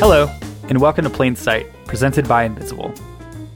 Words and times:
Hello, 0.00 0.34
and 0.70 0.80
welcome 0.80 1.04
to 1.04 1.10
Plain 1.10 1.36
Sight, 1.36 1.66
presented 1.84 2.26
by 2.26 2.44
Invisible. 2.44 2.90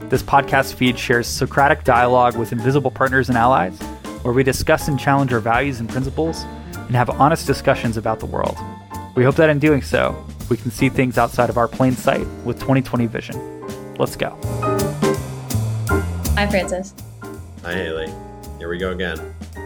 This 0.09 0.21
podcast 0.21 0.75
feed 0.75 0.97
shares 0.99 1.25
Socratic 1.25 1.83
dialogue 1.83 2.37
with 2.37 2.51
invisible 2.51 2.91
partners 2.91 3.29
and 3.29 3.37
allies, 3.37 3.75
where 4.21 4.31
we 4.31 4.43
discuss 4.43 4.87
and 4.87 4.99
challenge 4.99 5.33
our 5.33 5.39
values 5.39 5.79
and 5.79 5.89
principles 5.89 6.43
and 6.75 6.91
have 6.91 7.09
honest 7.09 7.47
discussions 7.47 7.97
about 7.97 8.19
the 8.19 8.27
world. 8.27 8.55
We 9.15 9.23
hope 9.23 9.37
that 9.37 9.49
in 9.49 9.57
doing 9.57 9.81
so, 9.81 10.23
we 10.47 10.55
can 10.55 10.69
see 10.69 10.87
things 10.87 11.17
outside 11.17 11.49
of 11.49 11.57
our 11.57 11.67
plain 11.67 11.93
sight 11.93 12.27
with 12.45 12.59
2020 12.59 13.07
vision. 13.07 13.95
Let's 13.95 14.15
go. 14.15 14.37
Hi, 16.35 16.47
Francis. 16.47 16.93
Hi, 17.63 17.73
Haley. 17.73 18.13
Here 18.59 18.69
we 18.69 18.77
go 18.77 18.91
again. 18.91 19.17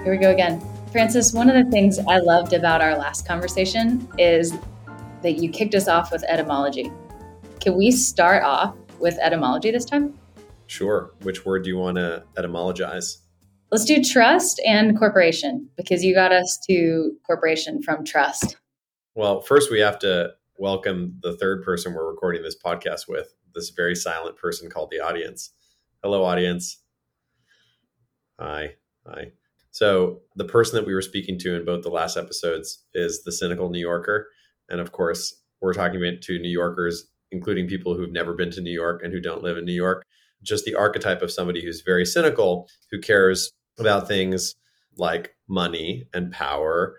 Here 0.06 0.12
we 0.12 0.18
go 0.18 0.32
again. 0.32 0.66
Francis, 0.94 1.34
one 1.34 1.50
of 1.50 1.62
the 1.62 1.70
things 1.72 2.00
I 2.00 2.20
loved 2.20 2.54
about 2.54 2.80
our 2.80 2.98
last 2.98 3.28
conversation 3.28 4.08
is 4.18 4.54
that 5.22 5.34
you 5.34 5.50
kicked 5.50 5.76
us 5.76 5.88
off 5.88 6.12
with 6.12 6.24
etymology. 6.24 6.92
Can 7.60 7.78
we 7.78 7.92
start 7.92 8.44
off 8.44 8.76
with 9.00 9.18
etymology 9.20 9.72
this 9.72 9.86
time? 9.86 10.18
Sure. 10.68 11.12
Which 11.24 11.46
word 11.46 11.64
do 11.64 11.70
you 11.70 11.78
want 11.78 11.98
to 11.98 12.24
etymologize? 12.38 13.18
Let's 13.72 13.86
do 13.86 14.04
trust 14.04 14.62
and 14.66 14.98
corporation 14.98 15.70
because 15.78 16.04
you 16.04 16.14
got 16.14 16.32
us 16.32 16.60
to 16.70 17.12
corporation 17.26 17.82
from 17.82 18.04
trust. 18.04 18.58
Well, 19.16 19.42
first 19.42 19.72
we 19.72 19.80
have 19.80 20.00
to 20.00 20.32
welcome 20.58 21.20
the 21.22 21.36
third 21.38 21.64
person 21.64 21.94
we're 21.94 22.10
recording 22.10 22.42
this 22.42 22.58
podcast 22.58 23.08
with, 23.08 23.34
this 23.54 23.70
very 23.70 23.96
silent 23.96 24.38
person 24.38 24.70
called 24.70 24.90
the 24.92 25.00
audience. 25.00 25.52
Hello, 26.04 26.24
audience. 26.24 26.82
Hi. 28.40 28.76
Hi. 29.06 29.32
So, 29.72 30.22
the 30.36 30.46
person 30.46 30.76
that 30.76 30.88
we 30.88 30.94
were 30.94 31.02
speaking 31.02 31.38
to 31.40 31.56
in 31.56 31.66
both 31.66 31.84
the 31.84 31.90
last 31.90 32.18
episodes 32.18 32.86
is 32.94 33.24
the 33.24 33.32
cynical 33.32 33.70
New 33.70 33.80
Yorker. 33.80 34.30
And 34.70 34.80
of 34.80 34.92
course, 34.92 35.36
we're 35.62 35.74
talking 35.74 36.02
to 36.22 36.40
New 36.40 36.50
Yorkers, 36.50 37.06
including 37.32 37.68
people 37.68 37.96
who've 37.96 38.12
never 38.12 38.34
been 38.34 38.52
to 38.52 38.62
New 38.62 38.72
York 38.72 39.02
and 39.04 39.14
who 39.14 39.20
don't 39.20 39.44
live 39.44 39.58
in 39.58 39.66
New 39.66 39.74
York. 39.74 40.06
Just 40.42 40.66
the 40.66 40.76
archetype 40.76 41.22
of 41.22 41.32
somebody 41.32 41.64
who's 41.64 41.82
very 41.82 42.06
cynical, 42.06 42.70
who 42.92 43.00
cares 43.00 43.52
about 43.78 44.08
things 44.08 44.56
like 44.98 45.36
money 45.48 46.06
and 46.14 46.32
power 46.32 46.96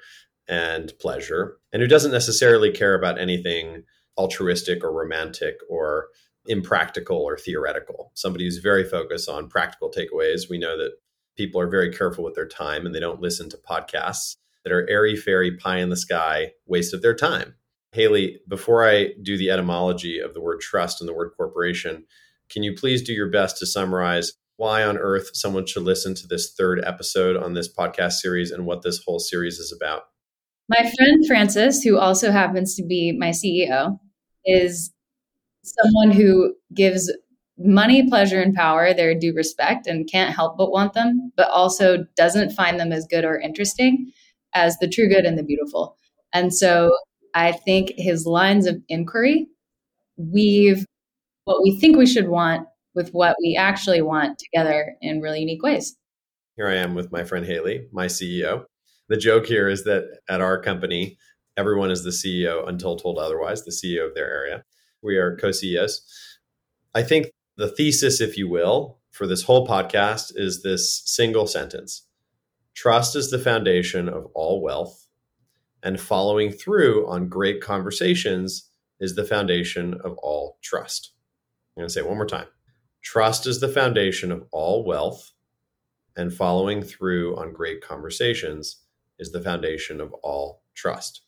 and 0.48 0.92
pleasure, 1.00 1.59
and 1.72 1.81
who 1.81 1.89
doesn't 1.89 2.12
necessarily 2.12 2.70
care 2.70 2.94
about 2.94 3.19
anything 3.19 3.84
altruistic 4.19 4.83
or 4.84 4.92
romantic 4.92 5.56
or 5.69 6.09
impractical 6.47 7.16
or 7.19 7.37
theoretical. 7.39 8.11
Somebody 8.14 8.44
who's 8.44 8.59
very 8.59 8.84
focused 8.84 9.28
on 9.28 9.48
practical 9.48 9.91
takeaways. 9.91 10.50
We 10.50 10.59
know 10.59 10.77
that 10.77 10.92
people 11.37 11.61
are 11.61 11.69
very 11.69 11.92
careful 11.92 12.25
with 12.25 12.34
their 12.34 12.48
time 12.48 12.84
and 12.84 12.94
they 12.94 13.00
don't 13.00 13.20
listen 13.20 13.48
to 13.50 13.56
podcasts 13.59 14.37
that 14.64 14.72
are 14.72 14.89
airy 14.91 15.16
fairy 15.16 15.56
pie 15.56 15.78
in 15.78 15.89
the 15.89 15.97
sky 15.97 16.53
waste 16.66 16.92
of 16.92 17.03
their 17.03 17.14
time. 17.14 17.55
Haley, 17.92 18.41
before 18.48 18.88
I 18.88 19.08
do 19.20 19.36
the 19.36 19.50
etymology 19.50 20.20
of 20.20 20.33
the 20.33 20.41
word 20.41 20.60
trust 20.60 21.00
and 21.00 21.08
the 21.08 21.14
word 21.14 21.33
corporation, 21.36 22.05
can 22.48 22.62
you 22.62 22.74
please 22.74 23.02
do 23.02 23.12
your 23.12 23.30
best 23.30 23.58
to 23.58 23.66
summarize 23.66 24.32
why 24.56 24.84
on 24.84 24.98
earth 24.98 25.30
someone 25.32 25.66
should 25.66 25.82
listen 25.82 26.14
to 26.14 26.27
this 26.27 26.52
third 26.52 26.82
episode 26.84 27.36
on 27.36 27.55
this 27.55 27.72
podcast 27.72 28.12
series 28.12 28.50
and 28.50 28.66
what 28.66 28.82
this 28.82 29.02
whole 29.05 29.19
series 29.19 29.58
is 29.58 29.72
about? 29.72 30.02
My 30.69 30.92
friend 30.97 31.27
Francis, 31.27 31.82
who 31.82 31.98
also 31.98 32.30
happens 32.30 32.77
to 32.77 32.84
be 32.84 33.10
my 33.10 33.30
CEO, 33.30 33.98
is 34.44 34.92
someone 35.64 36.10
who 36.12 36.54
gives 36.75 37.12
money, 37.58 38.08
pleasure, 38.08 38.41
and 38.41 38.54
power 38.54 38.94
their 38.94 39.19
due 39.19 39.34
respect 39.34 39.86
and 39.86 40.08
can't 40.10 40.34
help 40.34 40.56
but 40.56 40.70
want 40.70 40.92
them, 40.92 41.32
but 41.36 41.50
also 41.50 42.04
doesn't 42.16 42.52
find 42.52 42.78
them 42.78 42.92
as 42.92 43.06
good 43.10 43.25
or 43.25 43.41
interesting 43.41 44.12
as 44.54 44.77
the 44.78 44.88
true 44.88 45.08
good 45.08 45.25
and 45.25 45.36
the 45.36 45.42
beautiful. 45.42 45.97
And 46.32 46.54
so 46.54 46.92
I 47.34 47.53
think 47.53 47.92
his 47.97 48.27
lines 48.27 48.67
of 48.67 48.83
inquiry 48.89 49.48
weave 50.17 50.84
what 51.45 51.62
we 51.62 51.78
think 51.78 51.97
we 51.97 52.06
should 52.06 52.28
want 52.28 52.67
with 52.95 53.11
what 53.11 53.37
we 53.42 53.56
actually 53.56 54.03
want 54.03 54.39
together 54.39 54.95
in 55.00 55.20
really 55.20 55.41
unique 55.41 55.62
ways. 55.62 55.97
Here 56.56 56.69
I 56.69 56.77
am 56.77 56.94
with 56.94 57.10
my 57.10 57.25
friend 57.25 57.47
Haley, 57.47 57.88
my 57.93 58.06
CEO. 58.06 58.65
The 59.09 59.16
joke 59.16 59.47
here 59.47 59.69
is 59.69 59.84
that 59.84 60.21
at 60.28 60.41
our 60.41 60.60
company, 60.60 61.19
everyone 61.56 61.91
is 61.91 62.04
the 62.04 62.10
CEO 62.10 62.69
until 62.69 62.97
told 62.97 63.19
otherwise, 63.19 63.65
the 63.65 63.71
CEO 63.71 64.06
of 64.06 64.15
their 64.15 64.31
area. 64.31 64.65
We 65.03 65.16
are 65.16 65.37
co 65.37 65.53
CEOs. 65.53 66.03
I 66.94 67.03
think 67.03 67.31
the 67.56 67.69
thesis, 67.69 68.21
if 68.21 68.37
you 68.37 68.49
will, 68.49 68.99
for 69.10 69.27
this 69.27 69.43
whole 69.43 69.66
podcast 69.66 70.33
is 70.34 70.62
this 70.62 71.03
single 71.04 71.47
sentence 71.47 72.06
Trust 72.75 73.16
is 73.16 73.31
the 73.31 73.38
foundation 73.38 74.09
of 74.09 74.27
all 74.34 74.62
wealth, 74.62 75.06
and 75.82 76.00
following 76.00 76.50
through 76.50 77.08
on 77.08 77.28
great 77.28 77.60
conversations 77.60 78.70
is 79.00 79.14
the 79.14 79.24
foundation 79.24 79.94
of 80.04 80.16
all 80.18 80.58
trust. 80.62 81.12
I'm 81.76 81.82
going 81.82 81.88
to 81.88 81.92
say 81.92 82.00
it 82.00 82.06
one 82.06 82.16
more 82.16 82.26
time. 82.26 82.46
Trust 83.02 83.46
is 83.46 83.60
the 83.60 83.68
foundation 83.68 84.30
of 84.30 84.44
all 84.52 84.84
wealth, 84.84 85.32
and 86.16 86.32
following 86.32 86.82
through 86.82 87.36
on 87.36 87.52
great 87.52 87.80
conversations 87.80 88.82
is 89.18 89.32
the 89.32 89.41
foundation 89.41 90.00
of 90.00 90.12
all 90.22 90.62
trust. 90.74 91.22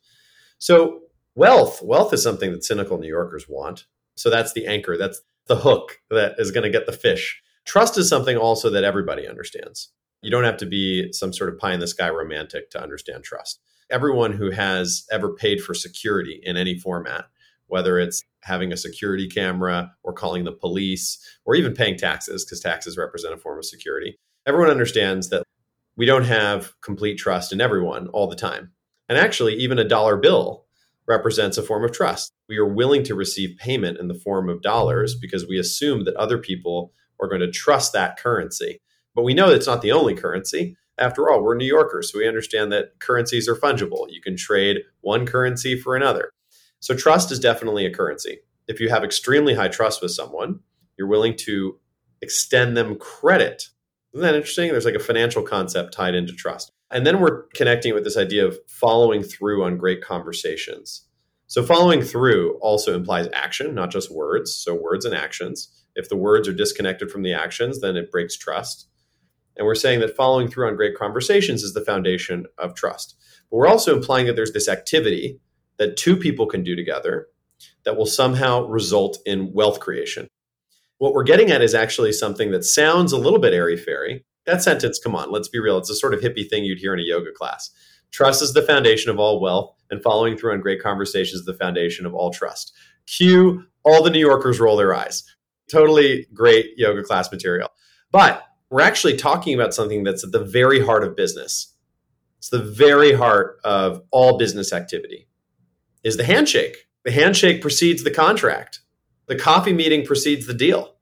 So, 0.59 1.03
wealth, 1.35 1.81
wealth 1.83 2.13
is 2.13 2.23
something 2.23 2.53
that 2.53 2.65
cynical 2.65 2.99
New 2.99 3.09
Yorkers 3.09 3.49
want. 3.49 3.87
So 4.17 4.29
that's 4.29 4.53
the 4.53 4.67
anchor, 4.67 4.99
that's 4.99 5.23
the 5.47 5.57
hook 5.57 6.01
that 6.11 6.35
is 6.39 6.51
going 6.51 6.65
to 6.65 6.71
get 6.71 6.87
the 6.87 6.93
fish. 6.93 7.43
Trust 7.65 7.97
is 7.97 8.09
something 8.09 8.37
also 8.37 8.69
that 8.71 8.85
everybody 8.85 9.27
understands. 9.27 9.93
You 10.21 10.31
don't 10.31 10.45
have 10.45 10.59
to 10.59 10.67
be 10.67 11.13
some 11.13 11.33
sort 11.33 11.53
of 11.53 11.59
pie 11.59 11.73
in 11.73 11.81
the 11.81 11.87
sky 11.87 12.11
romantic 12.11 12.71
to 12.71 12.83
understand 12.83 13.25
trust. 13.25 13.61
Everyone 13.93 14.33
who 14.33 14.51
has 14.51 15.07
ever 15.13 15.35
paid 15.35 15.63
for 15.63 15.75
security 15.75 16.41
in 16.43 16.57
any 16.57 16.79
format, 16.79 17.27
whether 17.67 17.99
it's 17.99 18.25
having 18.41 18.73
a 18.73 18.77
security 18.77 19.29
camera 19.29 19.93
or 20.03 20.13
calling 20.15 20.45
the 20.45 20.53
police 20.53 21.19
or 21.45 21.55
even 21.55 21.75
paying 21.75 21.97
taxes, 21.97 22.45
because 22.45 22.61
taxes 22.61 22.97
represent 22.97 23.35
a 23.35 23.37
form 23.37 23.59
of 23.59 23.67
security, 23.67 24.19
everyone 24.47 24.71
understands 24.71 25.29
that 25.29 25.45
we 25.97 26.07
don't 26.07 26.25
have 26.25 26.73
complete 26.81 27.19
trust 27.19 27.53
in 27.53 27.61
everyone 27.61 28.09
all 28.09 28.29
the 28.29 28.35
time. 28.35 28.73
And 29.11 29.19
actually, 29.19 29.57
even 29.57 29.79
a 29.79 29.87
dollar 29.87 30.17
bill 30.17 30.65
represents 31.07 31.59
a 31.59 31.63
form 31.63 31.85
of 31.85 31.93
trust. 31.93 32.33
We 32.49 32.57
are 32.57 32.67
willing 32.67 33.03
to 33.05 33.15
receive 33.15 33.59
payment 33.59 33.99
in 33.99 34.09
the 34.09 34.15
form 34.15 34.49
of 34.49 34.63
dollars 34.63 35.15
because 35.15 35.47
we 35.47 35.59
assume 35.59 36.05
that 36.05 36.17
other 36.17 36.39
people 36.39 36.93
are 37.21 37.29
going 37.29 37.43
to 37.43 37.51
trust 37.51 37.93
that 37.93 38.19
currency. 38.19 38.81
But 39.15 39.25
we 39.25 39.35
know 39.35 39.51
it's 39.51 39.67
not 39.67 39.83
the 39.83 39.93
only 39.93 40.15
currency. 40.15 40.77
After 40.99 41.31
all, 41.31 41.43
we're 41.43 41.55
New 41.55 41.67
Yorkers, 41.67 42.13
so 42.13 42.19
we 42.19 42.29
understand 42.29 42.71
that 42.73 42.99
currencies 43.01 43.49
are 43.49 43.57
fungible. 43.57 44.07
You 44.11 44.21
can 44.21 44.37
trade 44.37 44.79
one 45.01 45.27
currency 45.27 45.79
for 45.79 45.97
another. 45.97 46.31
So 46.81 46.95
trust 46.95 47.33
is 47.33 47.41
definitely 47.41 47.87
a 47.87 47.95
currency. 47.95 48.41
If 48.69 48.81
you 48.81 48.91
have 48.91 49.05
extremely 49.05 49.55
high 49.55 49.69
trust 49.69 50.03
with 50.03 50.11
someone, 50.11 50.61
you're 50.99 51.09
willing 51.09 51.37
to 51.39 51.79
extend 52.21 52.77
them 52.77 52.97
credit. 52.97 53.69
Isn't 54.13 54.27
that 54.27 54.35
interesting? 54.35 54.71
There's 54.71 54.85
like 54.85 54.95
a 54.95 55.01
financial 55.01 55.43
concept 55.43 55.95
tied 55.95 56.15
into 56.15 56.35
trust. 56.35 56.71
And 56.91 57.07
then 57.07 57.21
we're 57.21 57.45
connecting 57.55 57.95
with 57.95 58.05
this 58.05 58.19
idea 58.19 58.47
of 58.47 58.59
following 58.69 59.23
through 59.23 59.65
on 59.65 59.79
great 59.79 60.03
conversations. 60.03 61.07
So, 61.47 61.63
following 61.63 62.03
through 62.03 62.59
also 62.61 62.95
implies 62.95 63.29
action, 63.33 63.75
not 63.75 63.91
just 63.91 64.11
words. 64.11 64.55
So, 64.55 64.75
words 64.75 65.05
and 65.05 65.15
actions. 65.15 65.69
If 65.95 66.09
the 66.09 66.17
words 66.17 66.49
are 66.49 66.53
disconnected 66.53 67.11
from 67.11 67.23
the 67.23 67.33
actions, 67.33 67.81
then 67.81 67.97
it 67.97 68.11
breaks 68.11 68.37
trust. 68.37 68.89
And 69.57 69.67
we're 69.67 69.75
saying 69.75 70.01
that 70.01 70.17
following 70.17 70.49
through 70.49 70.69
on 70.69 70.77
great 70.77 70.97
conversations 70.97 71.63
is 71.63 71.75
the 71.75 71.85
foundation 71.85 72.47
of 72.59 72.75
trust. 72.75 73.17
But 73.51 73.59
we're 73.59 73.69
also 73.69 73.95
implying 73.95 74.27
that 74.27 74.37
there's 74.37 74.53
this 74.53 74.69
activity 74.69 75.41
that 75.79 75.97
two 75.97 76.17
people 76.17 76.47
can 76.47 76.63
do 76.63 76.75
together 76.75 77.29
that 77.85 77.97
will 77.97 78.07
somehow 78.07 78.67
result 78.67 79.19
in 79.27 79.53
wealth 79.53 79.81
creation. 79.81 80.29
What 80.99 81.15
we're 81.15 81.25
getting 81.25 81.51
at 81.51 81.63
is 81.63 81.75
actually 81.75 82.13
something 82.13 82.51
that 82.53 82.65
sounds 82.65 83.13
a 83.13 83.19
little 83.19 83.39
bit 83.39 83.53
airy 83.53 83.77
fairy. 83.77 84.25
That 84.47 84.63
sentence, 84.63 84.99
come 84.99 85.15
on, 85.15 85.31
let's 85.31 85.49
be 85.49 85.59
real. 85.59 85.79
It's 85.79 85.91
a 85.91 85.95
sort 85.95 86.15
of 86.15 86.21
hippie 86.21 86.49
thing 86.49 86.65
you'd 86.65 86.79
hear 86.79 86.95
in 86.95 87.01
a 87.01 87.05
yoga 87.05 87.33
class. 87.33 87.71
Trust 88.13 88.43
is 88.43 88.53
the 88.53 88.63
foundation 88.63 89.11
of 89.11 89.19
all 89.19 89.41
wealth, 89.41 89.75
and 89.91 90.03
following 90.03 90.37
through 90.37 90.53
on 90.53 90.61
great 90.61 90.83
conversations 90.83 91.41
is 91.41 91.47
the 91.47 91.55
foundation 91.55 92.07
of 92.07 92.15
all 92.15 92.31
trust. 92.31 92.73
Cue 93.07 93.65
all 93.85 94.03
the 94.03 94.11
New 94.11 94.21
Yorkers 94.21 94.61
roll 94.61 94.77
their 94.77 94.95
eyes. 94.95 95.25
Totally 95.71 96.27
great 96.35 96.73
yoga 96.77 97.03
class 97.03 97.33
material. 97.33 97.71
But 98.11 98.45
we're 98.73 98.81
actually 98.81 99.19
talking 99.19 99.55
about 99.55 99.75
something 99.75 100.03
that's 100.03 100.25
at 100.25 100.33
the 100.33 100.43
very 100.43 100.81
heart 100.81 101.05
of 101.05 101.15
business. 101.15 101.75
It's 102.39 102.49
the 102.49 102.59
very 102.59 103.13
heart 103.13 103.59
of 103.65 104.03
all 104.11 104.39
business 104.39 104.73
activity 104.73 105.29
is 106.03 106.17
the 106.17 106.25
handshake. 106.25 106.89
The 107.05 107.13
handshake 107.13 107.61
precedes 107.61 108.03
the 108.03 108.11
contract. 108.11 108.81
The 109.27 109.37
coffee 109.37 109.75
meeting 109.75 110.07
precedes 110.07 110.47
the 110.47 110.55
deal. 110.55 110.95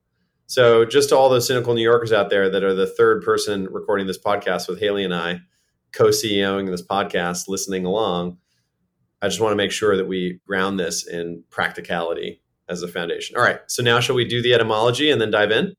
So 0.47 0.83
just 0.83 1.09
to 1.09 1.17
all 1.17 1.29
those 1.29 1.47
cynical 1.47 1.73
New 1.73 1.81
Yorkers 1.81 2.11
out 2.11 2.29
there 2.29 2.49
that 2.49 2.63
are 2.63 2.73
the 2.73 2.85
third 2.85 3.23
person 3.23 3.69
recording 3.71 4.05
this 4.05 4.19
podcast 4.19 4.67
with 4.67 4.81
Haley 4.81 5.05
and 5.05 5.15
I, 5.15 5.39
co-CEOing 5.93 6.69
this 6.69 6.85
podcast, 6.85 7.47
listening 7.47 7.85
along, 7.85 8.37
I 9.21 9.29
just 9.29 9.39
want 9.39 9.53
to 9.53 9.57
make 9.57 9.71
sure 9.71 9.95
that 9.95 10.07
we 10.07 10.41
ground 10.45 10.77
this 10.77 11.07
in 11.07 11.45
practicality 11.49 12.41
as 12.67 12.83
a 12.83 12.87
foundation. 12.89 13.37
All 13.37 13.43
right. 13.43 13.61
So 13.67 13.81
now 13.81 14.01
shall 14.01 14.15
we 14.15 14.25
do 14.25 14.41
the 14.41 14.53
etymology 14.53 15.09
and 15.09 15.21
then 15.21 15.31
dive 15.31 15.51
in? 15.51 15.73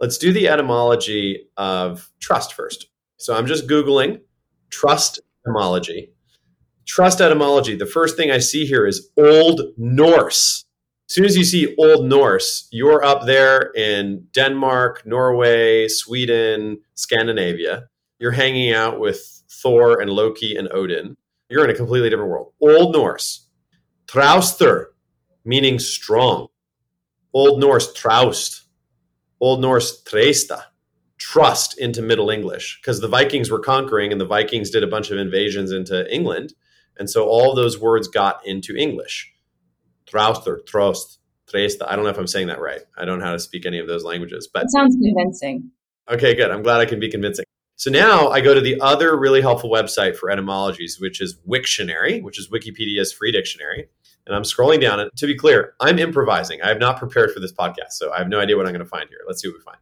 Let's 0.00 0.18
do 0.18 0.32
the 0.32 0.48
etymology 0.48 1.48
of 1.56 2.10
trust 2.20 2.54
first. 2.54 2.88
So 3.16 3.34
I'm 3.36 3.46
just 3.46 3.66
Googling 3.66 4.20
trust 4.70 5.20
etymology. 5.44 6.12
Trust 6.86 7.20
etymology. 7.20 7.74
The 7.76 7.86
first 7.86 8.16
thing 8.16 8.30
I 8.30 8.38
see 8.38 8.64
here 8.64 8.86
is 8.86 9.10
Old 9.18 9.60
Norse. 9.76 10.64
As 11.08 11.14
soon 11.14 11.24
as 11.24 11.36
you 11.36 11.44
see 11.44 11.74
Old 11.78 12.06
Norse, 12.06 12.68
you're 12.70 13.02
up 13.02 13.26
there 13.26 13.72
in 13.74 14.26
Denmark, 14.32 15.02
Norway, 15.04 15.88
Sweden, 15.88 16.78
Scandinavia. 16.94 17.88
You're 18.18 18.32
hanging 18.32 18.72
out 18.72 19.00
with 19.00 19.42
Thor 19.50 20.00
and 20.00 20.10
Loki 20.10 20.54
and 20.54 20.68
Odin. 20.72 21.16
You're 21.48 21.64
in 21.64 21.70
a 21.70 21.74
completely 21.74 22.10
different 22.10 22.30
world. 22.30 22.52
Old 22.60 22.94
Norse, 22.94 23.48
Trauster, 24.06 24.86
meaning 25.44 25.78
strong. 25.78 26.48
Old 27.32 27.60
Norse 27.60 27.92
Traust, 27.94 28.67
Old 29.40 29.60
Norse 29.60 30.02
Tresta, 30.02 30.64
trust 31.18 31.78
into 31.78 32.02
Middle 32.02 32.30
English 32.30 32.80
because 32.80 33.00
the 33.00 33.08
Vikings 33.08 33.50
were 33.50 33.58
conquering 33.58 34.12
and 34.12 34.20
the 34.20 34.26
Vikings 34.26 34.70
did 34.70 34.82
a 34.82 34.88
bunch 34.88 35.10
of 35.10 35.18
invasions 35.18 35.72
into 35.72 36.12
England. 36.12 36.54
And 36.98 37.08
so 37.08 37.28
all 37.28 37.54
those 37.54 37.78
words 37.78 38.08
got 38.08 38.44
into 38.46 38.74
English. 38.76 39.32
Trauster, 40.06 40.58
Trost, 40.64 41.18
Tresta. 41.46 41.86
I 41.86 41.94
don't 41.94 42.04
know 42.04 42.10
if 42.10 42.18
I'm 42.18 42.26
saying 42.26 42.48
that 42.48 42.60
right. 42.60 42.80
I 42.96 43.04
don't 43.04 43.18
know 43.18 43.26
how 43.26 43.32
to 43.32 43.38
speak 43.38 43.66
any 43.66 43.78
of 43.78 43.86
those 43.86 44.04
languages, 44.04 44.48
but 44.52 44.64
it 44.64 44.70
sounds 44.70 44.96
convincing. 44.96 45.70
Okay, 46.10 46.34
good. 46.34 46.50
I'm 46.50 46.62
glad 46.62 46.80
I 46.80 46.86
can 46.86 46.98
be 46.98 47.10
convincing. 47.10 47.44
So 47.76 47.90
now 47.90 48.28
I 48.28 48.40
go 48.40 48.54
to 48.54 48.60
the 48.60 48.80
other 48.80 49.16
really 49.16 49.40
helpful 49.40 49.70
website 49.70 50.16
for 50.16 50.30
etymologies, 50.30 50.98
which 50.98 51.20
is 51.20 51.38
Wiktionary, 51.48 52.20
which 52.20 52.38
is 52.38 52.48
Wikipedia's 52.50 53.12
free 53.12 53.30
dictionary. 53.30 53.88
And 54.28 54.36
I'm 54.36 54.44
scrolling 54.44 54.80
down. 54.80 55.00
And 55.00 55.10
to 55.16 55.26
be 55.26 55.34
clear, 55.34 55.74
I'm 55.80 55.98
improvising. 55.98 56.62
I 56.62 56.68
have 56.68 56.78
not 56.78 56.98
prepared 56.98 57.32
for 57.32 57.40
this 57.40 57.52
podcast, 57.52 57.92
so 57.92 58.12
I 58.12 58.18
have 58.18 58.28
no 58.28 58.38
idea 58.38 58.56
what 58.56 58.66
I'm 58.66 58.72
going 58.72 58.84
to 58.84 58.88
find 58.88 59.08
here. 59.08 59.18
Let's 59.26 59.42
see 59.42 59.48
what 59.48 59.56
we 59.56 59.62
find. 59.62 59.78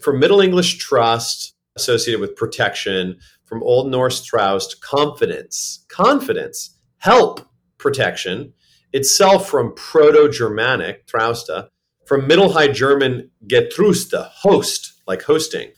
From 0.00 0.18
Middle 0.18 0.40
English 0.40 0.78
trust, 0.78 1.54
associated 1.76 2.20
with 2.20 2.36
protection. 2.36 3.18
From 3.44 3.62
Old 3.62 3.90
Norse 3.90 4.24
traust, 4.24 4.80
confidence, 4.80 5.84
confidence, 5.88 6.78
help, 6.98 7.46
protection. 7.78 8.54
Itself 8.92 9.48
from 9.48 9.74
Proto 9.74 10.30
Germanic, 10.30 11.06
trausta. 11.06 11.68
From 12.06 12.26
Middle 12.26 12.52
High 12.52 12.68
German, 12.68 13.30
getrusta, 13.46 14.28
host, 14.30 14.94
like 15.06 15.22
hosting. 15.22 15.70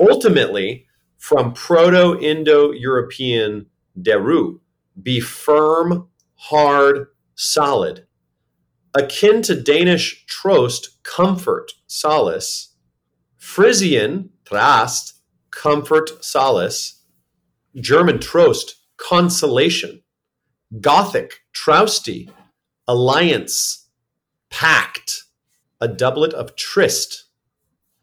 Ultimately, 0.00 0.86
from 1.18 1.52
Proto 1.52 2.18
Indo 2.20 2.72
European, 2.72 3.66
deru, 4.00 4.60
be 5.02 5.20
firm, 5.20 6.08
hard, 6.34 7.06
solid. 7.38 8.04
Akin 8.94 9.40
to 9.42 9.54
Danish 9.54 10.26
trost, 10.26 10.88
comfort, 11.04 11.72
solace. 11.86 12.74
Frisian, 13.36 14.30
trast, 14.44 15.14
comfort, 15.50 16.22
solace. 16.22 17.02
German 17.76 18.18
trost, 18.18 18.72
consolation. 18.96 20.02
Gothic, 20.80 21.40
trousty, 21.52 22.30
alliance, 22.86 23.88
pact. 24.50 25.22
A 25.80 25.88
doublet 25.88 26.34
of 26.34 26.56
tryst. 26.56 27.24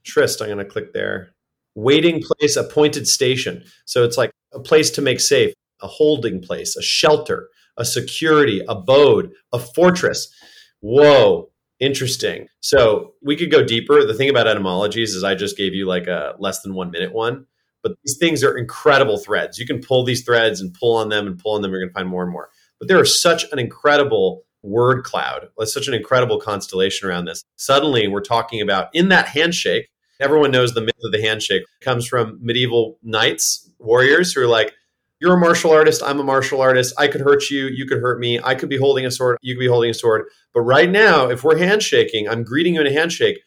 Tryst, 0.04 0.42
I'm 0.42 0.48
going 0.48 0.60
to 0.60 0.66
click 0.66 0.94
there. 0.94 1.34
Waiting 1.76 2.22
place, 2.22 2.56
appointed 2.56 3.06
station. 3.08 3.64
So 3.84 4.06
it's 4.06 4.18
like 4.18 4.32
a 4.54 4.60
place 4.62 4.90
to 4.92 5.02
make 5.02 5.20
safe, 5.20 5.54
a 5.82 5.88
holding 5.88 6.42
place, 6.42 6.78
a 6.78 6.82
shelter, 6.82 7.50
a 7.77 7.86
security, 7.86 8.63
abode, 8.68 9.31
a 9.51 9.60
fortress. 9.60 10.33
Whoa, 10.81 11.50
interesting. 11.80 12.48
So 12.62 13.13
we 13.22 13.36
could 13.36 13.51
go 13.51 13.63
deeper. 13.63 14.06
The 14.06 14.13
thing 14.13 14.30
about 14.30 14.48
etymologies 14.48 15.16
is 15.16 15.24
I 15.24 15.36
just 15.36 15.57
gave 15.57 15.74
you 15.74 15.86
like 15.86 16.07
a 16.07 16.36
less 16.39 16.62
than 16.62 16.74
one 16.74 16.92
minute 16.92 17.13
one, 17.13 17.48
but 17.83 17.94
these 18.04 18.18
things 18.18 18.44
are 18.44 18.57
incredible 18.57 19.18
threads. 19.18 19.60
You 19.60 19.66
can 19.66 19.81
pull 19.81 20.04
these 20.04 20.24
threads 20.24 20.62
and 20.62 20.74
pull 20.74 20.95
on 20.95 21.10
them 21.10 21.27
and 21.27 21.38
pull 21.39 21.54
on 21.54 21.62
them. 21.62 21.72
You're 21.72 21.81
going 21.81 21.89
to 21.89 21.94
find 21.94 22.10
more 22.10 22.24
and 22.24 22.31
more. 22.31 22.50
But 22.80 22.88
there 22.88 23.01
is 23.01 23.19
such 23.19 23.45
an 23.51 23.60
incredible 23.60 24.44
word 24.63 25.04
cloud. 25.04 25.50
There's 25.57 25.74
such 25.74 25.88
an 25.88 25.94
incredible 25.94 26.39
constellation 26.39 27.07
around 27.07 27.25
this. 27.25 27.44
Suddenly, 27.56 28.07
we're 28.07 28.22
talking 28.22 28.62
about 28.62 28.89
in 28.94 29.10
that 29.10 29.27
handshake. 29.27 29.88
Everyone 30.19 30.51
knows 30.51 30.74
the 30.74 30.81
myth 30.81 30.95
of 31.04 31.12
the 31.12 31.22
handshake 31.22 31.63
comes 31.81 32.07
from 32.07 32.39
medieval 32.42 32.98
knights, 33.04 33.69
warriors 33.80 34.33
who 34.33 34.42
are 34.42 34.48
like, 34.48 34.74
you're 35.19 35.35
a 35.35 35.39
martial 35.39 35.71
artist. 35.71 36.03
I'm 36.03 36.19
a 36.19 36.23
martial 36.23 36.62
artist. 36.62 36.94
I 36.97 37.07
could 37.07 37.21
hurt 37.21 37.50
you. 37.50 37.67
You 37.67 37.85
could 37.85 38.00
hurt 38.00 38.19
me. 38.19 38.39
I 38.44 38.56
could 38.56 38.69
be 38.69 38.77
holding 38.77 39.06
a 39.06 39.12
sword. 39.12 39.38
You 39.41 39.56
could 39.56 39.62
be 39.62 39.67
holding 39.67 39.91
a 39.91 39.94
sword. 39.94 40.27
But 40.53 40.62
right 40.62 40.89
now, 40.89 41.29
if 41.29 41.44
we're 41.44 41.57
handshaking, 41.57 42.27
I'm 42.27 42.44
greeting 42.44 42.75
you 42.75 42.81
in 42.81 42.88
a 42.88 42.94
handshake 42.94 43.39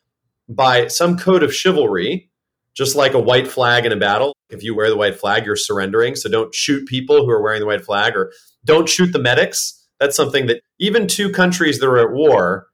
by 0.49 0.87
some 0.89 1.19
code 1.19 1.43
of 1.43 1.55
chivalry, 1.55 2.31
just 2.75 2.97
like 2.97 3.13
a 3.13 3.21
white 3.21 3.47
flag 3.47 3.85
in 3.85 3.93
a 3.93 3.97
battle. 3.97 4.35
If 4.49 4.63
you 4.63 4.75
wear 4.75 4.89
the 4.89 4.97
white 4.97 5.21
flag, 5.21 5.45
you're 5.45 5.57
surrendering. 5.57 6.17
So 6.17 6.31
don't 6.31 6.55
shoot 6.55 6.89
people 6.89 7.25
who 7.25 7.31
are 7.31 7.43
wearing 7.43 7.61
the 7.61 7.67
white 7.67 7.85
flag 7.85 8.17
or 8.17 8.33
don't 8.65 8.89
shoot 8.89 9.13
the 9.13 9.19
medics. 9.19 9.87
That's 10.01 10.17
something 10.17 10.47
that 10.47 10.63
even 10.79 11.07
two 11.07 11.31
countries 11.31 11.81
that 11.81 11.87
are 11.87 11.99
at 11.99 12.13
war, 12.13 12.69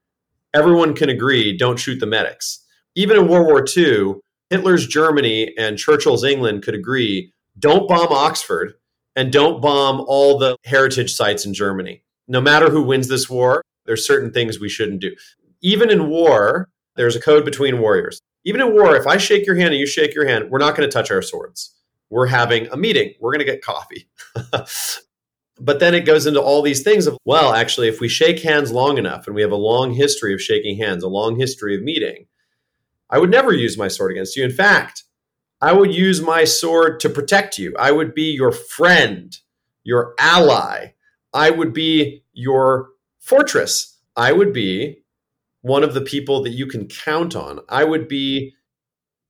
everyone 0.55 0.95
can 0.95 1.09
agree 1.09 1.57
don't 1.57 1.79
shoot 1.79 1.99
the 1.99 2.07
medics. 2.07 2.61
Even 2.95 3.17
in 3.17 3.27
World 3.27 3.47
War 3.47 3.65
II, 3.77 4.15
Hitler's 4.51 4.87
Germany 4.87 5.53
and 5.59 5.79
Churchill's 5.79 6.23
England 6.23 6.63
could 6.63 6.75
agree 6.75 7.33
don't 7.59 7.89
bomb 7.89 8.13
Oxford 8.13 8.75
and 9.17 9.33
don't 9.33 9.61
bomb 9.61 10.05
all 10.07 10.39
the 10.39 10.57
heritage 10.65 11.15
sites 11.15 11.47
in 11.47 11.55
Germany. 11.55 12.03
No 12.27 12.41
matter 12.41 12.71
who 12.71 12.83
wins 12.83 13.09
this 13.09 13.29
war, 13.29 13.63
there's 13.87 14.07
certain 14.07 14.33
things 14.33 14.59
we 14.59 14.69
shouldn't 14.69 15.01
do. 15.01 15.15
Even 15.61 15.91
in 15.91 16.09
war, 16.09 16.69
there's 16.97 17.17
a 17.17 17.21
code 17.21 17.45
between 17.45 17.81
warriors. 17.81 18.21
Even 18.45 18.61
in 18.61 18.73
war, 18.73 18.97
if 18.97 19.07
I 19.07 19.17
shake 19.17 19.47
your 19.47 19.57
hand 19.57 19.71
and 19.71 19.81
you 19.81 19.87
shake 19.87 20.15
your 20.15 20.27
hand, 20.27 20.51
we're 20.51 20.59
not 20.59 20.77
going 20.77 20.89
to 20.89 20.93
touch 20.93 21.11
our 21.11 21.23
swords. 21.23 21.75
We're 22.11 22.27
having 22.27 22.67
a 22.69 22.77
meeting. 22.77 23.15
We're 23.21 23.33
going 23.33 23.45
to 23.45 23.51
get 23.51 23.63
coffee. 23.63 24.09
but 25.61 25.81
then 25.81 25.95
it 25.95 26.05
goes 26.05 26.27
into 26.27 26.41
all 26.41 26.63
these 26.63 26.83
things 26.83 27.07
of, 27.07 27.17
well, 27.25 27.55
actually, 27.55 27.89
if 27.89 28.01
we 28.01 28.09
shake 28.09 28.41
hands 28.41 28.73
long 28.73 28.99
enough 28.99 29.27
and 29.27 29.35
we 29.35 29.43
have 29.43 29.53
a 29.53 29.57
long 29.57 29.95
history 29.95 30.35
of 30.35 30.43
shaking 30.43 30.79
hands, 30.79 31.03
a 31.03 31.09
long 31.09 31.39
history 31.39 31.75
of 31.75 31.83
meeting, 31.83 32.27
I 33.09 33.19
would 33.19 33.31
never 33.31 33.53
use 33.53 33.79
my 33.79 33.89
sword 33.89 34.13
against 34.13 34.37
you. 34.37 34.45
In 34.45 34.51
fact, 34.51 35.04
I 35.65 35.73
would 35.73 35.95
use 35.95 36.21
my 36.21 36.45
sword 36.45 37.01
to 37.01 37.09
protect 37.09 37.57
you. 37.57 37.75
I 37.79 37.91
would 37.91 38.15
be 38.15 38.25
your 38.25 38.53
friend, 38.53 39.35
your 39.83 40.15
ally. 40.19 40.89
I 41.33 41.49
would 41.49 41.73
be 41.73 42.23
your 42.35 42.91
fortress. 43.19 43.99
I 44.15 44.33
would 44.33 44.53
be 44.53 45.05
one 45.63 45.83
of 45.83 45.95
the 45.95 46.03
people 46.03 46.43
that 46.43 46.51
you 46.51 46.67
can 46.67 46.87
count 46.87 47.35
on. 47.35 47.61
I 47.71 47.85
would 47.85 48.09
be 48.09 48.53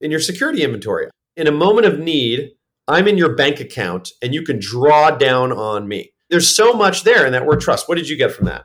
in 0.00 0.10
your 0.10 0.18
security 0.18 0.64
inventory. 0.64 1.06
In 1.36 1.46
a 1.46 1.52
moment 1.52 1.86
of 1.86 2.00
need, 2.00 2.50
I'm 2.88 3.06
in 3.06 3.16
your 3.16 3.36
bank 3.36 3.60
account 3.60 4.10
and 4.20 4.34
you 4.34 4.42
can 4.42 4.58
draw 4.58 5.12
down 5.12 5.52
on 5.52 5.86
me. 5.86 6.14
There's 6.30 6.50
so 6.50 6.72
much 6.72 7.04
there 7.04 7.24
in 7.24 7.32
that 7.32 7.46
word 7.46 7.60
trust. 7.60 7.88
What 7.88 7.94
did 7.96 8.08
you 8.08 8.16
get 8.16 8.32
from 8.32 8.46
that? 8.46 8.64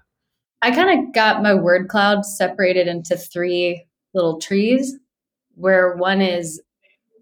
I 0.63 0.71
kind 0.71 1.07
of 1.07 1.13
got 1.13 1.43
my 1.43 1.53
word 1.53 1.87
cloud 1.87 2.25
separated 2.25 2.87
into 2.87 3.15
three 3.15 3.85
little 4.15 4.39
trees, 4.39 4.97
where 5.53 5.95
one 5.97 6.19
is 6.19 6.59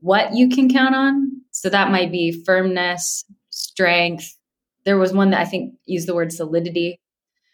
what 0.07 0.33
you 0.33 0.47
can 0.47 0.69
count 0.71 0.95
on. 0.95 1.29
So 1.51 1.69
that 1.69 1.91
might 1.91 2.13
be 2.13 2.41
firmness, 2.45 3.25
strength. 3.49 4.37
There 4.85 4.97
was 4.97 5.11
one 5.11 5.31
that 5.31 5.41
I 5.41 5.45
think 5.45 5.73
used 5.85 6.07
the 6.07 6.15
word 6.15 6.31
solidity. 6.31 6.97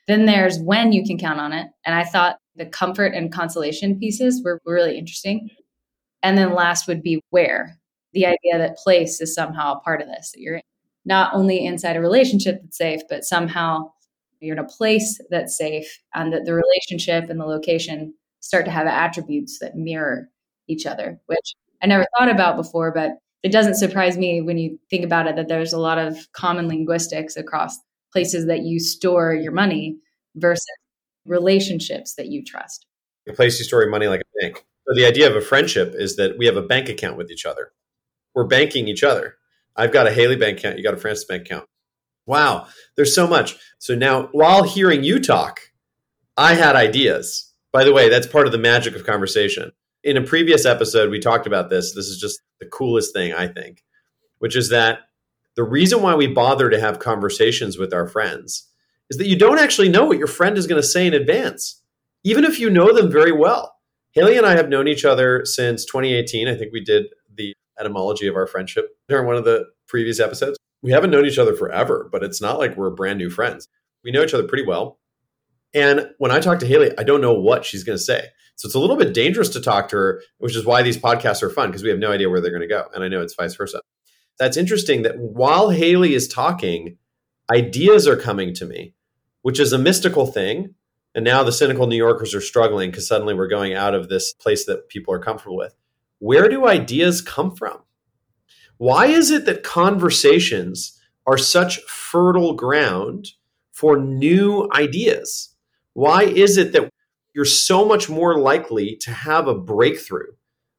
Then 0.07 0.27
there's 0.27 0.59
when 0.59 0.91
you 0.91 1.03
can 1.03 1.17
count 1.17 1.39
on 1.39 1.51
it. 1.51 1.67
And 1.83 1.95
I 1.95 2.03
thought 2.03 2.37
the 2.55 2.67
comfort 2.67 3.15
and 3.15 3.33
consolation 3.33 3.97
pieces 3.97 4.43
were 4.43 4.61
really 4.67 4.99
interesting. 4.99 5.49
And 6.21 6.37
then 6.37 6.53
last 6.53 6.87
would 6.87 7.01
be 7.01 7.19
where 7.31 7.79
the 8.13 8.27
idea 8.27 8.59
that 8.59 8.77
place 8.77 9.19
is 9.19 9.33
somehow 9.33 9.73
a 9.73 9.79
part 9.79 10.03
of 10.03 10.07
this, 10.07 10.31
that 10.33 10.39
you're 10.39 10.61
not 11.05 11.33
only 11.33 11.65
inside 11.65 11.95
a 11.95 12.01
relationship 12.01 12.59
that's 12.61 12.77
safe, 12.77 13.01
but 13.09 13.23
somehow 13.23 13.89
you're 14.41 14.55
in 14.55 14.63
a 14.63 14.67
place 14.67 15.19
that's 15.31 15.57
safe 15.57 15.99
and 16.13 16.31
that 16.31 16.45
the 16.45 16.53
relationship 16.53 17.31
and 17.31 17.39
the 17.39 17.45
location 17.45 18.13
start 18.41 18.65
to 18.65 18.71
have 18.71 18.85
attributes 18.85 19.57
that 19.57 19.75
mirror 19.75 20.29
each 20.67 20.85
other, 20.85 21.19
which 21.25 21.55
I 21.83 21.87
never 21.87 22.05
thought 22.17 22.29
about 22.29 22.55
before, 22.55 22.93
but 22.93 23.17
it 23.43 23.51
doesn't 23.51 23.75
surprise 23.75 24.17
me 24.17 24.41
when 24.41 24.57
you 24.57 24.79
think 24.89 25.03
about 25.03 25.27
it 25.27 25.35
that 25.35 25.49
there's 25.49 25.73
a 25.73 25.79
lot 25.79 25.99
of 25.99 26.31
common 26.31 26.69
linguistics 26.69 27.35
across 27.35 27.77
places 28.11 28.47
that 28.47 28.61
you 28.61 28.79
store 28.79 29.33
your 29.33 29.51
money 29.51 29.97
versus 30.35 30.65
relationships 31.25 32.15
that 32.15 32.27
you 32.27 32.43
trust. 32.43 32.85
A 33.27 33.33
place 33.33 33.59
you 33.59 33.65
store 33.65 33.81
your 33.81 33.91
money 33.91 34.07
like 34.07 34.21
a 34.21 34.41
bank. 34.41 34.65
So 34.87 34.95
the 34.95 35.05
idea 35.05 35.29
of 35.29 35.35
a 35.35 35.41
friendship 35.41 35.93
is 35.95 36.15
that 36.15 36.37
we 36.37 36.45
have 36.45 36.55
a 36.55 36.61
bank 36.61 36.87
account 36.87 37.17
with 37.17 37.29
each 37.29 37.45
other. 37.45 37.71
We're 38.33 38.45
banking 38.45 38.87
each 38.87 39.03
other. 39.03 39.35
I've 39.75 39.91
got 39.91 40.07
a 40.07 40.11
Haley 40.11 40.35
bank 40.37 40.59
account. 40.59 40.77
You 40.77 40.83
got 40.83 40.93
a 40.93 40.97
Francis 40.97 41.25
bank 41.25 41.43
account. 41.43 41.67
Wow, 42.25 42.67
there's 42.95 43.13
so 43.13 43.27
much. 43.27 43.57
So 43.79 43.95
now, 43.95 44.29
while 44.31 44.63
hearing 44.63 45.03
you 45.03 45.19
talk, 45.19 45.59
I 46.37 46.53
had 46.53 46.75
ideas. 46.77 47.51
By 47.73 47.83
the 47.83 47.93
way, 47.93 48.07
that's 48.07 48.27
part 48.27 48.45
of 48.45 48.53
the 48.53 48.57
magic 48.57 48.95
of 48.95 49.05
conversation 49.05 49.73
in 50.03 50.17
a 50.17 50.21
previous 50.21 50.65
episode, 50.65 51.09
we 51.09 51.19
talked 51.19 51.47
about 51.47 51.69
this. 51.69 51.93
This 51.93 52.07
is 52.07 52.19
just 52.19 52.41
the 52.59 52.65
coolest 52.65 53.13
thing, 53.13 53.33
I 53.33 53.47
think, 53.47 53.83
which 54.39 54.55
is 54.55 54.69
that 54.69 54.99
the 55.55 55.63
reason 55.63 56.01
why 56.01 56.15
we 56.15 56.27
bother 56.27 56.69
to 56.69 56.79
have 56.79 56.99
conversations 56.99 57.77
with 57.77 57.93
our 57.93 58.07
friends 58.07 58.69
is 59.09 59.17
that 59.17 59.27
you 59.27 59.37
don't 59.37 59.59
actually 59.59 59.89
know 59.89 60.05
what 60.05 60.17
your 60.17 60.27
friend 60.27 60.57
is 60.57 60.67
going 60.67 60.81
to 60.81 60.87
say 60.87 61.05
in 61.07 61.13
advance, 61.13 61.81
even 62.23 62.43
if 62.43 62.59
you 62.59 62.69
know 62.69 62.93
them 62.93 63.11
very 63.11 63.31
well. 63.31 63.75
Haley 64.11 64.37
and 64.37 64.45
I 64.45 64.55
have 64.55 64.69
known 64.69 64.87
each 64.87 65.05
other 65.05 65.45
since 65.45 65.85
2018. 65.85 66.47
I 66.47 66.55
think 66.55 66.71
we 66.71 66.83
did 66.83 67.05
the 67.35 67.53
etymology 67.79 68.27
of 68.27 68.35
our 68.35 68.47
friendship 68.47 68.89
during 69.07 69.25
one 69.25 69.35
of 69.35 69.45
the 69.45 69.65
previous 69.87 70.19
episodes. 70.19 70.57
We 70.81 70.91
haven't 70.91 71.11
known 71.11 71.25
each 71.25 71.39
other 71.39 71.55
forever, 71.55 72.09
but 72.11 72.23
it's 72.23 72.41
not 72.41 72.59
like 72.59 72.75
we're 72.75 72.89
brand 72.89 73.17
new 73.17 73.29
friends. 73.29 73.67
We 74.03 74.11
know 74.11 74.23
each 74.23 74.33
other 74.33 74.47
pretty 74.47 74.65
well. 74.65 74.99
And 75.73 76.09
when 76.17 76.31
I 76.31 76.39
talk 76.39 76.59
to 76.59 76.67
Haley, 76.67 76.91
I 76.97 77.03
don't 77.03 77.21
know 77.21 77.33
what 77.33 77.65
she's 77.65 77.83
going 77.83 77.97
to 77.97 78.03
say. 78.03 78.27
So 78.55 78.67
it's 78.67 78.75
a 78.75 78.79
little 78.79 78.95
bit 78.95 79.13
dangerous 79.13 79.49
to 79.49 79.61
talk 79.61 79.89
to 79.89 79.95
her, 79.97 80.21
which 80.37 80.55
is 80.55 80.65
why 80.65 80.83
these 80.83 80.97
podcasts 80.97 81.43
are 81.43 81.49
fun 81.49 81.69
because 81.69 81.83
we 81.83 81.89
have 81.89 81.99
no 81.99 82.11
idea 82.11 82.29
where 82.29 82.39
they're 82.39 82.51
going 82.51 82.61
to 82.61 82.67
go. 82.67 82.85
And 82.93 83.03
I 83.03 83.07
know 83.07 83.21
it's 83.21 83.35
vice 83.35 83.55
versa. 83.55 83.81
That's 84.39 84.57
interesting 84.57 85.03
that 85.03 85.17
while 85.17 85.69
Haley 85.69 86.13
is 86.13 86.27
talking, 86.27 86.97
ideas 87.51 88.07
are 88.07 88.15
coming 88.15 88.53
to 88.55 88.65
me, 88.65 88.93
which 89.41 89.59
is 89.59 89.73
a 89.73 89.77
mystical 89.77 90.25
thing. 90.25 90.75
And 91.15 91.23
now 91.23 91.43
the 91.43 91.51
cynical 91.51 91.87
New 91.87 91.97
Yorkers 91.97 92.33
are 92.33 92.41
struggling 92.41 92.89
because 92.89 93.07
suddenly 93.07 93.33
we're 93.33 93.47
going 93.47 93.73
out 93.73 93.93
of 93.93 94.09
this 94.09 94.33
place 94.33 94.65
that 94.65 94.89
people 94.89 95.13
are 95.13 95.19
comfortable 95.19 95.57
with. 95.57 95.75
Where 96.19 96.47
do 96.47 96.67
ideas 96.67 97.21
come 97.21 97.55
from? 97.55 97.79
Why 98.77 99.07
is 99.07 99.29
it 99.29 99.45
that 99.45 99.63
conversations 99.63 100.99
are 101.27 101.37
such 101.37 101.81
fertile 101.83 102.53
ground 102.53 103.31
for 103.71 103.97
new 103.97 104.69
ideas? 104.73 105.49
Why 105.93 106.23
is 106.23 106.57
it 106.57 106.71
that 106.73 106.89
you're 107.33 107.45
so 107.45 107.85
much 107.85 108.09
more 108.09 108.39
likely 108.39 108.95
to 109.01 109.11
have 109.11 109.47
a 109.47 109.55
breakthrough, 109.55 110.31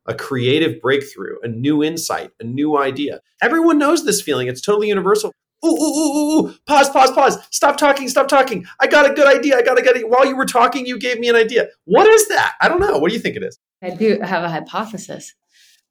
a 0.07 0.15
creative 0.15 0.81
breakthrough, 0.81 1.37
a 1.43 1.49
new 1.49 1.83
insight, 1.83 2.31
a 2.41 2.45
new 2.45 2.77
idea? 2.77 3.21
Everyone 3.43 3.79
knows 3.79 4.05
this 4.05 4.23
feeling. 4.23 4.49
It's 4.49 4.61
totally 4.61 4.89
universal. 4.89 5.33
Ooh, 5.65 5.69
ooh, 5.69 5.73
ooh, 5.73 6.47
ooh, 6.47 6.55
pause, 6.67 6.91
pause, 6.91 7.11
pause. 7.13 7.39
Stop 7.51 7.79
talking, 7.79 8.09
stop 8.09 8.29
talking. 8.29 8.67
I 8.81 8.87
got 8.87 9.11
a 9.11 9.15
good 9.15 9.27
idea. 9.27 9.57
I 9.57 9.63
got 9.63 9.79
a 9.79 9.83
good 9.83 9.97
idea. 9.97 10.07
While 10.07 10.27
you 10.27 10.37
were 10.37 10.45
talking, 10.45 10.85
you 10.85 10.99
gave 10.99 11.19
me 11.19 11.29
an 11.29 11.37
idea. 11.37 11.69
What 11.85 12.07
is 12.07 12.29
that? 12.29 12.55
I 12.61 12.69
don't 12.69 12.81
know. 12.81 12.99
What 12.99 13.09
do 13.09 13.15
you 13.15 13.21
think 13.21 13.37
it 13.37 13.43
is? 13.43 13.59
I 13.83 13.91
do 13.91 14.19
have 14.23 14.45
a 14.45 14.51
hypothesis. 14.51 15.35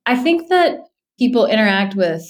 I 0.05 0.15
think 0.15 0.50
that 0.50 0.79
people 1.17 1.48
interact 1.48 1.96
with 1.96 2.24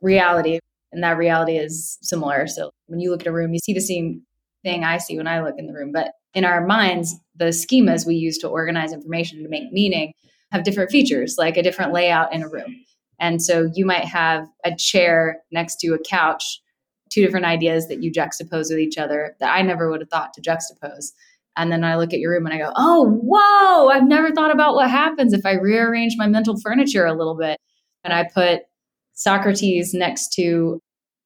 reality, 0.00 0.60
and 0.92 1.02
that 1.02 1.16
reality 1.16 1.56
is 1.56 1.98
similar. 2.02 2.46
So 2.46 2.70
when 2.86 3.00
you 3.00 3.10
look 3.10 3.22
at 3.22 3.26
a 3.26 3.32
room, 3.32 3.52
you 3.52 3.58
see 3.58 3.72
the 3.72 3.80
same 3.80 4.22
thing 4.66 4.84
I 4.84 4.98
see 4.98 5.16
when 5.16 5.28
I 5.28 5.40
look 5.42 5.54
in 5.58 5.66
the 5.66 5.72
room. 5.72 5.92
But 5.92 6.12
in 6.34 6.44
our 6.44 6.66
minds, 6.66 7.14
the 7.36 7.46
schemas 7.46 8.06
we 8.06 8.16
use 8.16 8.36
to 8.38 8.48
organize 8.48 8.92
information 8.92 9.42
to 9.42 9.48
make 9.48 9.72
meaning 9.72 10.12
have 10.50 10.64
different 10.64 10.90
features, 10.90 11.36
like 11.38 11.56
a 11.56 11.62
different 11.62 11.92
layout 11.92 12.32
in 12.34 12.42
a 12.42 12.48
room. 12.48 12.74
And 13.20 13.40
so 13.40 13.70
you 13.74 13.86
might 13.86 14.04
have 14.04 14.46
a 14.64 14.74
chair 14.74 15.38
next 15.52 15.76
to 15.76 15.94
a 15.94 15.98
couch, 15.98 16.60
two 17.10 17.22
different 17.22 17.46
ideas 17.46 17.86
that 17.88 18.02
you 18.02 18.10
juxtapose 18.10 18.70
with 18.70 18.78
each 18.78 18.98
other 18.98 19.36
that 19.40 19.54
I 19.54 19.62
never 19.62 19.88
would 19.88 20.00
have 20.00 20.10
thought 20.10 20.34
to 20.34 20.42
juxtapose. 20.42 21.12
And 21.56 21.72
then 21.72 21.84
I 21.84 21.96
look 21.96 22.12
at 22.12 22.18
your 22.18 22.32
room 22.32 22.44
and 22.44 22.54
I 22.54 22.58
go, 22.58 22.72
oh, 22.76 23.18
whoa, 23.22 23.88
I've 23.88 24.06
never 24.06 24.32
thought 24.32 24.52
about 24.52 24.74
what 24.74 24.90
happens 24.90 25.32
if 25.32 25.46
I 25.46 25.52
rearrange 25.52 26.14
my 26.18 26.26
mental 26.26 26.60
furniture 26.60 27.06
a 27.06 27.14
little 27.14 27.36
bit. 27.36 27.58
And 28.04 28.12
I 28.12 28.28
put 28.34 28.62
Socrates 29.14 29.94
next 29.94 30.32
to 30.34 30.80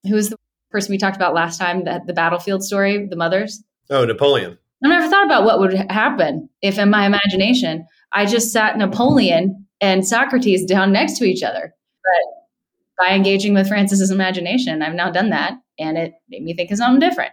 who's 0.07 0.29
the 0.29 0.37
person 0.71 0.91
we 0.91 0.97
talked 0.97 1.15
about 1.15 1.33
last 1.33 1.59
time, 1.59 1.83
the, 1.83 2.01
the 2.05 2.13
battlefield 2.13 2.63
story, 2.63 3.07
the 3.07 3.15
mothers? 3.15 3.63
Oh, 3.89 4.05
Napoleon. 4.05 4.57
I 4.83 4.87
never 4.87 5.09
thought 5.09 5.25
about 5.25 5.43
what 5.43 5.59
would 5.59 5.73
happen 5.91 6.49
if 6.61 6.79
in 6.79 6.89
my 6.89 7.05
imagination 7.05 7.85
I 8.13 8.25
just 8.25 8.51
sat 8.51 8.77
Napoleon 8.77 9.67
and 9.79 10.07
Socrates 10.07 10.65
down 10.65 10.91
next 10.91 11.17
to 11.19 11.25
each 11.25 11.43
other. 11.43 11.73
But 12.03 13.05
by 13.05 13.13
engaging 13.13 13.53
with 13.53 13.67
Francis's 13.67 14.11
imagination, 14.11 14.81
I've 14.81 14.95
now 14.95 15.11
done 15.11 15.29
that 15.29 15.53
and 15.77 15.97
it 15.97 16.13
made 16.29 16.43
me 16.43 16.53
think 16.53 16.71
of 16.71 16.77
something 16.77 16.99
different. 16.99 17.31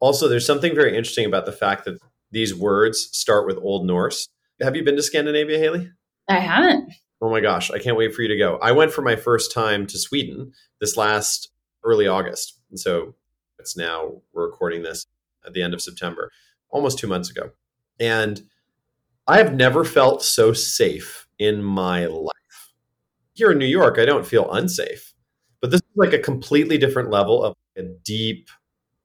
Also, 0.00 0.28
there's 0.28 0.46
something 0.46 0.74
very 0.74 0.96
interesting 0.96 1.26
about 1.26 1.46
the 1.46 1.52
fact 1.52 1.84
that 1.84 1.98
these 2.30 2.54
words 2.54 3.08
start 3.12 3.46
with 3.46 3.58
Old 3.58 3.86
Norse. 3.86 4.28
Have 4.60 4.76
you 4.76 4.84
been 4.84 4.96
to 4.96 5.02
Scandinavia, 5.02 5.58
Haley? 5.58 5.90
I 6.28 6.38
haven't. 6.38 6.92
Oh 7.20 7.30
my 7.30 7.40
gosh, 7.40 7.70
I 7.70 7.78
can't 7.78 7.96
wait 7.96 8.14
for 8.14 8.22
you 8.22 8.28
to 8.28 8.36
go. 8.36 8.58
I 8.62 8.72
went 8.72 8.92
for 8.92 9.02
my 9.02 9.16
first 9.16 9.52
time 9.52 9.86
to 9.88 9.98
Sweden 9.98 10.52
this 10.80 10.96
last 10.96 11.50
early 11.84 12.06
August. 12.06 12.58
And 12.70 12.78
so 12.78 13.14
it's 13.58 13.76
now, 13.76 14.22
we're 14.32 14.46
recording 14.46 14.82
this 14.82 15.06
at 15.46 15.52
the 15.52 15.62
end 15.62 15.74
of 15.74 15.82
September, 15.82 16.30
almost 16.70 16.98
two 16.98 17.06
months 17.06 17.30
ago. 17.30 17.50
And 17.98 18.42
I 19.26 19.38
have 19.38 19.54
never 19.54 19.84
felt 19.84 20.22
so 20.22 20.52
safe 20.52 21.26
in 21.38 21.62
my 21.62 22.06
life. 22.06 22.72
Here 23.34 23.50
in 23.50 23.58
New 23.58 23.66
York, 23.66 23.98
I 23.98 24.04
don't 24.04 24.26
feel 24.26 24.50
unsafe, 24.50 25.14
but 25.60 25.70
this 25.70 25.80
is 25.80 25.96
like 25.96 26.12
a 26.12 26.18
completely 26.18 26.78
different 26.78 27.10
level 27.10 27.42
of 27.42 27.54
a 27.76 27.82
deep 28.04 28.48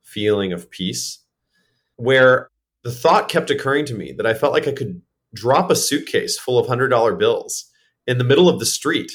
feeling 0.01 0.53
of 0.53 0.69
peace 0.69 1.19
where 1.97 2.49
the 2.83 2.91
thought 2.91 3.29
kept 3.29 3.49
occurring 3.49 3.85
to 3.85 3.93
me 3.93 4.13
that 4.13 4.25
I 4.25 4.33
felt 4.33 4.53
like 4.53 4.67
I 4.67 4.71
could 4.71 5.01
drop 5.33 5.69
a 5.69 5.75
suitcase 5.75 6.37
full 6.37 6.57
of 6.57 6.67
$100 6.67 7.17
bills 7.19 7.65
in 8.07 8.17
the 8.17 8.23
middle 8.23 8.47
of 8.47 8.59
the 8.59 8.65
street 8.65 9.11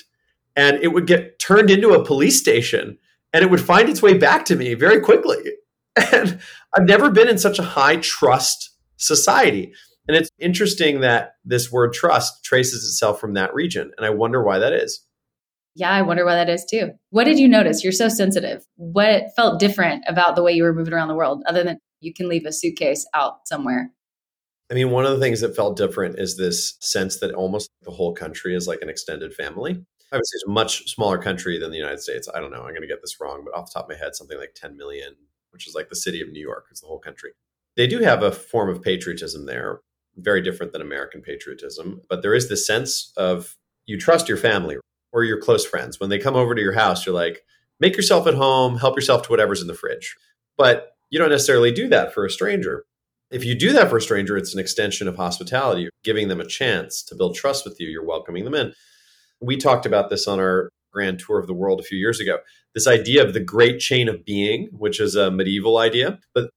and 0.56 0.76
it 0.82 0.88
would 0.88 1.06
get 1.06 1.38
turned 1.38 1.70
into 1.70 1.90
a 1.90 2.04
police 2.04 2.38
station 2.38 2.98
and 3.32 3.44
it 3.44 3.50
would 3.50 3.60
find 3.60 3.88
its 3.88 4.02
way 4.02 4.16
back 4.16 4.44
to 4.46 4.56
me 4.56 4.74
very 4.74 5.00
quickly. 5.00 5.38
And 6.12 6.40
I've 6.76 6.86
never 6.86 7.10
been 7.10 7.28
in 7.28 7.38
such 7.38 7.58
a 7.58 7.64
high 7.64 7.96
trust 7.96 8.70
society. 8.96 9.72
And 10.08 10.16
it's 10.16 10.30
interesting 10.38 11.00
that 11.00 11.34
this 11.44 11.70
word 11.70 11.92
trust 11.92 12.44
traces 12.44 12.84
itself 12.84 13.20
from 13.20 13.34
that 13.34 13.54
region. 13.54 13.92
And 13.96 14.06
I 14.06 14.10
wonder 14.10 14.42
why 14.42 14.58
that 14.58 14.72
is. 14.72 15.04
Yeah, 15.74 15.90
I 15.90 16.02
wonder 16.02 16.24
why 16.24 16.34
that 16.34 16.48
is 16.48 16.64
too. 16.64 16.92
What 17.10 17.24
did 17.24 17.38
you 17.38 17.48
notice? 17.48 17.84
You're 17.84 17.92
so 17.92 18.08
sensitive. 18.08 18.64
What 18.76 19.34
felt 19.36 19.60
different 19.60 20.04
about 20.08 20.34
the 20.34 20.42
way 20.42 20.52
you 20.52 20.64
were 20.64 20.74
moving 20.74 20.92
around 20.92 21.08
the 21.08 21.14
world, 21.14 21.42
other 21.46 21.62
than 21.62 21.78
you 22.00 22.12
can 22.12 22.28
leave 22.28 22.44
a 22.44 22.52
suitcase 22.52 23.06
out 23.14 23.46
somewhere? 23.46 23.90
I 24.70 24.74
mean, 24.74 24.90
one 24.90 25.04
of 25.04 25.12
the 25.12 25.20
things 25.20 25.40
that 25.40 25.56
felt 25.56 25.76
different 25.76 26.18
is 26.18 26.36
this 26.36 26.76
sense 26.80 27.18
that 27.20 27.34
almost 27.34 27.70
the 27.82 27.90
whole 27.90 28.14
country 28.14 28.54
is 28.54 28.68
like 28.68 28.82
an 28.82 28.88
extended 28.88 29.34
family. 29.34 29.84
Obviously, 30.12 30.36
it's 30.36 30.46
a 30.46 30.50
much 30.50 30.90
smaller 30.90 31.18
country 31.18 31.58
than 31.58 31.70
the 31.70 31.76
United 31.76 32.00
States. 32.00 32.28
I 32.32 32.40
don't 32.40 32.50
know. 32.50 32.62
I'm 32.62 32.70
going 32.70 32.82
to 32.82 32.88
get 32.88 33.00
this 33.00 33.20
wrong, 33.20 33.42
but 33.44 33.56
off 33.56 33.66
the 33.66 33.78
top 33.78 33.90
of 33.90 33.96
my 33.96 34.02
head, 34.02 34.14
something 34.16 34.38
like 34.38 34.54
10 34.54 34.76
million, 34.76 35.14
which 35.50 35.68
is 35.68 35.74
like 35.74 35.88
the 35.88 35.96
city 35.96 36.20
of 36.20 36.30
New 36.30 36.40
York, 36.40 36.66
is 36.72 36.80
the 36.80 36.86
whole 36.86 36.98
country. 36.98 37.30
They 37.76 37.86
do 37.86 38.00
have 38.00 38.22
a 38.22 38.32
form 38.32 38.68
of 38.68 38.82
patriotism 38.82 39.46
there, 39.46 39.80
very 40.16 40.42
different 40.42 40.72
than 40.72 40.82
American 40.82 41.22
patriotism. 41.22 42.02
But 42.08 42.22
there 42.22 42.34
is 42.34 42.48
this 42.48 42.66
sense 42.66 43.12
of 43.16 43.56
you 43.86 43.98
trust 43.98 44.28
your 44.28 44.36
family 44.36 44.76
or 45.12 45.24
your 45.24 45.40
close 45.40 45.64
friends. 45.64 46.00
When 46.00 46.10
they 46.10 46.18
come 46.18 46.36
over 46.36 46.54
to 46.54 46.60
your 46.60 46.72
house, 46.72 47.06
you're 47.06 47.14
like, 47.14 47.44
make 47.78 47.96
yourself 47.96 48.26
at 48.26 48.34
home, 48.34 48.78
help 48.78 48.96
yourself 48.96 49.22
to 49.22 49.28
whatever's 49.30 49.62
in 49.62 49.68
the 49.68 49.74
fridge. 49.74 50.16
But 50.58 50.92
you 51.08 51.18
don't 51.18 51.30
necessarily 51.30 51.72
do 51.72 51.88
that 51.88 52.12
for 52.12 52.24
a 52.24 52.30
stranger 52.30 52.84
if 53.30 53.44
you 53.44 53.54
do 53.54 53.72
that 53.72 53.88
for 53.88 53.96
a 53.96 54.02
stranger, 54.02 54.36
it's 54.36 54.54
an 54.54 54.60
extension 54.60 55.06
of 55.06 55.16
hospitality, 55.16 55.82
You're 55.82 55.90
giving 56.02 56.28
them 56.28 56.40
a 56.40 56.46
chance 56.46 57.02
to 57.04 57.14
build 57.14 57.36
trust 57.36 57.64
with 57.64 57.80
you. 57.80 57.88
You're 57.88 58.04
welcoming 58.04 58.44
them 58.44 58.54
in. 58.54 58.74
We 59.40 59.56
talked 59.56 59.86
about 59.86 60.10
this 60.10 60.26
on 60.26 60.38
our 60.38 60.70
grand 60.92 61.20
tour 61.20 61.38
of 61.38 61.46
the 61.46 61.54
world 61.54 61.80
a 61.80 61.84
few 61.84 61.98
years 61.98 62.20
ago. 62.20 62.38
This 62.74 62.86
idea 62.86 63.24
of 63.24 63.32
the 63.32 63.40
great 63.40 63.80
chain 63.80 64.08
of 64.08 64.24
being, 64.24 64.68
which 64.72 65.00
is 65.00 65.14
a 65.14 65.30
medieval 65.30 65.78
idea. 65.78 66.18
But 66.34 66.50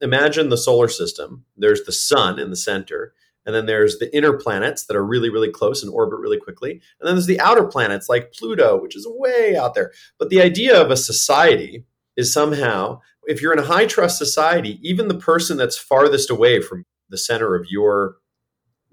imagine 0.00 0.48
the 0.48 0.56
solar 0.56 0.88
system. 0.88 1.44
There's 1.56 1.84
the 1.84 1.92
sun 1.92 2.38
in 2.38 2.50
the 2.50 2.56
center, 2.56 3.12
and 3.44 3.54
then 3.54 3.66
there's 3.66 3.98
the 3.98 4.14
inner 4.16 4.32
planets 4.32 4.86
that 4.86 4.96
are 4.96 5.04
really, 5.04 5.30
really 5.30 5.50
close 5.50 5.82
and 5.82 5.92
orbit 5.92 6.18
really 6.18 6.38
quickly. 6.38 6.72
And 6.72 7.08
then 7.08 7.14
there's 7.14 7.26
the 7.26 7.40
outer 7.40 7.64
planets 7.64 8.08
like 8.08 8.32
Pluto, 8.32 8.80
which 8.80 8.96
is 8.96 9.06
way 9.08 9.56
out 9.56 9.74
there. 9.74 9.92
But 10.18 10.30
the 10.30 10.40
idea 10.40 10.80
of 10.80 10.90
a 10.90 10.96
society 10.96 11.84
is 12.16 12.32
somehow 12.32 13.00
if 13.26 13.40
you're 13.40 13.52
in 13.52 13.58
a 13.58 13.66
high 13.66 13.86
trust 13.86 14.18
society, 14.18 14.78
even 14.82 15.08
the 15.08 15.14
person 15.14 15.56
that's 15.56 15.76
farthest 15.76 16.30
away 16.30 16.60
from 16.60 16.84
the 17.08 17.18
center 17.18 17.54
of 17.54 17.66
your 17.68 18.16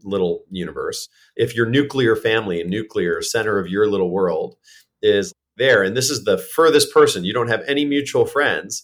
little 0.07 0.43
universe, 0.49 1.09
if 1.35 1.55
your 1.55 1.65
nuclear 1.65 2.15
family 2.15 2.61
and 2.61 2.69
nuclear 2.69 3.21
center 3.21 3.59
of 3.59 3.67
your 3.67 3.87
little 3.87 4.09
world 4.09 4.55
is 5.01 5.33
there, 5.57 5.83
and 5.83 5.95
this 5.95 6.09
is 6.09 6.23
the 6.23 6.37
furthest 6.37 6.93
person, 6.93 7.23
you 7.23 7.33
don't 7.33 7.49
have 7.49 7.63
any 7.67 7.85
mutual 7.85 8.25
friends. 8.25 8.83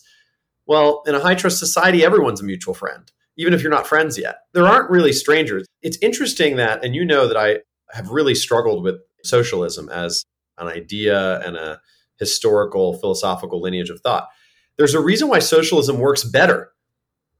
Well, 0.65 1.03
in 1.05 1.15
a 1.15 1.19
high 1.19 1.35
trust 1.35 1.59
society, 1.59 2.03
everyone's 2.03 2.41
a 2.41 2.45
mutual 2.45 2.73
friend, 2.73 3.11
even 3.37 3.53
if 3.53 3.61
you're 3.61 3.71
not 3.71 3.87
friends 3.87 4.17
yet. 4.17 4.37
There 4.53 4.67
aren't 4.67 4.89
really 4.89 5.13
strangers. 5.13 5.65
It's 5.81 5.97
interesting 6.01 6.55
that, 6.57 6.83
and 6.83 6.95
you 6.95 7.05
know 7.05 7.27
that 7.27 7.37
I 7.37 7.59
have 7.91 8.09
really 8.09 8.35
struggled 8.35 8.83
with 8.83 8.95
socialism 9.23 9.89
as 9.89 10.23
an 10.57 10.67
idea 10.67 11.39
and 11.41 11.55
a 11.55 11.79
historical 12.17 12.93
philosophical 12.93 13.61
lineage 13.61 13.89
of 13.89 13.99
thought 14.01 14.29
there's 14.77 14.93
a 14.93 15.01
reason 15.01 15.27
why 15.27 15.39
socialism 15.39 15.99
works 15.99 16.23
better 16.23 16.71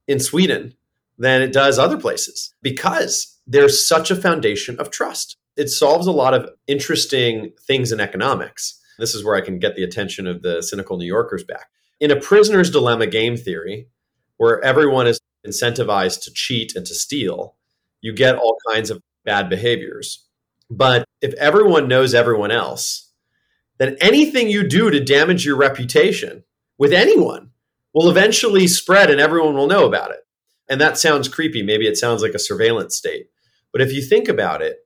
in 0.06 0.20
Sweden 0.20 0.74
than 1.18 1.42
it 1.42 1.52
does 1.52 1.78
other 1.78 1.96
places 1.96 2.54
because 2.62 3.33
there's 3.46 3.86
such 3.86 4.10
a 4.10 4.16
foundation 4.16 4.78
of 4.78 4.90
trust. 4.90 5.36
It 5.56 5.68
solves 5.68 6.06
a 6.06 6.12
lot 6.12 6.34
of 6.34 6.48
interesting 6.66 7.52
things 7.66 7.92
in 7.92 8.00
economics. 8.00 8.80
This 8.98 9.14
is 9.14 9.24
where 9.24 9.36
I 9.36 9.40
can 9.40 9.58
get 9.58 9.76
the 9.76 9.84
attention 9.84 10.26
of 10.26 10.42
the 10.42 10.62
cynical 10.62 10.96
New 10.96 11.06
Yorkers 11.06 11.44
back. 11.44 11.66
In 12.00 12.10
a 12.10 12.20
prisoner's 12.20 12.70
dilemma 12.70 13.06
game 13.06 13.36
theory, 13.36 13.88
where 14.36 14.62
everyone 14.64 15.06
is 15.06 15.20
incentivized 15.46 16.22
to 16.24 16.32
cheat 16.32 16.74
and 16.74 16.86
to 16.86 16.94
steal, 16.94 17.56
you 18.00 18.12
get 18.12 18.36
all 18.36 18.56
kinds 18.72 18.90
of 18.90 19.00
bad 19.24 19.48
behaviors. 19.48 20.26
But 20.70 21.04
if 21.20 21.34
everyone 21.34 21.88
knows 21.88 22.14
everyone 22.14 22.50
else, 22.50 23.12
then 23.78 23.96
anything 24.00 24.48
you 24.48 24.66
do 24.66 24.90
to 24.90 25.04
damage 25.04 25.44
your 25.44 25.56
reputation 25.56 26.44
with 26.78 26.92
anyone 26.92 27.50
will 27.92 28.10
eventually 28.10 28.66
spread 28.66 29.10
and 29.10 29.20
everyone 29.20 29.54
will 29.54 29.66
know 29.66 29.86
about 29.86 30.10
it. 30.10 30.20
And 30.68 30.80
that 30.80 30.98
sounds 30.98 31.28
creepy. 31.28 31.62
Maybe 31.62 31.86
it 31.86 31.96
sounds 31.96 32.22
like 32.22 32.34
a 32.34 32.38
surveillance 32.38 32.96
state. 32.96 33.28
But 33.74 33.82
if 33.82 33.92
you 33.92 34.00
think 34.02 34.28
about 34.28 34.62
it, 34.62 34.76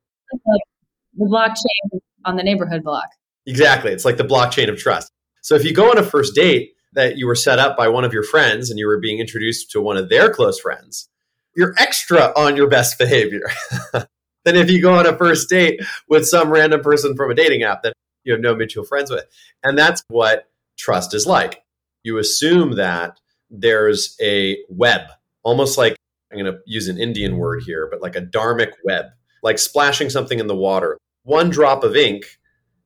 the 1.14 1.26
blockchain 1.26 2.00
on 2.25 2.37
the 2.37 2.42
neighborhood 2.42 2.83
block. 2.83 3.09
Exactly. 3.47 3.92
It's 3.92 4.07
like 4.07 4.16
the 4.16 4.25
blockchain 4.25 4.71
of 4.71 4.78
trust. 4.78 5.12
So 5.42 5.54
if 5.54 5.64
you 5.64 5.75
go 5.75 5.90
on 5.90 5.99
a 5.99 6.02
first 6.02 6.35
date 6.35 6.73
that 6.95 7.18
you 7.18 7.26
were 7.26 7.35
set 7.35 7.59
up 7.59 7.76
by 7.76 7.88
one 7.88 8.04
of 8.04 8.14
your 8.14 8.23
friends 8.23 8.71
and 8.71 8.78
you 8.78 8.87
were 8.87 8.99
being 8.99 9.21
introduced 9.21 9.71
to 9.73 9.83
one 9.83 9.99
of 9.99 10.09
their 10.09 10.33
close 10.33 10.59
friends, 10.59 11.11
you're 11.54 11.75
extra 11.78 12.33
on 12.35 12.57
your 12.57 12.66
best 12.66 12.99
behavior 12.99 13.50
than 13.92 14.57
if 14.57 14.71
you 14.71 14.80
go 14.80 14.95
on 14.95 15.07
a 15.07 15.16
first 15.18 15.50
date 15.50 15.80
with 16.09 16.26
some 16.26 16.50
random 16.50 16.80
person 16.80 17.14
from 17.14 17.30
a 17.30 17.35
dating 17.35 17.64
app 17.64 17.83
that 17.83 17.92
you 18.25 18.33
have 18.33 18.40
no 18.40 18.54
mutual 18.54 18.85
friends 18.85 19.11
with. 19.11 19.25
And 19.62 19.76
that's 19.76 20.02
what 20.09 20.49
trust 20.78 21.12
is 21.12 21.26
like. 21.26 21.62
You 22.04 22.16
assume 22.16 22.76
that 22.76 23.21
there's 23.50 24.16
a 24.18 24.59
web, 24.71 25.02
almost 25.42 25.76
like 25.76 25.98
I'm 26.30 26.38
going 26.38 26.52
to 26.52 26.58
use 26.66 26.88
an 26.88 26.99
Indian 26.99 27.38
word 27.38 27.62
here, 27.64 27.88
but 27.90 28.02
like 28.02 28.16
a 28.16 28.23
dharmic 28.23 28.73
web, 28.85 29.06
like 29.42 29.58
splashing 29.58 30.11
something 30.11 30.38
in 30.38 30.47
the 30.47 30.56
water. 30.56 30.99
One 31.23 31.50
drop 31.50 31.85
of 31.85 31.97
ink 31.97 32.25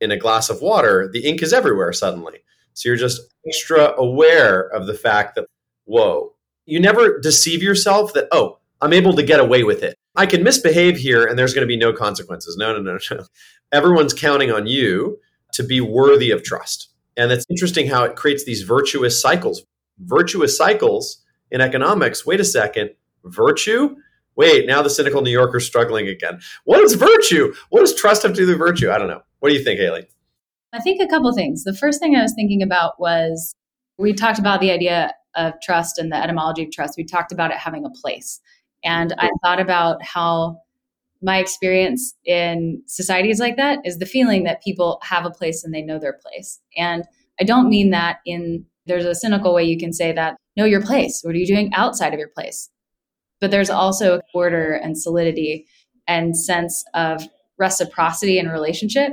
in 0.01 0.11
a 0.11 0.17
glass 0.17 0.51
of 0.51 0.61
water, 0.61 1.09
the 1.13 1.25
ink 1.27 1.43
is 1.43 1.53
everywhere 1.53 1.93
suddenly. 1.93 2.45
So 2.75 2.89
you're 2.89 2.97
just 2.97 3.21
extra 3.47 3.95
aware 3.99 4.63
of 4.69 4.87
the 4.87 4.95
fact 4.95 5.35
that, 5.35 5.47
whoa, 5.85 6.35
you 6.67 6.81
never 6.81 7.19
deceive 7.19 7.63
yourself 7.63 8.13
that, 8.15 8.29
oh, 8.33 8.59
I'm 8.81 8.93
able 8.93 9.15
to 9.15 9.23
get 9.23 9.41
away 9.41 9.63
with 9.65 9.83
it. 9.83 9.97
I 10.15 10.27
can 10.27 10.43
misbehave 10.43 10.97
here 10.97 11.25
and 11.25 11.39
there's 11.39 11.55
going 11.55 11.63
to 11.63 11.73
be 11.73 11.77
no 11.77 11.93
consequences. 11.93 12.57
No, 12.57 12.77
no, 12.77 12.81
no, 12.81 12.99
no. 13.11 13.25
Everyone's 13.73 14.13
counting 14.13 14.51
on 14.51 14.67
you 14.67 15.19
to 15.53 15.63
be 15.63 15.81
worthy 15.81 16.31
of 16.31 16.43
trust. 16.43 16.89
And 17.17 17.31
it's 17.31 17.47
interesting 17.49 17.87
how 17.87 18.05
it 18.05 18.17
creates 18.17 18.45
these 18.45 18.63
virtuous 18.63 19.21
cycles. 19.21 19.63
Virtuous 19.99 20.57
cycles 20.57 21.23
in 21.51 21.61
economics, 21.61 22.25
wait 22.27 22.41
a 22.41 22.45
second, 22.45 22.91
virtue? 23.25 23.97
Wait, 24.37 24.67
now 24.67 24.83
the 24.83 24.91
cynical 24.91 25.23
New 25.23 25.31
Yorker 25.31 25.61
struggling 25.61 26.09
again. 26.09 26.41
What 26.65 26.83
is 26.83 26.95
virtue? 26.95 27.53
What 27.69 27.81
does 27.81 27.95
trust 27.95 28.23
have 28.23 28.33
to 28.33 28.41
do 28.41 28.47
with 28.49 28.59
virtue? 28.59 28.91
I 28.91 28.99
don't 28.99 29.09
know. 29.09 29.21
What 29.41 29.51
do 29.51 29.55
you 29.55 29.63
think, 29.63 29.79
Haley? 29.79 30.07
I 30.73 30.81
think 30.81 31.03
a 31.03 31.07
couple 31.07 31.33
things. 31.35 31.65
The 31.65 31.75
first 31.75 32.01
thing 32.01 32.17
I 32.17 32.23
was 32.23 32.33
thinking 32.35 32.63
about 32.63 32.99
was 32.99 33.55
we 33.99 34.15
talked 34.15 34.39
about 34.39 34.61
the 34.61 34.71
idea 34.71 35.13
of 35.35 35.55
trust 35.63 35.99
and 35.99 36.11
the 36.11 36.17
etymology 36.17 36.65
of 36.65 36.71
trust. 36.71 36.95
We 36.97 37.05
talked 37.05 37.33
about 37.33 37.51
it 37.51 37.59
having 37.59 37.85
a 37.85 37.91
place. 37.91 38.41
And 38.85 39.15
I 39.19 39.29
thought 39.43 39.61
about 39.61 40.03
how 40.03 40.59
my 41.21 41.39
experience 41.39 42.15
in 42.25 42.83
societies 42.87 43.39
like 43.39 43.57
that 43.57 43.79
is 43.85 43.99
the 43.99 44.07
feeling 44.07 44.45
that 44.45 44.63
people 44.63 44.99
have 45.03 45.25
a 45.25 45.31
place 45.31 45.63
and 45.63 45.73
they 45.73 45.83
know 45.83 45.99
their 45.99 46.19
place. 46.25 46.61
And 46.77 47.05
I 47.41 47.45
don't 47.45 47.69
mean 47.69 47.91
that 47.91 48.19
in 48.27 48.67
there's 48.87 49.05
a 49.05 49.15
cynical 49.15 49.55
way 49.55 49.63
you 49.63 49.79
can 49.79 49.93
say 49.93 50.13
that 50.13 50.37
know 50.57 50.65
your 50.65 50.83
place. 50.83 51.21
What 51.23 51.35
are 51.35 51.39
you 51.39 51.47
doing 51.47 51.73
outside 51.75 52.13
of 52.13 52.19
your 52.19 52.29
place? 52.29 52.69
But 53.43 53.51
there's 53.51 53.71
also 53.71 54.21
order 54.33 54.73
and 54.73 54.97
solidity 54.97 55.67
and 56.07 56.39
sense 56.39 56.85
of 56.95 57.29
reciprocity 57.59 58.39
and 58.39 58.51
relationship 58.51 59.13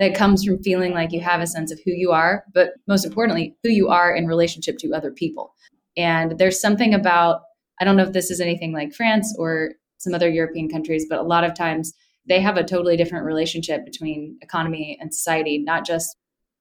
that 0.00 0.16
comes 0.16 0.44
from 0.44 0.62
feeling 0.62 0.92
like 0.92 1.12
you 1.12 1.20
have 1.20 1.40
a 1.40 1.46
sense 1.46 1.70
of 1.70 1.78
who 1.84 1.92
you 1.92 2.10
are, 2.10 2.44
but 2.52 2.70
most 2.88 3.06
importantly, 3.06 3.54
who 3.62 3.70
you 3.70 3.88
are 3.88 4.14
in 4.14 4.26
relationship 4.26 4.78
to 4.78 4.92
other 4.92 5.12
people. 5.12 5.54
And 5.96 6.38
there's 6.38 6.60
something 6.60 6.92
about, 6.92 7.42
I 7.80 7.84
don't 7.84 7.96
know 7.96 8.02
if 8.02 8.12
this 8.12 8.32
is 8.32 8.40
anything 8.40 8.72
like 8.72 8.92
France 8.92 9.34
or 9.38 9.74
some 9.98 10.12
other 10.12 10.28
European 10.28 10.68
countries, 10.68 11.06
but 11.08 11.20
a 11.20 11.22
lot 11.22 11.44
of 11.44 11.54
times 11.54 11.92
they 12.28 12.40
have 12.40 12.56
a 12.56 12.64
totally 12.64 12.96
different 12.96 13.26
relationship 13.26 13.84
between 13.84 14.38
economy 14.42 14.98
and 15.00 15.14
society, 15.14 15.58
not 15.58 15.86
just 15.86 16.16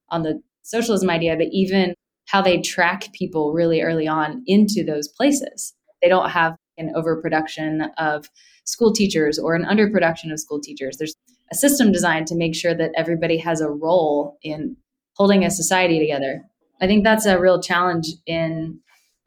on 0.09 0.21
the 0.21 0.39
socialism 0.62 1.09
idea, 1.09 1.36
but 1.36 1.47
even 1.51 1.95
how 2.25 2.43
they 2.43 2.62
track 2.62 3.12
people 3.13 3.53
really 3.53 3.81
early 3.81 4.07
on 4.07 4.43
into 4.45 4.83
those 4.83 5.07
places. 5.07 5.74
They 6.01 6.09
don't 6.09 6.29
have 6.29 6.55
an 6.77 6.91
overproduction 6.96 7.89
of 7.98 8.29
school 8.65 8.93
teachers 8.93 9.39
or 9.39 9.55
an 9.55 9.63
underproduction 9.63 10.31
of 10.31 10.39
school 10.39 10.60
teachers. 10.60 10.98
There's 10.98 11.15
a 11.51 11.55
system 11.55 11.91
designed 11.91 12.27
to 12.27 12.36
make 12.36 12.55
sure 12.55 12.75
that 12.75 12.91
everybody 12.96 13.38
has 13.38 13.62
a 13.62 13.69
role 13.69 14.38
in 14.43 14.75
holding 15.15 15.43
a 15.43 15.51
society 15.51 16.00
together. 16.00 16.43
I 16.81 16.88
think 16.88 17.03
that's 17.03 17.25
a 17.25 17.39
real 17.39 17.62
challenge 17.62 18.07
in 18.25 18.79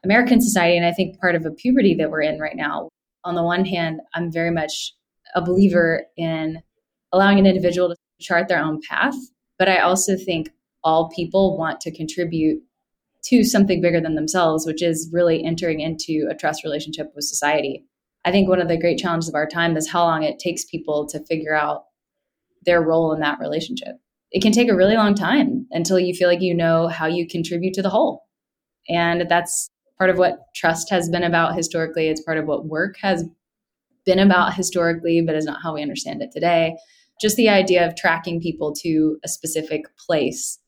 American 0.05 0.41
society, 0.41 0.77
and 0.77 0.87
I 0.87 0.93
think 0.93 1.21
part 1.21 1.35
of 1.35 1.45
a 1.45 1.51
puberty 1.51 1.95
that 1.95 2.11
we're 2.11 2.23
in 2.23 2.39
right 2.39 2.57
now. 2.57 2.89
On 3.25 3.35
the 3.35 3.43
one 3.43 3.65
hand, 3.65 4.01
I'm 4.15 4.33
very 4.33 4.51
much 4.51 4.95
a 5.35 5.43
believer 5.43 6.05
in 6.17 6.63
allowing 7.13 7.39
an 7.39 7.47
individual 7.47 7.89
to 7.89 7.97
chart 8.21 8.49
their 8.49 8.63
own 8.63 8.81
path, 8.89 9.17
but 9.59 9.69
I 9.69 9.79
also 9.79 10.17
think 10.17 10.51
all 10.83 11.11
people 11.11 11.59
want 11.59 11.81
to 11.83 11.95
contribute 11.95 12.63
to 13.25 13.45
something 13.45 13.81
bigger 13.81 14.01
than 14.01 14.15
themselves, 14.15 14.67
which 14.67 14.83
is 14.83 15.11
really 15.13 15.45
entering 15.45 15.81
into 15.81 16.27
a 16.31 16.35
trust 16.35 16.65
relationship 16.65 17.13
with 17.15 17.25
society. 17.25 17.85
I 18.25 18.31
think 18.31 18.49
one 18.49 18.61
of 18.61 18.69
the 18.69 18.79
great 18.79 18.99
challenges 18.99 19.29
of 19.29 19.35
our 19.35 19.47
time 19.47 19.77
is 19.77 19.89
how 19.89 20.05
long 20.05 20.23
it 20.23 20.39
takes 20.39 20.65
people 20.65 21.07
to 21.09 21.25
figure 21.25 21.55
out 21.55 21.85
their 22.65 22.83
role 22.83 23.13
in 23.13 23.21
that 23.21 23.39
relationship. 23.41 23.97
It 24.31 24.43
can 24.43 24.53
take 24.53 24.69
a 24.69 24.77
really 24.77 24.95
long 24.95 25.15
time 25.15 25.67
until 25.71 25.99
you 25.99 26.15
feel 26.15 26.29
like 26.29 26.43
you 26.43 26.55
know 26.55 26.89
how 26.89 27.07
you 27.07 27.27
contribute 27.27 27.75
to 27.75 27.83
the 27.83 27.91
whole. 27.91 28.27
And 28.89 29.27
that's 29.29 29.71
part 29.99 30.11
of 30.11 30.19
what 30.19 30.39
trust 30.55 30.91
has 30.91 31.09
been 31.09 31.25
about 31.25 31.55
historically. 31.55 32.09
It's 32.09 32.23
part 32.23 32.39
of 32.39 32.47
what 32.47 32.67
work 32.67 32.97
has 33.03 33.25
been 34.05 34.19
about 34.19 34.55
historically, 34.55 35.21
but 35.21 35.35
is 35.35 35.45
not 35.45 35.61
how 35.63 35.75
we 35.75 35.83
understand 35.83 36.23
it 36.23 36.31
today. 36.33 36.77
Just 37.21 37.37
the 37.37 37.49
idea 37.49 37.87
of 37.87 37.97
tracking 37.97 38.41
people 38.41 38.75
to 38.83 39.19
a 39.25 39.29
specific 39.29 39.83
place 39.99 40.59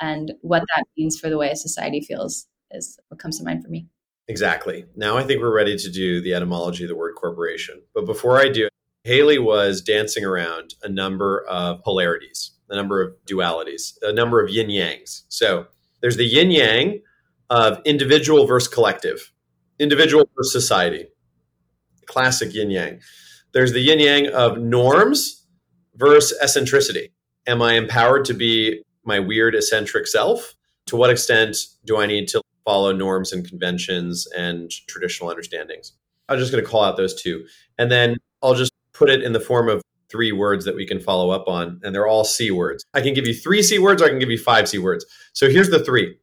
and 0.00 0.32
what 0.42 0.62
that 0.76 0.84
means 0.96 1.18
for 1.18 1.28
the 1.28 1.38
way 1.38 1.50
a 1.50 1.56
society 1.56 2.00
feels 2.00 2.46
is 2.70 2.98
what 3.08 3.20
comes 3.20 3.38
to 3.38 3.44
mind 3.44 3.62
for 3.62 3.68
me. 3.68 3.86
Exactly. 4.28 4.86
Now 4.96 5.16
I 5.16 5.22
think 5.22 5.40
we're 5.40 5.54
ready 5.54 5.76
to 5.76 5.90
do 5.90 6.20
the 6.20 6.34
etymology 6.34 6.84
of 6.84 6.88
the 6.88 6.96
word 6.96 7.14
corporation. 7.14 7.82
But 7.94 8.06
before 8.06 8.38
I 8.38 8.48
do, 8.48 8.68
Haley 9.04 9.38
was 9.38 9.82
dancing 9.82 10.24
around 10.24 10.74
a 10.82 10.88
number 10.88 11.44
of 11.46 11.82
polarities, 11.82 12.52
a 12.70 12.76
number 12.76 13.02
of 13.02 13.14
dualities, 13.28 13.92
a 14.00 14.12
number 14.12 14.42
of 14.42 14.48
yin 14.48 14.68
yangs. 14.68 15.24
So 15.28 15.66
there's 16.00 16.16
the 16.16 16.24
yin 16.24 16.50
yang 16.50 17.02
of 17.50 17.80
individual 17.84 18.46
versus 18.46 18.72
collective, 18.72 19.30
individual 19.78 20.28
versus 20.34 20.52
society, 20.52 21.06
classic 22.06 22.54
yin 22.54 22.70
yang. 22.70 23.00
There's 23.52 23.72
the 23.72 23.80
yin 23.80 24.00
yang 24.00 24.28
of 24.28 24.56
norms 24.58 25.46
versus 25.96 26.36
eccentricity. 26.40 27.12
Am 27.46 27.60
I 27.60 27.74
empowered 27.74 28.24
to 28.24 28.34
be 28.34 28.82
my 29.04 29.18
weird 29.18 29.54
eccentric 29.54 30.06
self? 30.06 30.54
To 30.86 30.96
what 30.96 31.10
extent 31.10 31.56
do 31.84 31.98
I 31.98 32.06
need 32.06 32.28
to 32.28 32.42
follow 32.64 32.92
norms 32.92 33.32
and 33.32 33.46
conventions 33.48 34.26
and 34.36 34.70
traditional 34.88 35.30
understandings? 35.30 35.92
I'm 36.28 36.38
just 36.38 36.52
going 36.52 36.64
to 36.64 36.70
call 36.70 36.82
out 36.82 36.96
those 36.96 37.20
two. 37.20 37.46
And 37.78 37.90
then 37.90 38.16
I'll 38.42 38.54
just 38.54 38.72
put 38.92 39.10
it 39.10 39.22
in 39.22 39.32
the 39.32 39.40
form 39.40 39.68
of 39.68 39.82
three 40.10 40.32
words 40.32 40.64
that 40.64 40.76
we 40.76 40.86
can 40.86 41.00
follow 41.00 41.30
up 41.30 41.48
on, 41.48 41.80
and 41.82 41.94
they're 41.94 42.06
all 42.06 42.24
C 42.24 42.50
words. 42.50 42.84
I 42.94 43.00
can 43.00 43.14
give 43.14 43.26
you 43.26 43.34
three 43.34 43.62
C 43.62 43.78
words 43.78 44.00
or 44.00 44.06
I 44.06 44.10
can 44.10 44.18
give 44.18 44.30
you 44.30 44.38
five 44.38 44.68
C 44.68 44.78
words. 44.78 45.04
So 45.32 45.50
here's 45.50 45.70
the 45.70 45.84
three. 45.84 46.16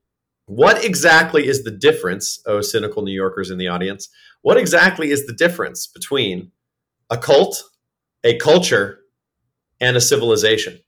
What 0.46 0.84
exactly 0.84 1.48
is 1.48 1.64
the 1.64 1.72
difference, 1.72 2.42
oh, 2.46 2.62
cynical 2.62 3.04
New 3.04 3.14
Yorkers 3.14 3.52
in 3.52 3.58
the 3.58 3.68
audience? 3.68 4.10
What 4.42 4.58
exactly 4.58 5.12
is 5.12 5.26
the 5.26 5.34
difference 5.34 5.88
between 5.88 6.52
a 7.10 7.18
cult, 7.18 7.64
a 8.24 8.38
culture, 8.38 9.00
and 9.80 9.98
a 9.98 10.02
civilization? 10.02 10.80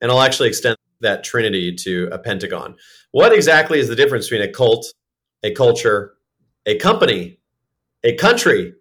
And 0.00 0.10
I'll 0.10 0.20
actually 0.20 0.48
extend 0.48 0.76
that 1.02 1.24
trinity 1.24 1.74
to 1.74 2.08
a 2.10 2.18
pentagon. 2.18 2.74
What 3.12 3.32
exactly 3.32 3.78
is 3.78 3.88
the 3.88 3.96
difference 3.96 4.28
between 4.28 4.48
a 4.48 4.52
cult, 4.52 4.86
a 5.42 5.52
culture, 5.52 6.14
a 6.66 6.76
company, 6.76 7.38
a 8.02 8.14
country, 8.14 8.74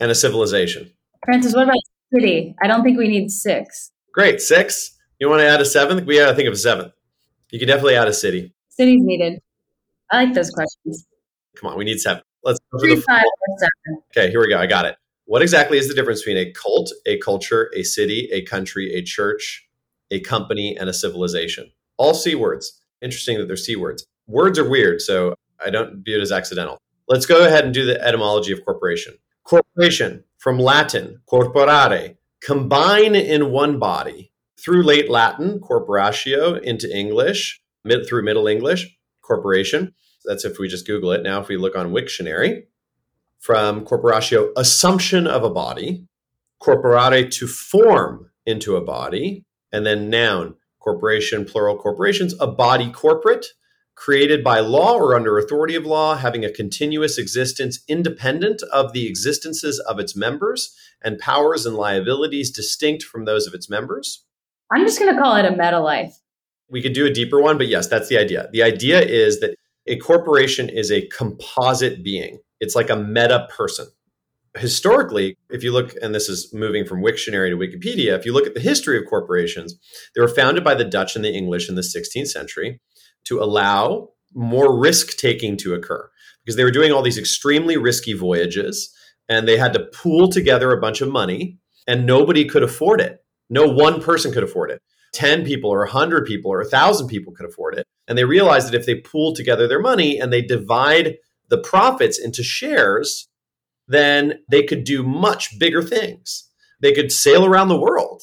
and 0.00 0.10
a 0.10 0.14
civilization? 0.14 0.92
Francis, 1.24 1.54
what 1.54 1.64
about 1.64 1.76
city? 2.12 2.54
I 2.60 2.66
don't 2.66 2.82
think 2.82 2.98
we 2.98 3.08
need 3.08 3.30
six. 3.30 3.92
Great. 4.12 4.40
Six? 4.40 4.96
You 5.18 5.28
want 5.28 5.40
to 5.40 5.46
add 5.46 5.60
a 5.60 5.64
seventh? 5.64 6.06
We 6.06 6.18
got 6.18 6.30
to 6.30 6.34
think 6.34 6.48
of 6.48 6.54
a 6.54 6.58
seventh. 6.58 6.92
You 7.50 7.58
can 7.58 7.68
definitely 7.68 7.96
add 7.96 8.08
a 8.08 8.12
city. 8.12 8.52
City's 8.68 9.00
needed. 9.02 9.40
I 10.10 10.24
like 10.24 10.34
those 10.34 10.50
questions. 10.50 11.06
Come 11.56 11.70
on, 11.70 11.78
we 11.78 11.84
need 11.84 11.98
seven. 11.98 12.22
Let's 12.44 12.60
go 12.72 12.78
Three, 12.78 12.96
five, 12.96 13.24
seven. 13.58 14.02
Okay, 14.16 14.30
here 14.30 14.40
we 14.40 14.48
go. 14.48 14.58
I 14.58 14.66
got 14.66 14.84
it. 14.86 14.96
What 15.24 15.42
exactly 15.42 15.76
is 15.76 15.88
the 15.88 15.94
difference 15.94 16.22
between 16.22 16.38
a 16.38 16.50
cult, 16.52 16.92
a 17.04 17.18
culture, 17.18 17.70
a 17.76 17.82
city, 17.82 18.28
a 18.32 18.42
country, 18.42 18.94
a 18.94 19.02
church, 19.02 19.67
a 20.10 20.20
company, 20.20 20.76
and 20.78 20.88
a 20.88 20.94
civilization? 20.94 21.70
All 21.96 22.14
C 22.14 22.34
words. 22.34 22.80
Interesting 23.02 23.38
that 23.38 23.46
they're 23.46 23.56
C 23.56 23.76
words. 23.76 24.06
Words 24.26 24.58
are 24.58 24.68
weird, 24.68 25.00
so 25.00 25.34
I 25.64 25.70
don't 25.70 26.04
view 26.04 26.16
it 26.18 26.22
as 26.22 26.32
accidental. 26.32 26.78
Let's 27.08 27.26
go 27.26 27.46
ahead 27.46 27.64
and 27.64 27.72
do 27.72 27.86
the 27.86 28.00
etymology 28.04 28.52
of 28.52 28.64
corporation. 28.64 29.14
Corporation, 29.44 30.24
from 30.38 30.58
Latin, 30.58 31.22
corporare, 31.30 32.16
combine 32.42 33.14
in 33.14 33.50
one 33.50 33.78
body. 33.78 34.32
Through 34.60 34.82
late 34.82 35.08
Latin, 35.08 35.60
corporatio, 35.60 36.60
into 36.60 36.94
English, 36.94 37.60
mid, 37.84 38.06
through 38.06 38.24
Middle 38.24 38.48
English, 38.48 38.98
corporation. 39.22 39.94
That's 40.24 40.44
if 40.44 40.58
we 40.58 40.68
just 40.68 40.86
Google 40.86 41.12
it. 41.12 41.22
Now, 41.22 41.40
if 41.40 41.48
we 41.48 41.56
look 41.56 41.76
on 41.76 41.92
Wiktionary, 41.92 42.64
from 43.38 43.84
corporatio, 43.84 44.50
assumption 44.56 45.26
of 45.26 45.44
a 45.44 45.50
body, 45.50 46.06
corporare, 46.60 47.30
to 47.30 47.46
form 47.46 48.30
into 48.44 48.76
a 48.76 48.80
body, 48.80 49.44
and 49.72 49.84
then 49.84 50.10
noun, 50.10 50.54
corporation, 50.80 51.44
plural 51.44 51.76
corporations, 51.76 52.34
a 52.40 52.46
body 52.46 52.90
corporate, 52.90 53.46
created 53.94 54.44
by 54.44 54.60
law 54.60 54.94
or 54.94 55.16
under 55.16 55.38
authority 55.38 55.74
of 55.74 55.84
law, 55.84 56.16
having 56.16 56.44
a 56.44 56.52
continuous 56.52 57.18
existence 57.18 57.80
independent 57.88 58.62
of 58.72 58.92
the 58.92 59.06
existences 59.06 59.80
of 59.80 59.98
its 59.98 60.14
members, 60.14 60.74
and 61.02 61.18
powers 61.18 61.66
and 61.66 61.76
liabilities 61.76 62.50
distinct 62.50 63.02
from 63.02 63.24
those 63.24 63.46
of 63.46 63.54
its 63.54 63.68
members. 63.68 64.24
I'm 64.72 64.84
just 64.84 64.98
going 64.98 65.14
to 65.14 65.20
call 65.20 65.36
it 65.36 65.44
a 65.44 65.50
meta 65.50 65.80
life. 65.80 66.16
We 66.70 66.82
could 66.82 66.92
do 66.92 67.06
a 67.06 67.12
deeper 67.12 67.40
one, 67.40 67.58
but 67.58 67.68
yes, 67.68 67.88
that's 67.88 68.08
the 68.08 68.18
idea. 68.18 68.48
The 68.52 68.62
idea 68.62 69.00
is 69.00 69.40
that 69.40 69.56
a 69.86 69.96
corporation 69.96 70.68
is 70.68 70.92
a 70.92 71.06
composite 71.08 72.04
being, 72.04 72.40
it's 72.60 72.76
like 72.76 72.90
a 72.90 72.96
meta 72.96 73.48
person. 73.50 73.86
Historically, 74.56 75.36
if 75.50 75.62
you 75.62 75.72
look, 75.72 75.94
and 76.02 76.14
this 76.14 76.28
is 76.28 76.52
moving 76.52 76.84
from 76.84 77.02
Wiktionary 77.02 77.50
to 77.50 77.56
Wikipedia, 77.56 78.16
if 78.16 78.24
you 78.24 78.32
look 78.32 78.46
at 78.46 78.54
the 78.54 78.60
history 78.60 78.98
of 78.98 79.04
corporations, 79.08 79.78
they 80.14 80.20
were 80.20 80.28
founded 80.28 80.64
by 80.64 80.74
the 80.74 80.84
Dutch 80.84 81.16
and 81.16 81.24
the 81.24 81.34
English 81.34 81.68
in 81.68 81.74
the 81.74 81.82
16th 81.82 82.28
century 82.28 82.80
to 83.24 83.40
allow 83.40 84.10
more 84.34 84.78
risk 84.78 85.16
taking 85.16 85.56
to 85.58 85.74
occur 85.74 86.10
because 86.44 86.56
they 86.56 86.64
were 86.64 86.70
doing 86.70 86.92
all 86.92 87.02
these 87.02 87.18
extremely 87.18 87.76
risky 87.76 88.12
voyages 88.12 88.94
and 89.28 89.46
they 89.46 89.56
had 89.56 89.72
to 89.74 89.86
pool 89.92 90.28
together 90.28 90.72
a 90.72 90.80
bunch 90.80 91.00
of 91.00 91.10
money 91.10 91.58
and 91.86 92.06
nobody 92.06 92.44
could 92.44 92.62
afford 92.62 93.00
it. 93.00 93.24
No 93.50 93.66
one 93.66 94.00
person 94.00 94.32
could 94.32 94.42
afford 94.42 94.70
it. 94.70 94.80
10 95.14 95.44
people 95.44 95.70
or 95.70 95.80
100 95.80 96.26
people 96.26 96.52
or 96.52 96.60
1,000 96.60 97.08
people 97.08 97.32
could 97.32 97.46
afford 97.46 97.74
it. 97.76 97.86
And 98.06 98.16
they 98.16 98.24
realized 98.24 98.68
that 98.68 98.78
if 98.78 98.86
they 98.86 98.96
pooled 98.96 99.36
together 99.36 99.66
their 99.66 99.80
money 99.80 100.18
and 100.18 100.32
they 100.32 100.42
divide 100.42 101.16
the 101.48 101.58
profits 101.58 102.18
into 102.18 102.42
shares, 102.42 103.27
then 103.88 104.40
they 104.50 104.62
could 104.62 104.84
do 104.84 105.02
much 105.02 105.58
bigger 105.58 105.82
things. 105.82 106.48
They 106.80 106.92
could 106.92 107.10
sail 107.10 107.44
around 107.44 107.68
the 107.68 107.80
world. 107.80 108.22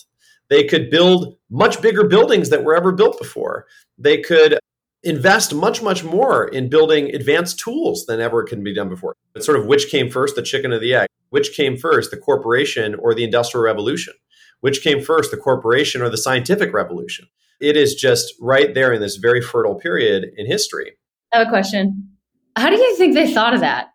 They 0.50 0.64
could 0.64 0.90
build 0.90 1.36
much 1.50 1.82
bigger 1.82 2.08
buildings 2.08 2.50
that 2.50 2.64
were 2.64 2.76
ever 2.76 2.92
built 2.92 3.20
before. 3.20 3.66
They 3.98 4.22
could 4.22 4.60
invest 5.04 5.54
much, 5.54 5.82
much 5.82 6.04
more 6.04 6.48
in 6.48 6.70
building 6.70 7.14
advanced 7.14 7.60
tools 7.60 8.06
than 8.06 8.20
ever 8.20 8.44
can 8.44 8.64
be 8.64 8.74
done 8.74 8.90
before. 8.90 9.16
It's 9.36 9.46
sort 9.46 9.60
of 9.60 9.66
which 9.66 9.90
came 9.90 10.10
first, 10.10 10.36
the 10.36 10.42
chicken 10.42 10.72
or 10.72 10.80
the 10.80 10.94
egg? 10.96 11.08
Which 11.30 11.56
came 11.56 11.78
first, 11.78 12.12
the 12.12 12.18
corporation 12.18 12.96
or 12.96 13.14
the 13.14 13.24
industrial 13.24 13.64
revolution? 13.64 14.14
Which 14.62 14.82
came 14.82 15.02
first, 15.02 15.32
the 15.32 15.38
corporation 15.38 16.02
or 16.02 16.10
the 16.10 16.18
scientific 16.18 16.74
revolution? 16.74 17.28
It 17.60 17.76
is 17.78 17.96
just 17.96 18.34
right 18.40 18.74
there 18.74 18.94
in 18.94 19.02
this 19.02 19.18
very 19.18 19.42
fertile 19.42 19.76
period 19.76 20.26
in 20.38 20.46
history. 20.46 20.94
I 21.34 21.40
have 21.40 21.48
a 21.48 21.50
question. 21.50 22.12
How 22.56 22.70
do 22.70 22.78
you 22.78 22.96
think 22.96 23.14
they 23.14 23.34
thought 23.34 23.54
of 23.54 23.60
that? 23.62 23.88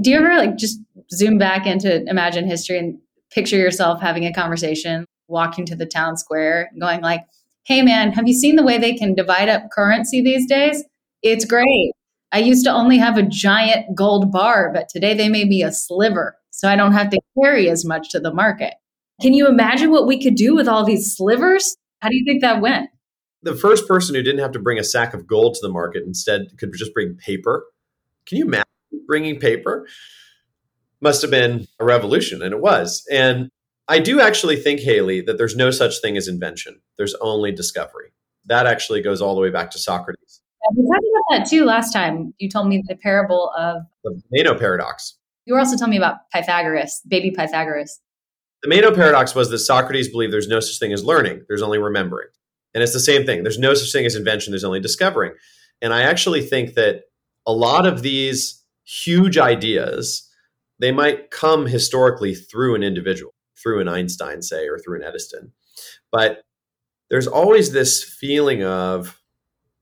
Do 0.00 0.10
you 0.10 0.16
ever 0.16 0.36
like 0.36 0.56
just 0.56 0.80
zoom 1.12 1.38
back 1.38 1.66
into 1.66 2.04
imagine 2.08 2.46
history 2.46 2.78
and 2.78 2.98
picture 3.32 3.56
yourself 3.56 4.00
having 4.00 4.24
a 4.24 4.32
conversation, 4.32 5.04
walking 5.26 5.66
to 5.66 5.76
the 5.76 5.86
town 5.86 6.16
square, 6.16 6.70
going 6.78 7.00
like, 7.00 7.22
"Hey 7.64 7.82
man, 7.82 8.12
have 8.12 8.28
you 8.28 8.34
seen 8.34 8.56
the 8.56 8.62
way 8.62 8.78
they 8.78 8.94
can 8.94 9.14
divide 9.14 9.48
up 9.48 9.70
currency 9.72 10.22
these 10.22 10.46
days? 10.46 10.84
It's 11.22 11.44
great. 11.44 11.92
I 12.30 12.38
used 12.38 12.64
to 12.66 12.72
only 12.72 12.98
have 12.98 13.16
a 13.16 13.22
giant 13.22 13.96
gold 13.96 14.30
bar, 14.30 14.70
but 14.72 14.88
today 14.88 15.14
they 15.14 15.28
may 15.28 15.44
be 15.44 15.62
a 15.62 15.72
sliver, 15.72 16.36
so 16.50 16.68
I 16.68 16.76
don't 16.76 16.92
have 16.92 17.10
to 17.10 17.20
carry 17.40 17.68
as 17.68 17.84
much 17.84 18.10
to 18.10 18.20
the 18.20 18.32
market." 18.32 18.74
Can 19.20 19.34
you 19.34 19.48
imagine 19.48 19.90
what 19.90 20.06
we 20.06 20.22
could 20.22 20.36
do 20.36 20.54
with 20.54 20.68
all 20.68 20.84
these 20.84 21.16
slivers? 21.16 21.76
How 22.00 22.08
do 22.08 22.16
you 22.16 22.24
think 22.24 22.40
that 22.40 22.60
went? 22.60 22.88
The 23.42 23.56
first 23.56 23.88
person 23.88 24.14
who 24.14 24.22
didn't 24.22 24.40
have 24.40 24.52
to 24.52 24.60
bring 24.60 24.78
a 24.78 24.84
sack 24.84 25.12
of 25.12 25.26
gold 25.26 25.54
to 25.54 25.60
the 25.60 25.72
market 25.72 26.04
instead 26.06 26.42
could 26.56 26.70
just 26.76 26.94
bring 26.94 27.16
paper. 27.16 27.66
Can 28.26 28.38
you 28.38 28.44
imagine 28.44 28.67
bringing 29.08 29.40
paper? 29.40 29.88
Must 31.00 31.22
have 31.22 31.30
been 31.32 31.66
a 31.80 31.84
revolution, 31.84 32.42
and 32.42 32.52
it 32.52 32.60
was. 32.60 33.04
And 33.10 33.50
I 33.88 33.98
do 33.98 34.20
actually 34.20 34.56
think, 34.56 34.80
Haley, 34.80 35.22
that 35.22 35.38
there's 35.38 35.56
no 35.56 35.70
such 35.70 36.00
thing 36.00 36.16
as 36.16 36.28
invention. 36.28 36.80
There's 36.96 37.14
only 37.14 37.50
discovery. 37.50 38.12
That 38.46 38.66
actually 38.66 39.02
goes 39.02 39.20
all 39.20 39.34
the 39.34 39.40
way 39.40 39.50
back 39.50 39.70
to 39.72 39.78
Socrates. 39.78 40.40
We 40.76 40.86
talked 40.86 41.04
about 41.04 41.38
that 41.38 41.48
too 41.48 41.64
last 41.64 41.92
time. 41.92 42.34
You 42.38 42.50
told 42.50 42.68
me 42.68 42.82
the 42.86 42.96
parable 42.96 43.50
of 43.56 43.82
the 44.04 44.20
Meno 44.30 44.58
paradox. 44.58 45.16
You 45.46 45.54
were 45.54 45.60
also 45.60 45.76
telling 45.76 45.92
me 45.92 45.96
about 45.96 46.28
Pythagoras, 46.32 47.00
baby 47.08 47.30
Pythagoras. 47.30 48.00
The 48.62 48.68
Meno 48.68 48.94
paradox 48.94 49.34
was 49.34 49.50
that 49.50 49.58
Socrates 49.58 50.08
believed 50.08 50.32
there's 50.32 50.48
no 50.48 50.60
such 50.60 50.78
thing 50.78 50.92
as 50.92 51.04
learning, 51.04 51.44
there's 51.48 51.62
only 51.62 51.78
remembering. 51.78 52.28
And 52.74 52.82
it's 52.82 52.92
the 52.92 53.00
same 53.00 53.24
thing. 53.24 53.44
There's 53.44 53.58
no 53.58 53.72
such 53.72 53.92
thing 53.92 54.04
as 54.04 54.14
invention, 54.14 54.50
there's 54.50 54.64
only 54.64 54.80
discovering. 54.80 55.32
And 55.80 55.94
I 55.94 56.02
actually 56.02 56.42
think 56.42 56.74
that 56.74 57.04
a 57.46 57.52
lot 57.52 57.86
of 57.86 58.02
these 58.02 58.57
huge 58.88 59.36
ideas, 59.36 60.26
they 60.78 60.92
might 60.92 61.30
come 61.30 61.66
historically 61.66 62.34
through 62.34 62.74
an 62.74 62.82
individual, 62.82 63.34
through 63.62 63.80
an 63.80 63.88
Einstein, 63.88 64.40
say, 64.42 64.66
or 64.68 64.78
through 64.78 64.96
an 64.96 65.06
Edison. 65.06 65.52
But 66.10 66.42
there's 67.10 67.26
always 67.26 67.72
this 67.72 68.02
feeling 68.02 68.64
of 68.64 69.20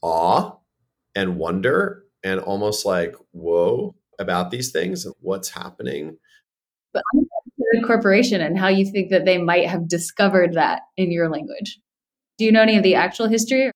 awe 0.03 0.53
and 1.14 1.38
wonder 1.38 2.05
and 2.25 2.40
almost 2.40 2.85
like, 2.85 3.14
whoa, 3.33 3.95
about 4.19 4.51
these 4.51 4.73
things 4.73 5.05
and 5.05 5.14
what's 5.21 5.51
happening. 5.51 6.16
But 6.92 7.03
I'm 7.14 7.27
the 7.73 7.87
corporation 7.87 8.40
and 8.40 8.59
how 8.59 8.69
you 8.69 8.90
think 8.90 9.11
that 9.11 9.25
they 9.25 9.38
might 9.38 9.69
have 9.69 9.88
discovered 9.88 10.55
that 10.55 10.83
in 10.97 11.11
your 11.11 11.29
language. 11.29 11.79
Do 12.38 12.45
you 12.45 12.53
know 12.53 12.62
any 12.62 12.77
of 12.77 12.83
the 12.83 12.95
actual 12.95 13.29
history? 13.29 13.71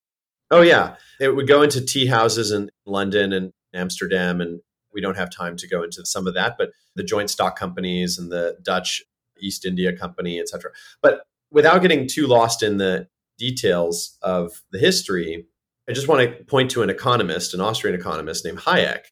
Oh, 0.51 0.63
yeah. 0.63 0.97
It 1.21 1.35
would 1.35 1.49
go 1.49 1.63
into 1.63 1.85
tea 1.85 2.07
houses 2.07 2.51
in 2.51 2.71
London 2.87 3.33
and 3.33 3.53
Amsterdam, 3.75 4.41
and 4.41 4.61
we 4.93 5.01
don't 5.01 5.17
have 5.17 5.31
time 5.31 5.57
to 5.57 5.69
go 5.69 5.83
into 5.83 6.05
some 6.05 6.27
of 6.27 6.35
that, 6.35 6.57
but 6.59 6.71
the 6.95 7.03
joint 7.03 7.31
stock 7.31 7.59
companies 7.59 8.19
and 8.19 8.31
the 8.31 8.57
Dutch 8.63 9.03
East 9.41 9.65
India 9.65 9.97
Company, 9.97 10.39
et 10.39 10.49
cetera. 10.49 10.71
But 11.03 11.23
without 11.51 11.83
getting 11.83 12.07
too 12.07 12.27
lost 12.27 12.63
in 12.63 12.77
the 12.77 13.09
details 13.39 14.19
of 14.23 14.63
the 14.71 14.79
history, 14.79 15.47
I 15.89 15.93
just 15.93 16.09
want 16.09 16.21
to 16.21 16.45
point 16.45 16.71
to 16.73 16.83
an 16.83 16.91
economist, 16.91 17.55
an 17.55 17.61
Austrian 17.61 17.99
economist 17.99 18.45
named 18.45 18.59
Hayek, 18.59 19.05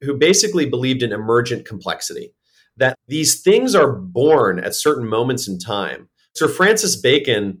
who 0.00 0.16
basically 0.16 0.66
believed 0.66 1.02
in 1.02 1.12
emergent 1.12 1.66
complexity 1.66 2.34
that 2.76 2.98
these 3.06 3.40
things 3.40 3.74
are 3.74 3.92
born 3.92 4.58
at 4.58 4.74
certain 4.74 5.06
moments 5.06 5.46
in 5.46 5.58
time. 5.58 6.08
Sir 6.34 6.48
Francis 6.48 6.96
Bacon, 6.96 7.60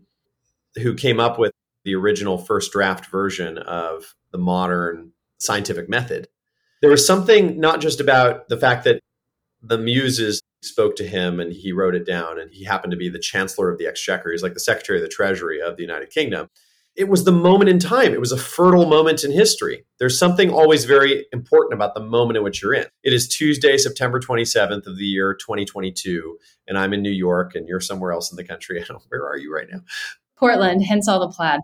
who 0.82 0.94
came 0.94 1.20
up 1.20 1.38
with 1.38 1.52
the 1.84 1.94
original 1.94 2.38
first 2.38 2.72
draft 2.72 3.06
version 3.06 3.58
of 3.58 4.14
the 4.32 4.38
modern 4.38 5.12
scientific 5.38 5.88
method, 5.88 6.26
there 6.84 6.90
was 6.90 7.06
something 7.06 7.58
not 7.58 7.80
just 7.80 7.98
about 7.98 8.48
the 8.48 8.56
fact 8.56 8.84
that 8.84 9.00
the 9.62 9.78
muses 9.78 10.40
spoke 10.62 10.96
to 10.96 11.06
him 11.06 11.40
and 11.40 11.52
he 11.52 11.72
wrote 11.72 11.94
it 11.94 12.06
down, 12.06 12.38
and 12.38 12.50
he 12.52 12.64
happened 12.64 12.90
to 12.90 12.96
be 12.96 13.08
the 13.08 13.18
chancellor 13.18 13.70
of 13.70 13.78
the 13.78 13.86
exchequer. 13.86 14.30
He's 14.30 14.42
like 14.42 14.54
the 14.54 14.60
secretary 14.60 14.98
of 14.98 15.02
the 15.02 15.08
treasury 15.08 15.60
of 15.60 15.76
the 15.76 15.82
United 15.82 16.10
Kingdom 16.10 16.48
it 16.96 17.08
was 17.08 17.24
the 17.24 17.32
moment 17.32 17.68
in 17.68 17.78
time. 17.78 18.12
It 18.12 18.20
was 18.20 18.30
a 18.30 18.36
fertile 18.36 18.86
moment 18.86 19.24
in 19.24 19.32
history. 19.32 19.84
There's 19.98 20.18
something 20.18 20.50
always 20.50 20.84
very 20.84 21.26
important 21.32 21.74
about 21.74 21.94
the 21.94 22.00
moment 22.00 22.36
in 22.36 22.44
which 22.44 22.62
you're 22.62 22.74
in. 22.74 22.86
It 23.02 23.12
is 23.12 23.26
Tuesday, 23.26 23.76
September 23.76 24.20
27th 24.20 24.86
of 24.86 24.96
the 24.96 25.04
year 25.04 25.34
2022, 25.34 26.38
and 26.68 26.78
I'm 26.78 26.92
in 26.92 27.02
New 27.02 27.10
York, 27.10 27.54
and 27.56 27.66
you're 27.66 27.80
somewhere 27.80 28.12
else 28.12 28.30
in 28.30 28.36
the 28.36 28.44
country. 28.44 28.84
Where 29.08 29.26
are 29.26 29.36
you 29.36 29.52
right 29.52 29.66
now? 29.70 29.80
Portland, 30.36 30.84
hence 30.84 31.08
all 31.08 31.20
the 31.20 31.34
plaid. 31.34 31.60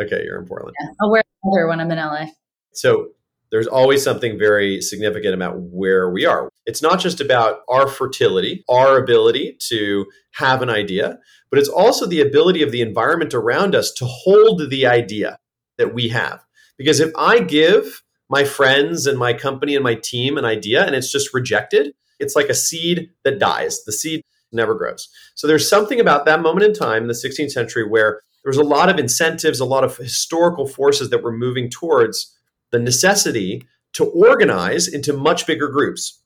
Okay, 0.00 0.22
you're 0.24 0.38
in 0.38 0.46
Portland. 0.46 0.74
Yeah, 0.80 0.88
I'll 1.00 1.10
wear 1.10 1.22
leather 1.44 1.68
when 1.68 1.80
I'm 1.80 1.90
in 1.90 1.98
LA. 1.98 2.26
So 2.72 3.10
there's 3.54 3.68
always 3.68 4.02
something 4.02 4.36
very 4.36 4.80
significant 4.80 5.32
about 5.32 5.54
where 5.56 6.10
we 6.10 6.26
are. 6.26 6.48
It's 6.66 6.82
not 6.82 6.98
just 6.98 7.20
about 7.20 7.60
our 7.68 7.86
fertility, 7.86 8.64
our 8.68 8.98
ability 8.98 9.58
to 9.68 10.06
have 10.32 10.60
an 10.60 10.68
idea, 10.68 11.20
but 11.50 11.60
it's 11.60 11.68
also 11.68 12.04
the 12.04 12.20
ability 12.20 12.64
of 12.64 12.72
the 12.72 12.80
environment 12.80 13.32
around 13.32 13.76
us 13.76 13.92
to 13.92 14.06
hold 14.06 14.70
the 14.70 14.88
idea 14.88 15.38
that 15.78 15.94
we 15.94 16.08
have. 16.08 16.44
Because 16.76 16.98
if 16.98 17.12
I 17.16 17.38
give 17.38 18.02
my 18.28 18.42
friends 18.42 19.06
and 19.06 19.20
my 19.20 19.32
company 19.32 19.76
and 19.76 19.84
my 19.84 19.94
team 19.94 20.36
an 20.36 20.44
idea 20.44 20.84
and 20.84 20.96
it's 20.96 21.12
just 21.12 21.32
rejected, 21.32 21.94
it's 22.18 22.34
like 22.34 22.48
a 22.48 22.54
seed 22.54 23.10
that 23.22 23.38
dies. 23.38 23.84
The 23.84 23.92
seed 23.92 24.22
never 24.50 24.74
grows. 24.74 25.08
So 25.36 25.46
there's 25.46 25.70
something 25.70 26.00
about 26.00 26.24
that 26.24 26.42
moment 26.42 26.66
in 26.66 26.74
time 26.74 27.02
in 27.02 27.08
the 27.08 27.14
16th 27.14 27.52
century 27.52 27.88
where 27.88 28.22
there 28.42 28.50
was 28.50 28.56
a 28.56 28.64
lot 28.64 28.88
of 28.88 28.98
incentives, 28.98 29.60
a 29.60 29.64
lot 29.64 29.84
of 29.84 29.96
historical 29.96 30.66
forces 30.66 31.10
that 31.10 31.22
were 31.22 31.30
moving 31.30 31.70
towards 31.70 32.34
the 32.74 32.78
necessity 32.80 33.66
to 33.94 34.04
organize 34.04 34.88
into 34.88 35.12
much 35.12 35.46
bigger 35.46 35.68
groups. 35.68 36.20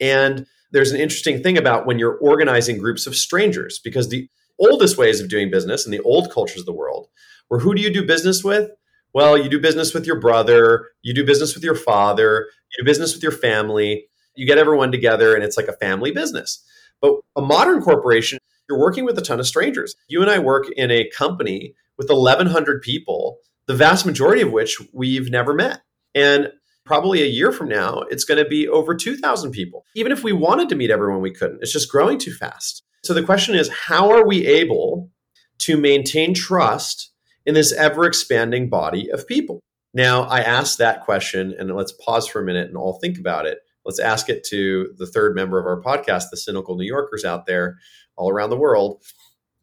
And 0.00 0.46
there's 0.70 0.92
an 0.92 1.00
interesting 1.00 1.42
thing 1.42 1.56
about 1.56 1.86
when 1.86 1.98
you're 1.98 2.18
organizing 2.18 2.78
groups 2.78 3.06
of 3.06 3.16
strangers 3.16 3.80
because 3.82 4.08
the 4.08 4.28
oldest 4.58 4.98
ways 4.98 5.20
of 5.20 5.28
doing 5.28 5.50
business 5.50 5.86
in 5.86 5.92
the 5.92 6.00
old 6.00 6.30
cultures 6.30 6.60
of 6.60 6.66
the 6.66 6.72
world 6.72 7.08
where 7.48 7.60
who 7.60 7.74
do 7.74 7.80
you 7.80 7.92
do 7.92 8.04
business 8.04 8.42
with? 8.42 8.70
Well, 9.14 9.38
you 9.38 9.48
do 9.48 9.60
business 9.60 9.94
with 9.94 10.04
your 10.04 10.18
brother, 10.18 10.88
you 11.02 11.14
do 11.14 11.24
business 11.24 11.54
with 11.54 11.62
your 11.62 11.76
father, 11.76 12.48
you 12.70 12.82
do 12.82 12.84
business 12.84 13.14
with 13.14 13.22
your 13.22 13.32
family, 13.32 14.06
you 14.34 14.46
get 14.46 14.58
everyone 14.58 14.90
together 14.90 15.34
and 15.34 15.44
it's 15.44 15.56
like 15.56 15.68
a 15.68 15.76
family 15.76 16.10
business. 16.10 16.62
But 17.00 17.14
a 17.36 17.40
modern 17.40 17.82
corporation, 17.82 18.40
you're 18.68 18.80
working 18.80 19.04
with 19.04 19.16
a 19.16 19.22
ton 19.22 19.38
of 19.38 19.46
strangers. 19.46 19.94
You 20.08 20.22
and 20.22 20.30
I 20.30 20.40
work 20.40 20.66
in 20.76 20.90
a 20.90 21.08
company 21.10 21.74
with 21.96 22.10
1,100 22.10 22.82
people, 22.82 23.38
the 23.66 23.74
vast 23.74 24.06
majority 24.06 24.42
of 24.42 24.52
which 24.52 24.80
we've 24.92 25.30
never 25.30 25.54
met. 25.54 25.82
And 26.14 26.50
probably 26.84 27.22
a 27.22 27.26
year 27.26 27.52
from 27.52 27.68
now, 27.68 28.02
it's 28.10 28.24
going 28.24 28.42
to 28.42 28.48
be 28.48 28.68
over 28.68 28.94
2,000 28.94 29.50
people. 29.50 29.84
Even 29.94 30.12
if 30.12 30.22
we 30.22 30.32
wanted 30.32 30.68
to 30.68 30.76
meet 30.76 30.90
everyone, 30.90 31.20
we 31.20 31.32
couldn't. 31.32 31.58
It's 31.60 31.72
just 31.72 31.90
growing 31.90 32.18
too 32.18 32.32
fast. 32.32 32.84
So 33.04 33.12
the 33.12 33.22
question 33.22 33.54
is 33.54 33.68
how 33.68 34.10
are 34.10 34.26
we 34.26 34.46
able 34.46 35.10
to 35.58 35.76
maintain 35.76 36.32
trust 36.34 37.12
in 37.44 37.54
this 37.54 37.72
ever 37.72 38.04
expanding 38.04 38.68
body 38.68 39.10
of 39.10 39.26
people? 39.26 39.60
Now, 39.94 40.22
I 40.24 40.40
asked 40.40 40.78
that 40.78 41.04
question, 41.04 41.54
and 41.58 41.74
let's 41.74 41.92
pause 41.92 42.28
for 42.28 42.42
a 42.42 42.44
minute 42.44 42.68
and 42.68 42.76
all 42.76 42.98
think 42.98 43.18
about 43.18 43.46
it. 43.46 43.58
Let's 43.84 43.98
ask 43.98 44.28
it 44.28 44.44
to 44.48 44.92
the 44.98 45.06
third 45.06 45.34
member 45.34 45.58
of 45.58 45.66
our 45.66 45.80
podcast, 45.80 46.24
the 46.30 46.36
cynical 46.36 46.76
New 46.76 46.86
Yorkers 46.86 47.24
out 47.24 47.46
there 47.46 47.78
all 48.16 48.30
around 48.30 48.50
the 48.50 48.56
world 48.56 49.02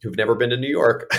who've 0.01 0.17
never 0.17 0.35
been 0.35 0.49
to 0.49 0.57
New 0.57 0.69
York. 0.69 1.11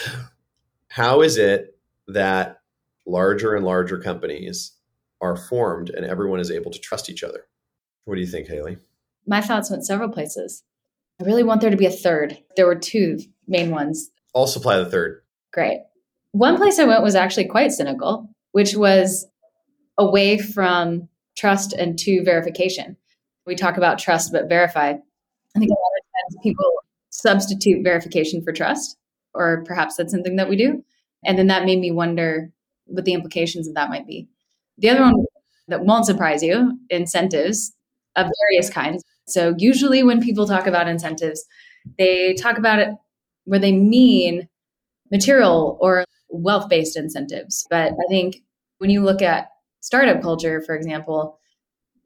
How 0.88 1.20
is 1.20 1.36
it 1.36 1.71
that 2.08 2.58
larger 3.06 3.54
and 3.54 3.64
larger 3.64 3.98
companies 3.98 4.72
are 5.20 5.36
formed 5.36 5.90
and 5.90 6.04
everyone 6.04 6.40
is 6.40 6.50
able 6.50 6.70
to 6.70 6.78
trust 6.78 7.08
each 7.08 7.22
other? 7.22 7.44
What 8.04 8.16
do 8.16 8.20
you 8.20 8.26
think, 8.26 8.48
Haley? 8.48 8.78
my 9.26 9.40
thoughts 9.40 9.70
went 9.70 9.86
several 9.86 10.08
places. 10.08 10.62
I 11.20 11.24
really 11.24 11.42
want 11.42 11.60
there 11.60 11.70
to 11.70 11.76
be 11.76 11.86
a 11.86 11.90
third. 11.90 12.38
There 12.56 12.66
were 12.66 12.74
two 12.74 13.18
main 13.46 13.70
ones. 13.70 14.10
I'll 14.34 14.46
supply 14.46 14.78
the 14.78 14.90
third. 14.90 15.22
Great. 15.52 15.80
One 16.32 16.56
place 16.56 16.78
I 16.78 16.84
went 16.84 17.02
was 17.02 17.14
actually 17.14 17.46
quite 17.46 17.72
cynical, 17.72 18.28
which 18.52 18.74
was 18.74 19.26
away 19.98 20.38
from 20.38 21.08
trust 21.36 21.72
and 21.72 21.98
to 22.00 22.22
verification. 22.24 22.96
We 23.46 23.54
talk 23.54 23.76
about 23.76 23.98
trust 23.98 24.32
but 24.32 24.48
verify. 24.48 24.90
I 24.90 25.58
think 25.58 25.70
a 25.70 25.74
lot 25.74 25.98
of 25.98 26.34
times 26.34 26.42
people 26.42 26.72
substitute 27.10 27.84
verification 27.84 28.42
for 28.42 28.52
trust, 28.52 28.96
or 29.34 29.62
perhaps 29.64 29.96
that's 29.96 30.12
something 30.12 30.36
that 30.36 30.48
we 30.48 30.56
do. 30.56 30.82
And 31.24 31.38
then 31.38 31.46
that 31.48 31.64
made 31.64 31.78
me 31.80 31.90
wonder 31.90 32.50
what 32.86 33.04
the 33.04 33.14
implications 33.14 33.68
of 33.68 33.74
that 33.74 33.90
might 33.90 34.06
be. 34.06 34.28
The 34.78 34.90
other 34.90 35.02
one 35.02 35.14
that 35.68 35.84
won't 35.84 36.06
surprise 36.06 36.42
you 36.42 36.78
incentives 36.90 37.72
of 38.16 38.26
various 38.50 38.70
kinds. 38.70 39.02
So, 39.26 39.54
usually 39.58 40.02
when 40.02 40.20
people 40.20 40.46
talk 40.46 40.66
about 40.66 40.88
incentives, 40.88 41.44
they 41.98 42.34
talk 42.34 42.58
about 42.58 42.80
it 42.80 42.88
where 43.44 43.60
they 43.60 43.72
mean 43.72 44.48
material 45.10 45.78
or 45.80 46.04
wealth 46.30 46.68
based 46.68 46.96
incentives. 46.96 47.66
But 47.70 47.92
I 47.92 48.06
think 48.08 48.36
when 48.78 48.90
you 48.90 49.02
look 49.02 49.22
at 49.22 49.48
startup 49.80 50.22
culture, 50.22 50.60
for 50.60 50.74
example, 50.74 51.38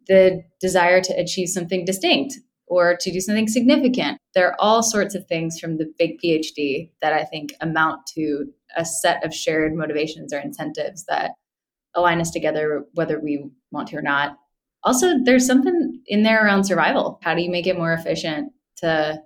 the 0.09 0.45
desire 0.61 1.01
to 1.03 1.15
achieve 1.21 1.49
something 1.49 1.85
distinct 1.85 2.35
or 2.67 2.97
to 3.01 3.13
do 3.13 3.21
something 3.21 3.49
significant. 3.49 4.19
There 4.35 4.49
are 4.49 4.57
all 4.59 4.83
sorts 4.83 5.15
of 5.15 5.27
things 5.27 5.59
from 5.59 5.79
the 5.79 5.93
big 5.99 6.21
PhD 6.21 6.91
that 7.01 7.13
I 7.13 7.25
think 7.25 7.55
amount 7.61 8.07
to 8.15 8.47
a 8.77 8.85
set 8.85 9.25
of 9.25 9.35
shared 9.35 9.75
motivations 9.75 10.33
or 10.33 10.39
incentives 10.39 11.05
that 11.07 11.33
align 11.95 12.21
us 12.21 12.31
together, 12.31 12.85
whether 12.95 13.21
we 13.21 13.49
want 13.71 13.89
to 13.89 13.97
or 13.97 14.03
not. 14.03 14.37
Also, 14.83 15.19
there's 15.25 15.47
something 15.47 16.01
in 16.07 16.23
there 16.23 16.45
around 16.45 16.65
survival. 16.65 17.19
How 17.23 17.35
do 17.35 17.43
you 17.43 17.51
make 17.51 17.67
it 17.67 17.79
more 17.79 17.93
efficient 17.93 18.53
to 18.77 19.23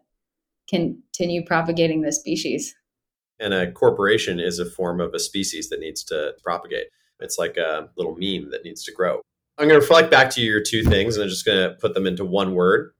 continue 0.68 1.44
propagating 1.44 2.02
the 2.02 2.12
species? 2.12 2.74
And 3.40 3.52
a 3.52 3.72
corporation 3.72 4.38
is 4.38 4.58
a 4.58 4.70
form 4.70 5.00
of 5.00 5.14
a 5.14 5.18
species 5.18 5.68
that 5.70 5.80
needs 5.80 6.04
to 6.04 6.34
propagate. 6.42 6.86
It's 7.20 7.38
like 7.38 7.56
a 7.56 7.88
little 7.96 8.12
meme 8.12 8.50
that 8.50 8.64
needs 8.64 8.84
to 8.84 8.92
grow. 8.92 9.20
I'm 9.58 9.68
going 9.68 9.80
to 9.80 9.86
reflect 9.86 10.10
back 10.10 10.30
to 10.30 10.40
you 10.40 10.50
your 10.50 10.62
two 10.62 10.82
things 10.82 11.16
and 11.16 11.24
I'm 11.24 11.28
just 11.28 11.44
going 11.44 11.68
to 11.68 11.74
put 11.76 11.94
them 11.94 12.06
into 12.06 12.24
one 12.24 12.54
word. 12.54 12.92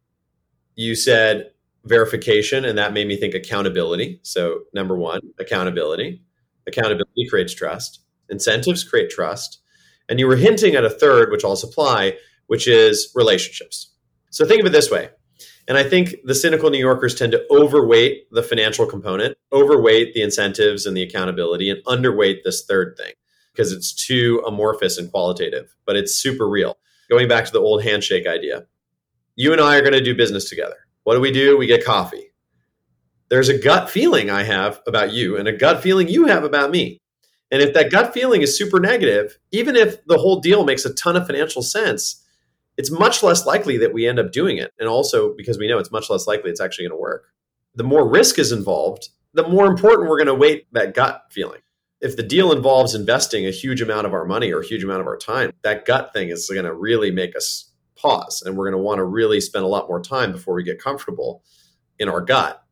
You 0.77 0.95
said 0.95 1.51
verification, 1.85 2.65
and 2.65 2.79
that 2.79 2.93
made 2.93 3.07
me 3.07 3.17
think 3.17 3.35
accountability. 3.35 4.21
So, 4.23 4.63
number 4.75 4.97
one, 4.97 5.21
accountability. 5.39 6.23
Accountability 6.67 7.29
creates 7.29 7.55
trust, 7.55 8.01
incentives 8.29 8.85
create 8.85 9.11
trust. 9.11 9.61
And 10.09 10.19
you 10.19 10.27
were 10.27 10.37
hinting 10.37 10.75
at 10.75 10.85
a 10.85 10.91
third, 10.91 11.31
which 11.31 11.45
I'll 11.45 11.57
supply, 11.57 12.17
which 12.49 12.67
is 12.67 13.13
relationships. 13.15 13.93
So, 14.31 14.45
think 14.45 14.61
of 14.61 14.67
it 14.67 14.71
this 14.71 14.91
way. 14.91 15.11
And 15.69 15.79
I 15.79 15.85
think 15.85 16.17
the 16.25 16.35
cynical 16.35 16.71
New 16.71 16.79
Yorkers 16.79 17.15
tend 17.15 17.33
to 17.33 17.47
overweight 17.51 18.31
the 18.33 18.43
financial 18.43 18.87
component, 18.87 19.37
overweight 19.53 20.15
the 20.15 20.23
incentives 20.23 20.85
and 20.85 20.97
the 20.97 21.03
accountability, 21.03 21.71
and 21.71 21.85
underweight 21.85 22.39
this 22.45 22.65
third 22.65 22.97
thing 22.97 23.13
because 23.53 23.73
it's 23.73 23.93
too 23.93 24.43
amorphous 24.47 24.99
and 24.99 25.11
qualitative, 25.11 25.75
but 25.85 25.97
it's 25.97 26.15
super 26.15 26.49
real. 26.49 26.79
Going 27.09 27.29
back 27.29 27.45
to 27.45 27.53
the 27.53 27.61
old 27.61 27.83
handshake 27.83 28.27
idea, 28.27 28.67
you 29.37 29.53
and 29.53 29.61
I 29.61 29.77
are 29.77 29.81
going 29.81 29.93
to 29.93 30.03
do 30.03 30.15
business 30.15 30.49
together. 30.49 30.77
What 31.05 31.15
do 31.15 31.21
we 31.21 31.31
do? 31.31 31.57
We 31.57 31.67
get 31.67 31.85
coffee. 31.85 32.33
There's 33.29 33.49
a 33.49 33.59
gut 33.59 33.89
feeling 33.89 34.31
I 34.31 34.43
have 34.43 34.81
about 34.87 35.13
you 35.13 35.37
and 35.37 35.47
a 35.47 35.57
gut 35.57 35.83
feeling 35.83 36.09
you 36.09 36.27
have 36.27 36.45
about 36.45 36.71
me. 36.71 37.01
And 37.51 37.63
if 37.63 37.75
that 37.75 37.91
gut 37.91 38.13
feeling 38.13 38.43
is 38.43 38.57
super 38.57 38.81
negative, 38.81 39.39
even 39.53 39.77
if 39.77 40.05
the 40.07 40.19
whole 40.19 40.41
deal 40.41 40.65
makes 40.65 40.85
a 40.85 40.95
ton 40.95 41.17
of 41.17 41.27
financial 41.27 41.63
sense, 41.63 42.25
it's 42.77 42.91
much 42.91 43.23
less 43.23 43.47
likely 43.47 43.77
that 43.79 43.93
we 43.93 44.09
end 44.09 44.19
up 44.19 44.33
doing 44.33 44.59
it. 44.59 44.73
And 44.79 44.89
also 44.89 45.35
because 45.37 45.59
we 45.59 45.69
know 45.69 45.79
it's 45.79 45.93
much 45.93 46.11
less 46.11 46.27
likely 46.27 46.51
it's 46.51 46.61
actually 46.61 46.85
going 46.85 46.99
to 46.99 47.03
work. 47.03 47.27
The 47.75 47.85
more 47.85 48.09
risk 48.09 48.39
is 48.39 48.53
involved, 48.53 49.09
the 49.33 49.47
more 49.47 49.67
important 49.67 50.09
we're 50.09 50.19
going 50.19 50.27
to 50.27 50.35
weight 50.35 50.67
that 50.73 50.95
gut 50.95 51.25
feeling 51.31 51.61
if 52.01 52.17
the 52.17 52.23
deal 52.23 52.53
involves 52.53 52.95
investing 52.95 53.47
a 53.47 53.51
huge 53.51 53.83
amount 53.83 54.07
of 54.07 54.15
our 54.15 54.25
money 54.25 54.53
or 54.53 54.61
a 54.61 54.67
huge 54.67 54.83
amount 54.83 55.01
of 55.01 55.07
our 55.07 55.19
time, 55.19 55.53
that 55.63 55.85
gut 55.85 56.13
thing 56.13 56.31
is 56.31 56.49
going 56.49 56.65
to 56.65 56.75
really 56.75 57.11
make 57.11 57.37
us 57.37 57.70
pause. 58.01 58.43
And 58.45 58.57
we're 58.57 58.71
going 58.71 58.81
to 58.81 58.83
want 58.83 58.99
to 58.99 59.05
really 59.05 59.41
spend 59.41 59.65
a 59.65 59.69
lot 59.69 59.89
more 59.89 60.01
time 60.01 60.33
before 60.33 60.55
we 60.55 60.63
get 60.63 60.83
comfortable 60.83 61.43
in 61.99 62.09
our 62.09 62.21
gut 62.21 62.65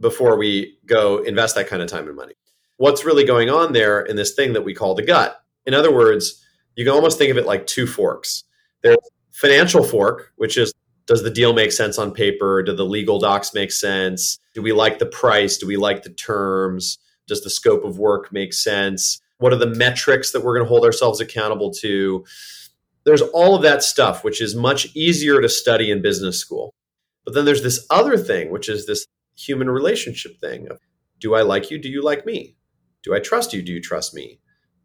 before 0.00 0.36
we 0.36 0.78
go 0.86 1.18
invest 1.18 1.54
that 1.56 1.68
kind 1.68 1.82
of 1.82 1.88
time 1.88 2.06
and 2.06 2.16
money. 2.16 2.34
What's 2.76 3.04
really 3.04 3.24
going 3.24 3.50
on 3.50 3.72
there 3.72 4.00
in 4.00 4.16
this 4.16 4.34
thing 4.34 4.52
that 4.52 4.64
we 4.64 4.74
call 4.74 4.94
the 4.94 5.02
gut? 5.02 5.42
In 5.66 5.74
other 5.74 5.92
words, 5.92 6.42
you 6.76 6.84
can 6.84 6.94
almost 6.94 7.18
think 7.18 7.30
of 7.30 7.36
it 7.36 7.46
like 7.46 7.66
two 7.66 7.86
forks. 7.86 8.44
There's 8.82 8.96
financial 9.32 9.82
fork, 9.82 10.32
which 10.36 10.56
is 10.56 10.72
does 11.06 11.22
the 11.22 11.30
deal 11.30 11.54
make 11.54 11.72
sense 11.72 11.98
on 11.98 12.12
paper? 12.12 12.62
Do 12.62 12.76
the 12.76 12.84
legal 12.84 13.18
docs 13.18 13.54
make 13.54 13.72
sense? 13.72 14.38
Do 14.54 14.60
we 14.60 14.72
like 14.72 14.98
the 14.98 15.06
price? 15.06 15.56
Do 15.56 15.66
we 15.66 15.78
like 15.78 16.02
the 16.02 16.10
terms? 16.10 16.98
Does 17.26 17.42
the 17.42 17.50
scope 17.50 17.82
of 17.82 17.98
work 17.98 18.30
make 18.30 18.52
sense? 18.52 19.18
What 19.38 19.52
are 19.52 19.56
the 19.56 19.66
metrics 19.66 20.32
that 20.32 20.44
we're 20.44 20.54
going 20.54 20.66
to 20.66 20.68
hold 20.68 20.84
ourselves 20.84 21.20
accountable 21.20 21.72
to? 21.80 22.24
There's 23.04 23.22
all 23.22 23.54
of 23.54 23.62
that 23.62 23.82
stuff, 23.82 24.24
which 24.24 24.40
is 24.40 24.54
much 24.54 24.94
easier 24.94 25.40
to 25.40 25.48
study 25.48 25.90
in 25.90 26.02
business 26.02 26.38
school. 26.38 26.74
But 27.24 27.34
then 27.34 27.44
there's 27.44 27.62
this 27.62 27.86
other 27.90 28.16
thing, 28.16 28.50
which 28.50 28.68
is 28.68 28.86
this 28.86 29.06
human 29.36 29.70
relationship 29.70 30.40
thing 30.40 30.68
of 30.68 30.78
do 31.20 31.34
I 31.34 31.42
like 31.42 31.70
you? 31.70 31.78
Do 31.78 31.88
you 31.88 32.02
like 32.02 32.26
me? 32.26 32.56
Do 33.02 33.14
I 33.14 33.18
trust 33.18 33.52
you? 33.52 33.62
Do 33.62 33.72
you 33.72 33.80
trust 33.80 34.14
me? 34.14 34.40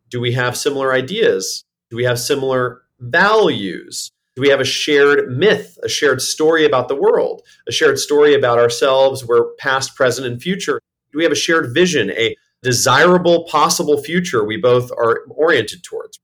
Do 0.09 0.19
we 0.19 0.31
have 0.33 0.57
similar 0.57 0.93
ideas? 0.93 1.63
Do 1.89 1.97
we 1.97 2.03
have 2.05 2.19
similar 2.19 2.81
values? 2.99 4.11
Do 4.35 4.41
we 4.41 4.49
have 4.49 4.59
a 4.59 4.65
shared 4.65 5.37
myth, 5.37 5.77
a 5.83 5.89
shared 5.89 6.21
story 6.21 6.65
about 6.65 6.87
the 6.87 6.95
world, 6.95 7.43
a 7.67 7.71
shared 7.71 7.99
story 7.99 8.33
about 8.33 8.57
ourselves, 8.57 9.23
where 9.23 9.45
past, 9.59 9.95
present, 9.95 10.25
and 10.25 10.41
future 10.41 10.79
do 11.13 11.17
we 11.17 11.23
have 11.23 11.31
a 11.31 11.35
shared 11.35 11.73
vision, 11.73 12.09
a 12.11 12.35
desirable 12.63 13.45
possible 13.45 14.01
future 14.01 14.43
we 14.43 14.57
both 14.57 14.91
are 14.91 15.25
oriented 15.29 15.83
towards? 15.83 16.19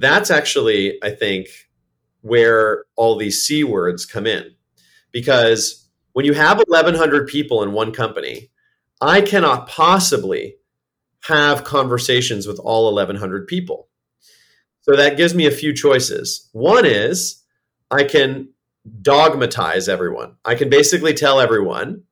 That's 0.00 0.30
actually, 0.30 0.98
I 1.02 1.10
think, 1.10 1.48
where 2.22 2.84
all 2.96 3.16
these 3.16 3.42
C 3.42 3.64
words 3.64 4.06
come 4.06 4.26
in. 4.26 4.54
Because 5.12 5.86
when 6.14 6.24
you 6.24 6.32
have 6.32 6.56
1,100 6.56 7.28
people 7.28 7.62
in 7.62 7.72
one 7.72 7.92
company, 7.92 8.50
I 9.02 9.20
cannot 9.20 9.68
possibly 9.68 10.56
have 11.24 11.64
conversations 11.64 12.46
with 12.46 12.58
all 12.58 12.86
1,100 12.86 13.46
people. 13.46 13.88
So 14.80 14.96
that 14.96 15.18
gives 15.18 15.34
me 15.34 15.46
a 15.46 15.50
few 15.50 15.74
choices. 15.74 16.48
One 16.52 16.86
is 16.86 17.42
I 17.90 18.04
can 18.04 18.48
dogmatize 19.02 19.86
everyone. 19.86 20.36
I 20.46 20.54
can 20.54 20.70
basically 20.70 21.12
tell 21.12 21.40
everyone 21.40 22.04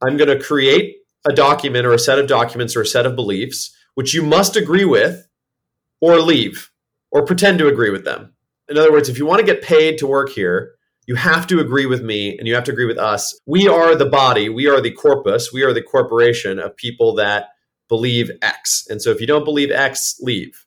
I'm 0.00 0.16
going 0.16 0.36
to 0.36 0.44
create 0.44 0.98
a 1.24 1.32
document 1.32 1.84
or 1.84 1.92
a 1.92 1.98
set 1.98 2.20
of 2.20 2.28
documents 2.28 2.76
or 2.76 2.82
a 2.82 2.86
set 2.86 3.06
of 3.06 3.16
beliefs, 3.16 3.76
which 3.94 4.14
you 4.14 4.22
must 4.22 4.54
agree 4.54 4.84
with 4.84 5.26
or 6.00 6.20
leave 6.20 6.71
or 7.12 7.24
pretend 7.24 7.58
to 7.58 7.68
agree 7.68 7.90
with 7.90 8.04
them. 8.04 8.32
In 8.68 8.78
other 8.78 8.90
words, 8.90 9.08
if 9.08 9.18
you 9.18 9.26
want 9.26 9.40
to 9.40 9.46
get 9.46 9.62
paid 9.62 9.98
to 9.98 10.06
work 10.06 10.30
here, 10.30 10.72
you 11.06 11.14
have 11.14 11.46
to 11.48 11.60
agree 11.60 11.86
with 11.86 12.02
me 12.02 12.38
and 12.38 12.48
you 12.48 12.54
have 12.54 12.64
to 12.64 12.72
agree 12.72 12.86
with 12.86 12.98
us. 12.98 13.38
We 13.46 13.68
are 13.68 13.94
the 13.94 14.06
body, 14.06 14.48
we 14.48 14.66
are 14.66 14.80
the 14.80 14.92
corpus, 14.92 15.52
we 15.52 15.62
are 15.62 15.72
the 15.72 15.82
corporation 15.82 16.58
of 16.58 16.76
people 16.76 17.14
that 17.16 17.48
believe 17.88 18.30
X. 18.40 18.86
And 18.88 19.02
so 19.02 19.10
if 19.10 19.20
you 19.20 19.26
don't 19.26 19.44
believe 19.44 19.70
X, 19.70 20.16
leave. 20.20 20.64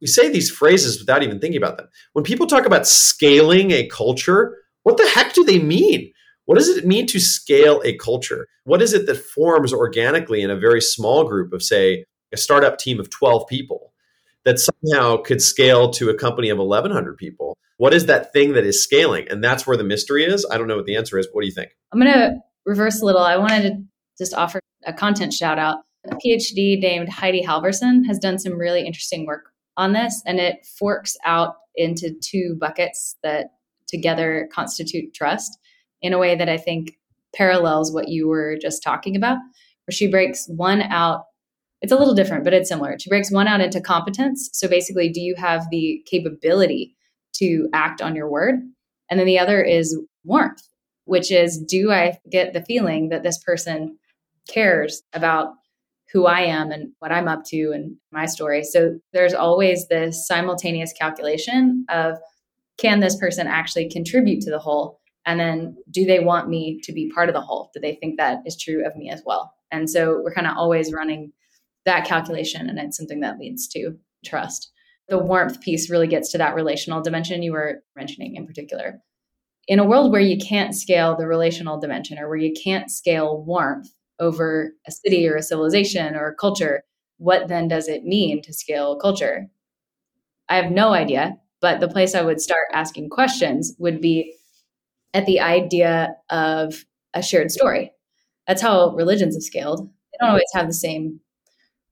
We 0.00 0.06
say 0.06 0.28
these 0.28 0.50
phrases 0.50 0.98
without 0.98 1.22
even 1.22 1.40
thinking 1.40 1.62
about 1.62 1.76
them. 1.76 1.88
When 2.12 2.24
people 2.24 2.46
talk 2.46 2.64
about 2.64 2.86
scaling 2.86 3.70
a 3.70 3.86
culture, 3.86 4.56
what 4.82 4.96
the 4.96 5.08
heck 5.08 5.34
do 5.34 5.44
they 5.44 5.58
mean? 5.58 6.12
What 6.46 6.56
does 6.56 6.68
it 6.68 6.86
mean 6.86 7.06
to 7.08 7.20
scale 7.20 7.82
a 7.84 7.96
culture? 7.96 8.48
What 8.64 8.82
is 8.82 8.94
it 8.94 9.06
that 9.06 9.16
forms 9.16 9.72
organically 9.72 10.42
in 10.42 10.50
a 10.50 10.56
very 10.56 10.80
small 10.80 11.24
group 11.24 11.52
of, 11.52 11.62
say, 11.62 12.04
a 12.32 12.36
startup 12.36 12.78
team 12.78 12.98
of 12.98 13.10
12 13.10 13.46
people 13.46 13.91
that 14.44 14.58
somehow 14.58 15.18
could 15.18 15.42
scale 15.42 15.90
to 15.92 16.10
a 16.10 16.14
company 16.14 16.48
of 16.48 16.58
1,100 16.58 17.16
people? 17.16 17.56
What 17.76 17.94
is 17.94 18.06
that 18.06 18.32
thing 18.32 18.52
that 18.52 18.64
is 18.64 18.82
scaling? 18.82 19.26
And 19.30 19.42
that's 19.42 19.66
where 19.66 19.76
the 19.76 19.84
mystery 19.84 20.24
is. 20.24 20.46
I 20.50 20.58
don't 20.58 20.68
know 20.68 20.76
what 20.76 20.86
the 20.86 20.96
answer 20.96 21.18
is. 21.18 21.28
What 21.32 21.42
do 21.42 21.46
you 21.46 21.54
think? 21.54 21.70
I'm 21.92 22.00
going 22.00 22.12
to 22.12 22.36
reverse 22.64 23.00
a 23.00 23.04
little. 23.04 23.22
I 23.22 23.36
wanted 23.36 23.62
to 23.62 23.82
just 24.18 24.34
offer 24.34 24.60
a 24.84 24.92
content 24.92 25.32
shout 25.32 25.58
out. 25.58 25.78
A 26.10 26.16
PhD 26.16 26.80
named 26.80 27.08
Heidi 27.08 27.42
Halvorson 27.42 28.06
has 28.06 28.18
done 28.18 28.38
some 28.38 28.58
really 28.58 28.84
interesting 28.84 29.26
work 29.26 29.50
on 29.76 29.92
this, 29.92 30.20
and 30.26 30.38
it 30.38 30.66
forks 30.78 31.16
out 31.24 31.54
into 31.76 32.14
two 32.20 32.56
buckets 32.60 33.16
that 33.22 33.52
together 33.88 34.48
constitute 34.52 35.14
trust 35.14 35.58
in 36.00 36.12
a 36.12 36.18
way 36.18 36.34
that 36.34 36.48
I 36.48 36.56
think 36.56 36.98
parallels 37.34 37.92
what 37.92 38.08
you 38.08 38.28
were 38.28 38.56
just 38.60 38.82
talking 38.82 39.16
about, 39.16 39.38
where 39.86 39.92
she 39.92 40.10
breaks 40.10 40.46
one 40.48 40.82
out. 40.82 41.24
It's 41.82 41.92
a 41.92 41.98
little 41.98 42.14
different, 42.14 42.44
but 42.44 42.54
it's 42.54 42.68
similar. 42.68 42.96
She 42.98 43.10
breaks 43.10 43.30
one 43.30 43.48
out 43.48 43.60
into 43.60 43.80
competence. 43.80 44.48
So 44.52 44.68
basically, 44.68 45.10
do 45.10 45.20
you 45.20 45.34
have 45.36 45.66
the 45.70 46.02
capability 46.06 46.96
to 47.34 47.68
act 47.74 48.00
on 48.00 48.16
your 48.16 48.30
word? 48.30 48.54
And 49.10 49.18
then 49.20 49.26
the 49.26 49.38
other 49.38 49.62
is 49.62 49.98
warmth, 50.24 50.62
which 51.04 51.30
is 51.30 51.58
do 51.58 51.90
I 51.90 52.18
get 52.30 52.52
the 52.52 52.62
feeling 52.62 53.10
that 53.10 53.24
this 53.24 53.38
person 53.42 53.98
cares 54.48 55.02
about 55.12 55.54
who 56.12 56.26
I 56.26 56.42
am 56.42 56.70
and 56.70 56.92
what 56.98 57.10
I'm 57.10 57.26
up 57.26 57.44
to 57.46 57.72
and 57.74 57.96
my 58.10 58.26
story. 58.26 58.64
So 58.64 58.98
there's 59.12 59.34
always 59.34 59.88
this 59.88 60.26
simultaneous 60.26 60.92
calculation 60.92 61.86
of 61.88 62.18
can 62.78 63.00
this 63.00 63.16
person 63.16 63.46
actually 63.46 63.88
contribute 63.88 64.42
to 64.42 64.50
the 64.50 64.58
whole 64.58 65.00
And 65.24 65.38
then 65.38 65.76
do 65.90 66.04
they 66.04 66.20
want 66.20 66.48
me 66.48 66.80
to 66.82 66.92
be 66.92 67.10
part 67.10 67.28
of 67.28 67.34
the 67.34 67.40
whole? 67.40 67.70
Do 67.74 67.80
they 67.80 67.94
think 67.94 68.16
that 68.16 68.38
is 68.44 68.56
true 68.56 68.84
of 68.86 68.96
me 68.96 69.10
as 69.10 69.22
well? 69.24 69.52
And 69.70 69.88
so 69.88 70.20
we're 70.22 70.34
kind 70.34 70.46
of 70.46 70.56
always 70.56 70.92
running 70.92 71.32
that 71.84 72.06
calculation, 72.06 72.68
and 72.68 72.78
it's 72.78 72.96
something 72.96 73.20
that 73.20 73.38
leads 73.38 73.66
to 73.68 73.96
trust. 74.24 74.70
The 75.08 75.18
warmth 75.18 75.60
piece 75.60 75.90
really 75.90 76.06
gets 76.06 76.30
to 76.32 76.38
that 76.38 76.54
relational 76.54 77.02
dimension 77.02 77.42
you 77.42 77.52
were 77.52 77.82
mentioning 77.96 78.36
in 78.36 78.46
particular. 78.46 79.00
In 79.68 79.78
a 79.78 79.84
world 79.84 80.10
where 80.10 80.20
you 80.20 80.38
can't 80.38 80.74
scale 80.74 81.16
the 81.16 81.26
relational 81.26 81.78
dimension 81.78 82.18
or 82.18 82.28
where 82.28 82.38
you 82.38 82.52
can't 82.52 82.90
scale 82.90 83.42
warmth 83.44 83.88
over 84.18 84.72
a 84.86 84.92
city 84.92 85.28
or 85.28 85.36
a 85.36 85.42
civilization 85.42 86.14
or 86.14 86.28
a 86.28 86.34
culture, 86.34 86.82
what 87.18 87.48
then 87.48 87.68
does 87.68 87.88
it 87.88 88.04
mean 88.04 88.42
to 88.42 88.52
scale 88.52 88.96
culture? 88.96 89.46
I 90.48 90.56
have 90.56 90.70
no 90.70 90.92
idea, 90.92 91.36
but 91.60 91.80
the 91.80 91.88
place 91.88 92.14
I 92.14 92.22
would 92.22 92.40
start 92.40 92.68
asking 92.72 93.10
questions 93.10 93.74
would 93.78 94.00
be 94.00 94.34
at 95.14 95.26
the 95.26 95.40
idea 95.40 96.16
of 96.30 96.84
a 97.14 97.22
shared 97.22 97.50
story. 97.50 97.92
That's 98.46 98.62
how 98.62 98.90
religions 98.94 99.34
have 99.34 99.42
scaled. 99.42 99.80
They 99.86 100.18
don't 100.20 100.30
always 100.30 100.50
have 100.54 100.66
the 100.66 100.72
same 100.72 101.20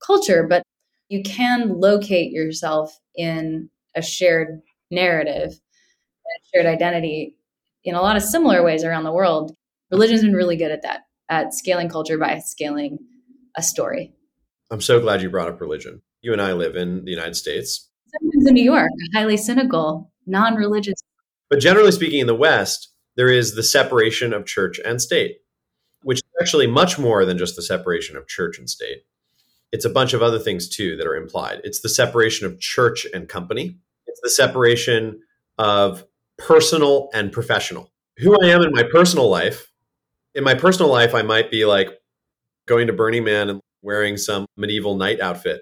culture, 0.05 0.45
but 0.47 0.63
you 1.09 1.23
can 1.23 1.79
locate 1.79 2.31
yourself 2.31 2.97
in 3.15 3.69
a 3.95 4.01
shared 4.01 4.61
narrative, 4.89 5.51
a 5.51 6.47
shared 6.53 6.65
identity 6.65 7.35
in 7.83 7.95
a 7.95 8.01
lot 8.01 8.15
of 8.15 8.23
similar 8.23 8.63
ways 8.63 8.83
around 8.83 9.03
the 9.03 9.11
world. 9.11 9.55
Religion's 9.91 10.21
been 10.21 10.33
really 10.33 10.55
good 10.55 10.71
at 10.71 10.83
that, 10.83 11.01
at 11.29 11.53
scaling 11.53 11.89
culture 11.89 12.17
by 12.17 12.39
scaling 12.39 12.99
a 13.57 13.61
story. 13.61 14.13
I'm 14.69 14.81
so 14.81 14.99
glad 15.01 15.21
you 15.21 15.29
brought 15.29 15.49
up 15.49 15.59
religion. 15.59 16.01
You 16.21 16.33
and 16.33 16.41
I 16.41 16.53
live 16.53 16.75
in 16.75 17.03
the 17.03 17.11
United 17.11 17.35
States. 17.35 17.89
Sometimes 18.19 18.47
in 18.47 18.53
New 18.53 18.63
York, 18.63 18.89
highly 19.13 19.37
cynical, 19.37 20.11
non 20.25 20.55
religious. 20.55 21.01
But 21.49 21.59
generally 21.59 21.91
speaking, 21.91 22.19
in 22.19 22.27
the 22.27 22.35
West, 22.35 22.93
there 23.17 23.27
is 23.27 23.55
the 23.55 23.63
separation 23.63 24.33
of 24.33 24.45
church 24.45 24.79
and 24.85 25.01
state, 25.01 25.37
which 26.03 26.19
is 26.19 26.29
actually 26.41 26.67
much 26.67 26.97
more 26.97 27.25
than 27.25 27.37
just 27.37 27.55
the 27.55 27.61
separation 27.61 28.15
of 28.15 28.27
church 28.27 28.57
and 28.57 28.69
state. 28.69 28.99
It's 29.71 29.85
a 29.85 29.89
bunch 29.89 30.13
of 30.13 30.21
other 30.21 30.39
things 30.39 30.67
too 30.67 30.97
that 30.97 31.07
are 31.07 31.15
implied. 31.15 31.61
It's 31.63 31.81
the 31.81 31.89
separation 31.89 32.45
of 32.45 32.59
church 32.59 33.05
and 33.13 33.27
company, 33.27 33.77
it's 34.07 34.21
the 34.21 34.29
separation 34.29 35.21
of 35.57 36.05
personal 36.37 37.09
and 37.13 37.31
professional. 37.31 37.91
Who 38.17 38.35
I 38.43 38.47
am 38.47 38.61
in 38.61 38.71
my 38.71 38.83
personal 38.83 39.29
life, 39.29 39.71
in 40.35 40.43
my 40.43 40.53
personal 40.53 40.91
life, 40.91 41.15
I 41.15 41.21
might 41.21 41.51
be 41.51 41.65
like 41.65 41.89
going 42.67 42.87
to 42.87 42.93
Burning 42.93 43.23
Man 43.23 43.49
and 43.49 43.61
wearing 43.81 44.17
some 44.17 44.45
medieval 44.57 44.95
knight 44.95 45.19
outfit. 45.19 45.61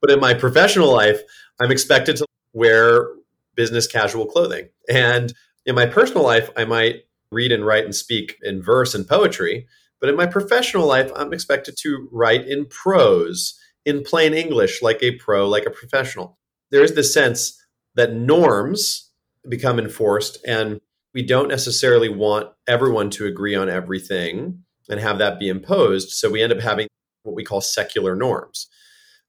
But 0.00 0.10
in 0.10 0.20
my 0.20 0.34
professional 0.34 0.92
life, 0.92 1.20
I'm 1.60 1.70
expected 1.70 2.16
to 2.16 2.26
wear 2.52 3.08
business 3.54 3.86
casual 3.86 4.26
clothing. 4.26 4.68
And 4.88 5.32
in 5.66 5.74
my 5.74 5.86
personal 5.86 6.24
life, 6.24 6.50
I 6.56 6.64
might 6.64 7.04
read 7.30 7.52
and 7.52 7.64
write 7.64 7.84
and 7.84 7.94
speak 7.94 8.36
in 8.42 8.62
verse 8.62 8.94
and 8.94 9.06
poetry. 9.06 9.66
But 10.02 10.10
in 10.10 10.16
my 10.16 10.26
professional 10.26 10.86
life, 10.86 11.10
I'm 11.16 11.32
expected 11.32 11.76
to 11.78 12.08
write 12.12 12.46
in 12.46 12.66
prose, 12.66 13.58
in 13.86 14.02
plain 14.02 14.34
English, 14.34 14.82
like 14.82 15.02
a 15.02 15.12
pro, 15.12 15.48
like 15.48 15.64
a 15.64 15.70
professional. 15.70 16.38
There 16.70 16.84
is 16.84 16.94
this 16.94 17.14
sense 17.14 17.58
that 17.94 18.12
norms 18.12 19.10
become 19.48 19.78
enforced, 19.78 20.36
and 20.46 20.78
we 21.14 21.22
don't 21.22 21.48
necessarily 21.48 22.10
want 22.10 22.50
everyone 22.66 23.08
to 23.10 23.26
agree 23.26 23.54
on 23.54 23.70
everything 23.70 24.64
and 24.90 25.00
have 25.00 25.16
that 25.18 25.38
be 25.38 25.48
imposed. 25.48 26.10
So 26.10 26.28
we 26.28 26.42
end 26.42 26.52
up 26.52 26.60
having 26.60 26.88
what 27.22 27.34
we 27.34 27.44
call 27.44 27.62
secular 27.62 28.14
norms. 28.14 28.68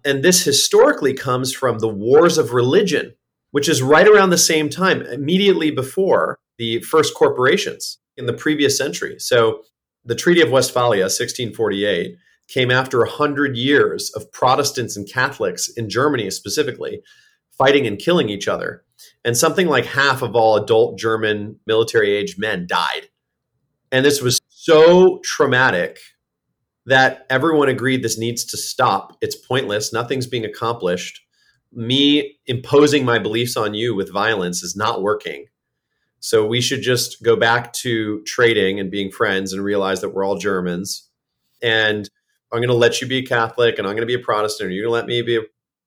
And 0.03 0.23
this 0.23 0.43
historically 0.43 1.13
comes 1.13 1.53
from 1.53 1.79
the 1.79 1.87
wars 1.87 2.37
of 2.37 2.51
religion 2.51 3.13
which 3.53 3.69
is 3.69 3.83
right 3.83 4.07
around 4.07 4.31
the 4.31 4.37
same 4.37 4.67
time, 4.67 5.03
immediately 5.03 5.69
before 5.69 6.39
the 6.57 6.81
first 6.81 7.13
corporations 7.13 7.99
in 8.17 8.25
the 8.25 8.33
previous 8.33 8.75
century. 8.75 9.15
So 9.19 9.61
the 10.05 10.15
Treaty 10.15 10.41
of 10.41 10.51
Westphalia, 10.51 11.03
1648, 11.03 12.17
came 12.47 12.71
after 12.71 12.99
100 12.99 13.55
years 13.55 14.11
of 14.15 14.31
Protestants 14.31 14.97
and 14.97 15.09
Catholics 15.09 15.69
in 15.69 15.89
Germany 15.89 16.29
specifically 16.29 17.01
fighting 17.57 17.87
and 17.87 17.99
killing 17.99 18.29
each 18.29 18.47
other. 18.47 18.83
And 19.23 19.37
something 19.37 19.67
like 19.67 19.85
half 19.85 20.21
of 20.21 20.35
all 20.35 20.57
adult 20.57 20.97
German 20.97 21.59
military 21.65 22.11
age 22.11 22.35
men 22.37 22.67
died. 22.67 23.09
And 23.91 24.05
this 24.05 24.21
was 24.21 24.39
so 24.49 25.19
traumatic 25.23 25.99
that 26.85 27.25
everyone 27.29 27.69
agreed 27.69 28.03
this 28.03 28.17
needs 28.17 28.43
to 28.45 28.57
stop. 28.57 29.17
It's 29.21 29.35
pointless. 29.35 29.93
Nothing's 29.93 30.27
being 30.27 30.45
accomplished 30.45 31.21
me 31.75 32.37
imposing 32.45 33.03
my 33.05 33.19
beliefs 33.19 33.57
on 33.57 33.73
you 33.73 33.95
with 33.95 34.11
violence 34.11 34.63
is 34.63 34.75
not 34.75 35.01
working. 35.01 35.45
So 36.23 36.45
we 36.45 36.61
should 36.61 36.81
just 36.81 37.21
go 37.21 37.35
back 37.35 37.73
to 37.73 38.21
trading 38.21 38.79
and 38.79 38.89
being 38.89 39.11
friends 39.11 39.51
and 39.51 39.61
realize 39.61 39.99
that 39.99 40.11
we're 40.11 40.23
all 40.23 40.37
Germans. 40.37 41.09
And 41.61 42.09
I'm 42.49 42.59
going 42.59 42.69
to 42.69 42.75
let 42.75 43.01
you 43.01 43.07
be 43.07 43.17
a 43.17 43.25
Catholic 43.25 43.77
and 43.77 43.85
I'm 43.85 43.93
going 43.93 44.07
to 44.07 44.17
be 44.17 44.21
a 44.21 44.23
Protestant, 44.23 44.69
or 44.69 44.71
you're 44.71 44.85
going 44.85 44.91
to 44.91 44.93
let 45.01 45.05
me 45.05 45.21
be 45.21 45.35
a 45.35 45.41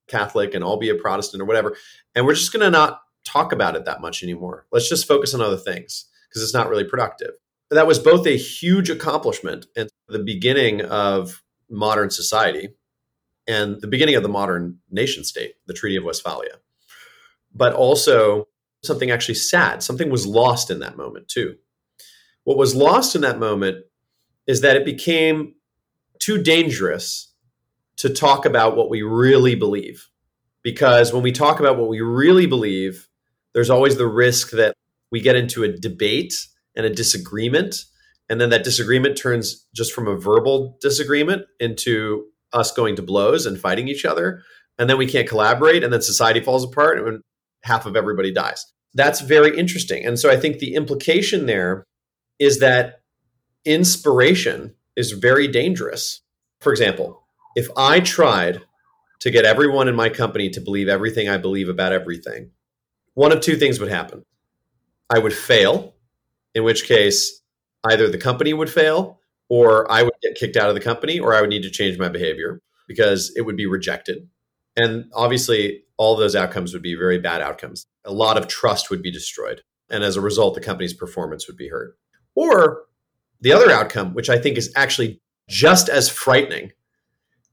Catholic 0.09 0.53
and 0.53 0.63
I'll 0.63 0.77
be 0.77 0.91
a 0.91 0.95
Protestant 0.95 1.41
or 1.41 1.47
whatever. 1.47 1.75
And 2.15 2.27
we're 2.27 2.35
just 2.35 2.53
going 2.53 2.63
to 2.63 2.71
not 2.71 3.01
talk 3.25 3.51
about 3.51 3.77
it 3.77 3.87
that 3.87 4.03
much 4.03 4.23
anymore. 4.23 4.67
Let's 4.71 4.91
just 4.91 5.09
focus 5.09 5.33
on 5.33 5.41
other 5.41 5.57
things 5.57 6.05
because 6.29 6.43
it's 6.43 6.53
not 6.53 6.69
really 6.69 6.85
productive. 6.85 7.31
That 7.71 7.87
was 7.87 7.99
both 7.99 8.27
a 8.27 8.37
huge 8.37 8.91
accomplishment 8.91 9.65
and 9.75 9.89
the 10.07 10.19
beginning 10.19 10.83
of 10.83 11.43
modern 11.71 12.11
society 12.11 12.75
and 13.49 13.81
the 13.81 13.89
beginning 13.89 14.17
of 14.17 14.23
the 14.23 14.29
modern 14.29 14.81
nation 14.91 15.25
state, 15.25 15.55
the 15.67 15.73
Treaty 15.73 15.97
of 15.97 16.05
Westphalia. 16.05 16.59
But 17.55 17.73
also 17.73 18.49
something 18.87 19.11
actually 19.11 19.35
sad, 19.35 19.83
something 19.83 20.11
was 20.11 20.27
lost 20.27 20.71
in 20.71 20.81
that 20.81 20.97
moment 20.97 21.29
too. 21.29 21.57
What 22.45 22.57
was 22.57 22.75
lost 22.75 23.15
in 23.15 23.23
that 23.23 23.39
moment 23.39 23.85
is 24.47 24.61
that 24.61 24.77
it 24.77 24.85
became 24.85 25.55
too 26.19 26.43
dangerous 26.43 27.33
to 27.97 28.09
talk 28.09 28.47
about 28.47 28.77
what 28.77 28.91
we 28.91 29.03
really 29.03 29.55
believe. 29.55 30.09
Because 30.63 31.13
when 31.13 31.23
we 31.23 31.33
talk 31.33 31.61
about 31.61 31.77
what 31.77 31.89
we 31.89 32.01
really 32.01 32.47
believe, 32.47 33.09
there's 33.55 33.71
always 33.71 33.97
the 33.97 34.07
risk 34.07 34.51
that 34.51 34.75
we 35.11 35.21
get 35.21 35.37
into 35.37 35.63
a 35.63 35.73
debate 35.73 36.35
and 36.75 36.85
a 36.85 36.91
disagreement. 36.91 37.85
And 38.29 38.41
then 38.41 38.51
that 38.51 38.65
disagreement 38.65 39.17
turns 39.17 39.67
just 39.75 39.93
from 39.93 40.09
a 40.09 40.17
verbal 40.17 40.77
disagreement 40.81 41.47
into 41.61 42.27
us 42.53 42.73
going 42.73 42.97
to 42.97 43.03
blows 43.03 43.47
and 43.47 43.59
fighting 43.59 43.89
each 43.89 44.05
other 44.05 44.43
and 44.79 44.89
then 44.91 44.99
we 44.99 45.07
can't 45.07 45.29
collaborate 45.29 45.83
and 45.83 45.93
then 45.93 46.03
society 46.03 46.41
falls 46.41 46.65
apart 46.65 46.99
and 46.99 47.23
half 47.63 47.87
of 47.87 47.97
everybody 47.97 48.33
dies 48.33 48.73
that's 48.97 49.21
very 49.21 49.57
interesting. 49.57 50.05
And 50.05 50.19
so 50.19 50.31
i 50.31 50.37
think 50.37 50.59
the 50.59 50.75
implication 50.75 51.47
there 51.47 51.85
is 52.39 52.59
that 52.61 53.01
inspiration 53.65 54.75
is 54.97 55.13
very 55.13 55.49
dangerous. 55.49 56.23
For 56.61 56.73
example 56.73 57.23
if 57.55 57.69
i 57.77 58.01
tried 58.01 58.61
to 59.21 59.31
get 59.31 59.47
everyone 59.47 59.89
in 59.89 59.97
my 59.97 60.11
company 60.11 60.51
to 60.51 60.61
believe 60.61 60.89
everything 60.89 61.29
i 61.29 61.39
believe 61.39 61.69
about 61.71 61.93
everything 61.93 62.51
one 63.17 63.33
of 63.33 63.41
two 63.41 63.57
things 63.57 63.81
would 63.81 63.91
happen. 63.91 64.25
I 65.09 65.19
would 65.19 65.33
fail 65.33 65.95
in 66.55 66.65
which 66.65 66.85
case 66.87 67.41
either 67.89 68.11
the 68.11 68.19
company 68.19 68.53
would 68.53 68.71
fail 68.71 69.21
or 69.49 69.91
I 69.91 70.03
would 70.03 70.13
get 70.23 70.35
kicked 70.37 70.57
out 70.57 70.69
of 70.69 70.75
the 70.75 70.83
company, 70.83 71.19
or 71.19 71.35
I 71.35 71.41
would 71.41 71.49
need 71.49 71.63
to 71.63 71.71
change 71.71 71.99
my 71.99 72.11
behavior 72.11 72.61
because 72.87 73.33
it 73.35 73.43
would 73.43 73.57
be 73.57 73.65
rejected. 73.65 74.29
And 74.77 75.07
obviously, 75.15 75.85
all 75.99 76.15
of 76.15 76.21
those 76.21 76.37
outcomes 76.37 76.73
would 76.73 76.83
be 76.83 76.95
very 76.95 77.19
bad 77.19 77.41
outcomes. 77.41 77.87
A 78.05 78.13
lot 78.13 78.37
of 78.37 78.49
trust 78.49 78.91
would 78.91 79.03
be 79.03 79.11
destroyed. 79.11 79.63
And 79.91 80.03
as 80.05 80.17
a 80.17 80.21
result, 80.21 80.55
the 80.55 80.61
company's 80.61 80.95
performance 80.95 81.47
would 81.47 81.57
be 81.57 81.69
hurt. 81.69 81.97
Or 82.35 82.85
the 83.41 83.53
other 83.53 83.71
outcome, 83.71 84.15
which 84.15 84.29
I 84.29 84.39
think 84.39 84.59
is 84.59 84.73
actually 84.77 85.21
just 85.49 85.89
as 85.89 86.09
frightening, 86.09 86.73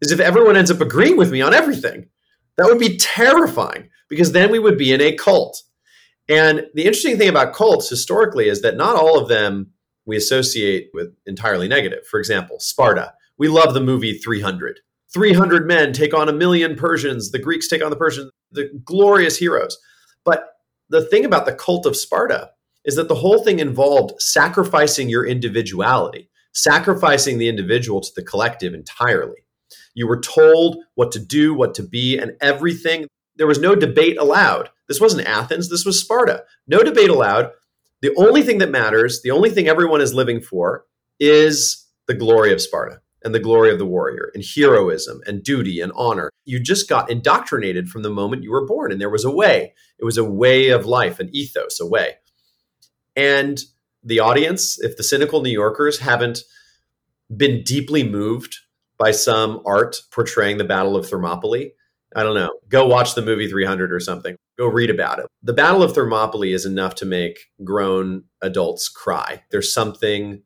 is 0.01 0.12
if 0.12 0.19
everyone 0.19 0.58
ends 0.58 0.71
up 0.71 0.82
agreeing 0.82 1.17
with 1.17 1.32
me 1.32 1.41
on 1.41 1.53
everything. 1.53 2.10
That 2.58 2.67
would 2.67 2.79
be 2.79 2.97
terrifying 2.97 3.89
because 4.10 4.32
then 4.32 4.51
we 4.51 4.60
would 4.60 4.78
be 4.78 4.91
in 4.93 5.01
a 5.01 5.15
cult. 5.15 5.63
And 6.30 6.68
the 6.74 6.86
interesting 6.86 7.18
thing 7.18 7.30
about 7.30 7.53
cults 7.53 7.89
historically 7.89 8.47
is 8.47 8.61
that 8.61 8.78
not 8.78 8.95
all 8.95 9.20
of 9.20 9.28
them 9.28 9.72
we 10.05 10.18
associate 10.18 10.89
with 10.93 11.15
entirely 11.26 11.68
negative. 11.68 12.05
For 12.05 12.20
example, 12.20 12.59
Sparta. 12.59 13.13
We 13.38 13.47
love 13.47 13.74
the 13.74 13.82
movie 13.82 14.18
300. 14.18 14.82
300 15.14 15.68
men 15.68 15.93
take 15.93 16.14
on 16.14 16.28
a 16.28 16.34
million 16.34 16.76
Persians. 16.76 17.32
The 17.32 17.39
Greeks 17.39 17.68
take 17.68 17.84
on 17.84 17.91
the 17.91 17.95
Persians, 17.95 18.32
the 18.51 18.70
glorious 18.84 19.38
heroes. 19.38 19.78
But 20.26 20.53
the 20.89 21.05
thing 21.05 21.26
about 21.26 21.45
the 21.45 21.53
cult 21.53 21.86
of 21.86 21.95
Sparta 21.95 22.51
is 22.86 22.95
that 22.95 23.07
the 23.07 23.16
whole 23.16 23.43
thing 23.43 23.59
involved 23.59 24.22
sacrificing 24.22 25.09
your 25.09 25.26
individuality, 25.26 26.30
sacrificing 26.53 27.38
the 27.38 27.47
individual 27.47 28.01
to 28.01 28.11
the 28.16 28.24
collective 28.24 28.74
entirely. 28.74 29.45
You 29.93 30.07
were 30.07 30.20
told 30.20 30.78
what 30.95 31.11
to 31.14 31.20
do, 31.20 31.53
what 31.53 31.76
to 31.76 31.84
be, 31.84 32.18
and 32.18 32.34
everything. 32.41 33.07
There 33.36 33.47
was 33.47 33.59
no 33.59 33.76
debate 33.76 34.18
allowed. 34.18 34.70
This 34.88 34.99
wasn't 34.99 35.28
Athens, 35.28 35.70
this 35.70 35.86
was 35.86 35.99
Sparta. 35.99 36.43
No 36.68 36.80
debate 36.80 37.09
allowed. 37.09 37.51
The 38.01 38.14
only 38.18 38.41
thing 38.41 38.57
that 38.57 38.72
matters, 38.72 39.22
the 39.22 39.32
only 39.32 39.49
thing 39.49 39.68
everyone 39.68 40.01
is 40.01 40.14
living 40.14 40.41
for, 40.41 40.86
is 41.20 41.88
the 42.07 42.14
glory 42.14 42.51
of 42.51 42.61
Sparta 42.61 42.99
and 43.24 43.34
the 43.34 43.39
glory 43.39 43.71
of 43.71 43.80
the 43.80 43.86
warrior 43.86 44.32
and 44.34 44.43
heroism 44.43 45.21
and 45.26 45.43
duty 45.43 45.80
and 45.80 45.91
honor. 45.95 46.30
You 46.45 46.59
just 46.59 46.89
got 46.89 47.09
indoctrinated 47.09 47.89
from 47.89 48.03
the 48.03 48.09
moment 48.09 48.43
you 48.43 48.51
were 48.51 48.65
born, 48.65 48.91
and 48.91 48.99
there 48.99 49.09
was 49.09 49.26
a 49.26 49.32
way. 49.32 49.74
It 49.97 50.05
was 50.05 50.17
a 50.17 50.24
way 50.24 50.69
of 50.69 50.86
life, 50.86 51.19
an 51.19 51.30
ethos, 51.34 51.80
a 51.80 51.86
way. 51.86 52.15
And 53.15 53.61
the 54.03 54.19
audience, 54.19 54.80
if 54.82 54.97
the 54.97 55.03
cynical 55.03 55.41
New 55.41 55.51
Yorkers 55.51 55.99
haven't 55.99 56.39
been 57.36 57.63
deeply 57.63 58.03
moved 58.03 58.57
by 58.97 59.11
some 59.11 59.61
art 59.65 60.01
portraying 60.11 60.57
the 60.57 60.63
Battle 60.63 60.97
of 60.97 61.07
Thermopylae, 61.07 61.71
I 62.15 62.24
don't 62.24 62.36
know. 62.36 62.51
Go 62.69 62.86
watch 62.86 63.15
the 63.15 63.21
movie 63.21 63.49
300 63.49 63.91
or 63.91 63.99
something. 63.99 64.36
Go 64.57 64.67
read 64.67 64.89
about 64.89 65.19
it. 65.19 65.26
The 65.41 65.53
Battle 65.53 65.82
of 65.82 65.95
Thermopylae 65.95 66.53
is 66.53 66.65
enough 66.65 66.95
to 66.95 67.05
make 67.05 67.39
grown 67.63 68.26
adults 68.41 68.88
cry. 68.88 69.43
There's 69.49 69.74
something 69.74 70.43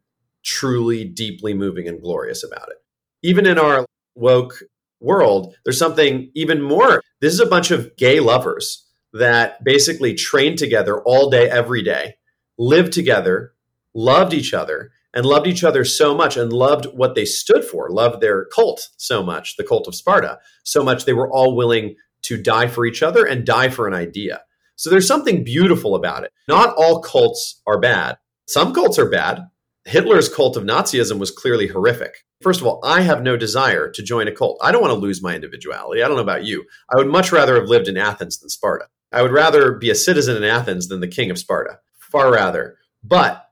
truly 0.48 1.04
deeply 1.04 1.54
moving 1.54 1.88
and 1.88 2.02
glorious 2.02 2.43
about 2.43 2.70
it. 2.70 2.78
Even 3.22 3.45
in 3.45 3.60
our 3.60 3.86
woke 4.16 4.64
world, 5.02 5.54
there's 5.64 5.78
something 5.78 6.32
even 6.34 6.62
more. 6.62 7.04
This 7.20 7.34
is 7.34 7.41
a 7.41 7.45
bunch 7.45 7.70
of 7.70 7.95
gay 7.98 8.20
lovers 8.22 8.86
that 9.14 9.64
basically 9.64 10.16
trained 10.16 10.58
together 10.58 11.02
all 11.04 11.30
day, 11.30 11.50
every 11.50 11.84
day, 11.84 12.16
lived 12.58 12.93
together, 12.93 13.54
loved 13.93 14.34
each 14.34 14.54
other, 14.54 14.91
and 15.14 15.26
loved 15.26 15.48
each 15.48 15.64
other 15.64 15.84
so 15.84 16.16
much 16.16 16.38
and 16.38 16.54
loved 16.54 16.86
what 16.93 17.16
they 17.16 17.26
stood 17.26 17.66
for, 17.66 17.89
loved 17.89 18.22
their 18.22 18.45
cult 18.45 18.89
so 18.98 19.22
much, 19.22 19.58
the 19.58 19.64
cult 19.64 19.88
of 19.88 19.95
Sparta, 19.95 20.39
so 20.64 20.84
much 20.84 21.06
they 21.06 21.14
were 21.14 21.32
all 21.32 21.56
willing 21.56 21.95
to 22.24 22.41
die 22.41 22.68
for 22.68 22.86
each 22.86 23.04
other 23.04 23.26
and 23.26 23.45
die 23.45 23.70
for 23.70 23.88
an 23.88 23.93
idea. 23.93 24.41
So 24.76 24.89
there's 24.89 25.08
something 25.08 25.43
beautiful 25.43 25.95
about 25.95 26.24
it. 26.24 26.32
Not 26.48 26.76
all 26.78 27.02
cults 27.02 27.62
are 27.66 27.80
bad. 27.80 28.18
Some 28.48 28.74
cults 28.74 29.00
are 29.00 29.10
bad. 29.10 29.39
Hitler's 29.88 30.27
cult 30.27 30.57
of 30.57 30.63
Nazism 30.63 31.17
was 31.17 31.31
clearly 31.31 31.67
horrific. 31.67 32.25
First 32.41 32.59
of 32.59 32.67
all, 32.67 32.81
I 32.83 33.01
have 33.01 33.23
no 33.23 33.38
desire 33.38 33.89
to 33.89 34.03
join 34.03 34.27
a 34.27 34.33
cult. 34.33 34.59
I 34.61 34.73
don't 34.73 34.81
want 34.81 34.93
to 34.93 34.99
lose 34.99 35.21
my 35.21 35.33
individuality. 35.33 36.03
I 36.03 36.07
don't 36.07 36.17
know 36.17 36.23
about 36.23 36.43
you. 36.43 36.65
I 36.93 36.97
would 36.97 37.07
much 37.07 37.31
rather 37.31 37.55
have 37.55 37.69
lived 37.69 37.88
in 37.88 37.95
Athens 37.95 38.38
than 38.38 38.49
Sparta. 38.49 38.88
I 39.13 39.21
would 39.21 39.31
rather 39.31 39.71
be 39.71 39.89
a 39.89 39.95
citizen 39.95 40.35
in 40.35 40.43
Athens 40.43 40.89
than 40.89 40.99
the 40.99 41.07
king 41.07 41.31
of 41.31 41.38
Sparta. 41.38 41.79
Far 41.99 42.33
rather. 42.33 42.77
But 43.01 43.49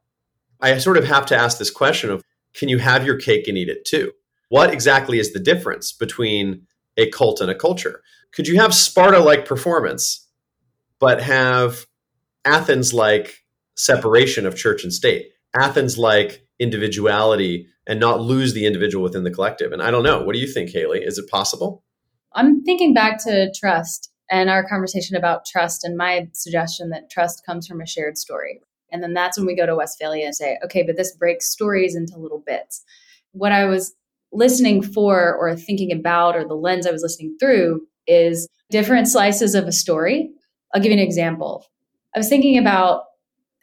I 0.60 0.78
sort 0.78 0.98
of 0.98 1.06
have 1.06 1.26
to 1.28 1.38
ask 1.38 1.58
this 1.58 1.72
question 1.72 2.10
of 2.10 2.22
can 2.54 2.68
you 2.68 2.80
have 2.80 3.06
your 3.06 3.18
cake 3.18 3.48
and 3.48 3.58
eat 3.58 3.70
it 3.70 3.86
too? 3.86 4.12
What 4.50 4.74
exactly 4.74 5.20
is 5.20 5.32
the 5.32 5.40
difference 5.40 5.94
between 5.94 6.68
a 6.98 7.10
cult 7.12 7.40
and 7.40 7.50
a 7.50 7.56
culture? 7.56 8.02
Could 8.34 8.48
you 8.48 8.60
have 8.60 8.74
Sparta 8.74 9.20
like 9.20 9.46
performance, 9.46 10.28
but 11.00 11.22
have 11.22 11.86
Athens 12.44 12.94
like 12.94 13.46
separation 13.76 14.46
of 14.46 14.58
church 14.58 14.84
and 14.84 14.92
state? 14.92 15.32
Athens 15.60 15.98
like 15.98 16.46
individuality 16.60 17.68
and 17.88 18.00
not 18.00 18.22
lose 18.22 18.54
the 18.54 18.66
individual 18.66 19.04
within 19.04 19.24
the 19.24 19.32
collective? 19.32 19.72
And 19.72 19.82
I 19.82 19.92
don't 19.92 20.04
know. 20.04 20.24
What 20.24 20.34
do 20.34 20.40
you 20.40 20.48
think, 20.48 20.72
Haley? 20.72 21.00
Is 21.00 21.18
it 21.18 21.30
possible? 21.30 21.84
I'm 22.34 22.64
thinking 22.64 22.94
back 22.94 23.24
to 23.24 23.52
trust 23.58 24.12
and 24.30 24.50
our 24.50 24.68
conversation 24.68 25.16
about 25.16 25.46
trust 25.46 25.84
and 25.84 25.96
my 25.96 26.28
suggestion 26.34 26.90
that 26.90 27.10
trust 27.10 27.46
comes 27.46 27.68
from 27.68 27.82
a 27.82 27.88
shared 27.88 28.18
story. 28.18 28.60
And 28.92 29.02
then 29.04 29.14
that's 29.14 29.38
when 29.38 29.48
we 29.48 29.56
go 29.56 29.66
to 29.66 29.76
Westphalia 29.76 30.26
and 30.26 30.36
say, 30.36 30.58
okay, 30.64 30.84
but 30.84 30.98
this 30.98 31.16
breaks 31.16 31.50
stories 31.50 31.96
into 31.96 32.18
little 32.18 32.44
bits. 32.46 32.84
What 33.32 33.52
I 33.52 33.66
was 33.66 33.94
listening 34.32 34.82
for 34.82 35.36
or 35.36 35.56
thinking 35.56 35.92
about, 35.92 36.36
or 36.36 36.46
the 36.46 36.56
lens 36.56 36.88
I 36.88 36.92
was 36.92 37.04
listening 37.04 37.38
through, 37.40 37.86
is 38.08 38.48
different 38.70 39.08
slices 39.08 39.56
of 39.56 39.68
a 39.68 39.72
story. 39.72 40.32
I'll 40.74 40.82
give 40.82 40.92
you 40.92 40.98
an 40.98 41.04
example. 41.04 41.66
I 42.16 42.20
was 42.20 42.30
thinking 42.30 42.58
about 42.58 43.04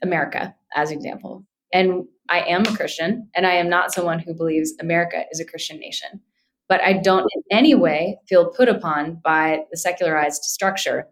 America 0.02 0.54
as 0.74 0.90
an 0.90 0.96
example. 0.96 1.44
And 1.72 2.04
I 2.28 2.40
am 2.42 2.62
a 2.62 2.76
Christian, 2.76 3.28
and 3.34 3.46
I 3.46 3.54
am 3.54 3.68
not 3.68 3.92
someone 3.92 4.18
who 4.18 4.34
believes 4.34 4.74
America 4.80 5.24
is 5.30 5.40
a 5.40 5.44
Christian 5.44 5.78
nation. 5.78 6.20
But 6.68 6.80
I 6.82 6.94
don't 6.94 7.28
in 7.34 7.42
any 7.50 7.74
way 7.74 8.18
feel 8.28 8.50
put 8.50 8.68
upon 8.68 9.20
by 9.22 9.64
the 9.70 9.76
secularized 9.76 10.42
structure 10.42 11.06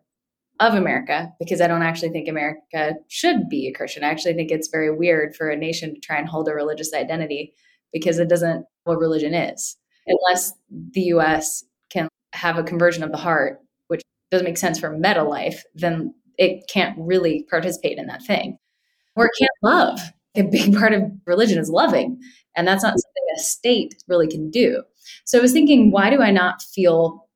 of 0.61 0.75
America 0.75 1.33
because 1.39 1.61
I 1.61 1.67
don't 1.67 1.83
actually 1.83 2.11
think 2.11 2.29
America 2.29 2.95
should 3.09 3.49
be 3.49 3.67
a 3.67 3.73
Christian. 3.73 4.05
I 4.05 4.09
actually 4.11 4.35
think 4.35 4.51
it's 4.51 4.69
very 4.69 4.95
weird 4.95 5.35
for 5.35 5.49
a 5.49 5.57
nation 5.57 5.95
to 5.95 6.01
try 6.01 6.17
and 6.17 6.29
hold 6.29 6.49
a 6.49 6.55
religious 6.55 6.95
identity 6.95 7.55
because 7.93 8.19
it 8.19 8.29
doesn't 8.29 8.67
what 8.85 8.99
religion 8.99 9.35
is. 9.35 9.77
Unless 10.07 10.53
the 10.71 11.03
US 11.15 11.65
can 11.89 12.09
have 12.33 12.59
a 12.59 12.63
conversion 12.63 13.03
of 13.03 13.11
the 13.11 13.19
heart, 13.19 13.61
which 13.89 14.03
doesn't 14.31 14.45
make 14.45 14.59
sense 14.59 14.79
for 14.79 14.91
meta 14.97 15.25
life, 15.25 15.65
then 15.75 16.15
it 16.39 16.63
can't 16.69 16.97
really 16.99 17.47
participate 17.51 17.99
in 17.99 18.07
that 18.07 18.25
thing. 18.25 18.59
Or 19.17 19.27
it 19.27 19.33
can't 19.39 19.51
love. 19.63 20.01
A 20.37 20.43
big 20.43 20.75
part 20.79 20.93
of 20.93 21.03
religion 21.27 21.59
is 21.59 21.71
loving. 21.71 22.21
And 22.57 22.67
that's 22.67 22.83
not 22.83 22.93
something 22.93 23.21
a 23.37 23.41
state 23.41 23.95
really 24.09 24.29
can 24.29 24.51
do. 24.51 24.83
So 25.25 25.39
I 25.39 25.43
was 25.43 25.53
thinking, 25.53 25.91
why 25.91 26.11
do 26.11 26.21
I 26.21 26.31
not 26.31 26.63
feel 26.63 27.29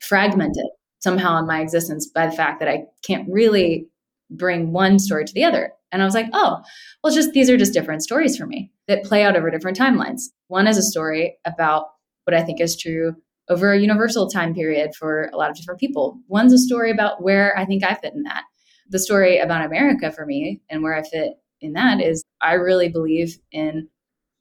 fragmented 0.00 0.66
somehow 1.00 1.38
in 1.38 1.46
my 1.46 1.60
existence 1.60 2.06
by 2.06 2.26
the 2.26 2.36
fact 2.36 2.60
that 2.60 2.68
I 2.68 2.84
can't 3.04 3.28
really 3.30 3.88
bring 4.30 4.72
one 4.72 4.98
story 4.98 5.24
to 5.24 5.32
the 5.32 5.44
other? 5.44 5.72
And 5.92 6.02
I 6.02 6.04
was 6.04 6.14
like, 6.14 6.26
oh, 6.32 6.62
well, 7.02 7.14
just 7.14 7.32
these 7.32 7.48
are 7.48 7.56
just 7.56 7.72
different 7.72 8.02
stories 8.02 8.36
for 8.36 8.46
me 8.46 8.70
that 8.88 9.04
play 9.04 9.22
out 9.22 9.36
over 9.36 9.50
different 9.50 9.78
timelines. 9.78 10.24
One 10.48 10.66
is 10.66 10.76
a 10.76 10.82
story 10.82 11.36
about 11.44 11.86
what 12.24 12.34
I 12.34 12.42
think 12.42 12.60
is 12.60 12.76
true 12.76 13.14
over 13.48 13.72
a 13.72 13.78
universal 13.78 14.28
time 14.28 14.52
period 14.52 14.94
for 14.96 15.30
a 15.32 15.36
lot 15.36 15.50
of 15.50 15.56
different 15.56 15.78
people. 15.78 16.18
One's 16.26 16.52
a 16.52 16.58
story 16.58 16.90
about 16.90 17.22
where 17.22 17.56
I 17.56 17.64
think 17.64 17.84
I 17.84 17.94
fit 17.94 18.14
in 18.14 18.24
that. 18.24 18.42
The 18.88 18.98
story 18.98 19.38
about 19.38 19.64
America 19.64 20.10
for 20.10 20.26
me 20.26 20.60
and 20.68 20.82
where 20.82 20.94
I 20.94 21.02
fit 21.02 21.34
in 21.60 21.72
that 21.72 22.00
is 22.00 22.24
I 22.40 22.54
really 22.54 22.88
believe 22.88 23.38
in 23.52 23.88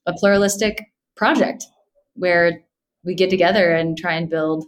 a 0.06 0.14
pluralistic 0.14 0.84
project 1.16 1.66
where 2.16 2.62
we 3.04 3.16
get 3.16 3.30
together 3.30 3.72
and 3.72 3.98
try 3.98 4.14
and 4.14 4.30
build 4.30 4.66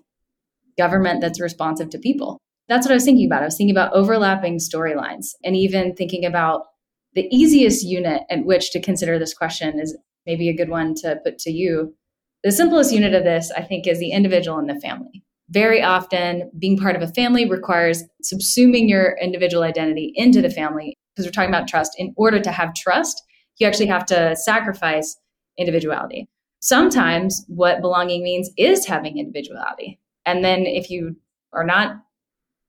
government 0.78 1.22
that's 1.22 1.42
responsive 1.42 1.90
to 1.90 2.00
people. 2.00 2.38
That's 2.70 2.86
what 2.86 2.92
I 2.92 2.96
was 2.96 3.06
thinking 3.06 3.26
about. 3.26 3.42
I 3.42 3.46
was 3.46 3.58
thinking 3.58 3.76
about 3.76 3.94
overlapping 3.94 4.58
storylines 4.58 5.28
and 5.44 5.56
even 5.56 5.96
thinking 5.96 6.26
about 6.26 6.64
the 7.14 7.28
easiest 7.32 7.84
unit 7.84 8.24
at 8.30 8.46
which 8.46 8.72
to 8.72 8.82
consider 8.82 9.18
this 9.18 9.34
question 9.34 9.80
is 9.80 9.98
maybe 10.26 10.50
a 10.50 10.56
good 10.56 10.70
one 10.70 10.94
to 10.96 11.20
put 11.24 11.40
to 11.40 11.52
you. 11.52 11.96
The 12.44 12.52
simplest 12.52 12.94
unit 12.94 13.14
of 13.14 13.24
this, 13.24 13.52
I 13.52 13.62
think, 13.62 13.88
is 13.88 14.00
the 14.00 14.12
individual 14.12 14.60
and 14.60 14.70
the 14.70 14.80
family. 14.80 15.24
Very 15.50 15.82
often, 15.82 16.52
being 16.60 16.78
part 16.78 16.96
of 16.96 17.02
a 17.02 17.08
family 17.14 17.50
requires 17.50 18.04
subsuming 18.22 18.90
your 18.90 19.18
individual 19.22 19.64
identity 19.64 20.12
into 20.16 20.42
the 20.42 20.50
family 20.50 20.98
because 21.18 21.28
we're 21.28 21.32
talking 21.32 21.50
about 21.54 21.68
trust. 21.68 21.96
In 21.98 22.14
order 22.16 22.40
to 22.40 22.52
have 22.52 22.76
trust, 22.76 23.24
you 23.58 23.66
actually 23.66 23.88
have 23.88 24.06
to 24.06 24.36
sacrifice 24.36 25.18
individuality. 25.58 26.28
Sometimes 26.60 27.44
what 27.48 27.82
belonging 27.82 28.24
means 28.24 28.52
is 28.56 28.86
having 28.86 29.18
individuality. 29.18 30.00
And 30.28 30.46
then 30.46 30.68
if 30.68 30.92
you 30.92 31.16
are 31.54 31.64
not 31.64 31.96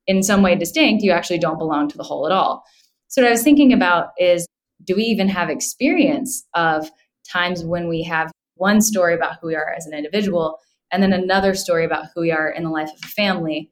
in 0.07 0.23
some 0.23 0.43
way 0.43 0.55
distinct, 0.55 1.05
you 1.05 1.11
actually 1.11 1.39
don't 1.39 1.59
belong 1.59 1.89
to 1.89 1.97
the 1.99 2.03
whole 2.03 2.25
at 2.25 2.33
all. 2.33 2.65
So, 3.09 3.21
what 3.21 3.29
I 3.29 3.33
was 3.33 3.43
thinking 3.43 3.73
about 3.73 4.11
is 4.19 4.47
do 4.85 4.95
we 4.97 5.03
even 5.03 5.29
have 5.29 5.51
experience 5.51 6.47
of 6.55 6.91
times 7.31 7.65
when 7.65 7.89
we 7.89 8.03
have 8.05 8.31
one 8.55 8.81
story 8.81 9.15
about 9.15 9.37
who 9.41 9.49
we 9.49 9.57
are 9.57 9.73
as 9.77 9.87
an 9.87 9.93
individual 9.95 10.59
and 10.91 11.03
then 11.03 11.13
another 11.13 11.55
story 11.55 11.85
about 11.85 12.07
who 12.15 12.23
we 12.23 12.33
are 12.33 12.51
in 12.51 12.65
the 12.65 12.71
life 12.71 12.89
of 12.89 12.99
a 13.05 13.09
family 13.09 13.71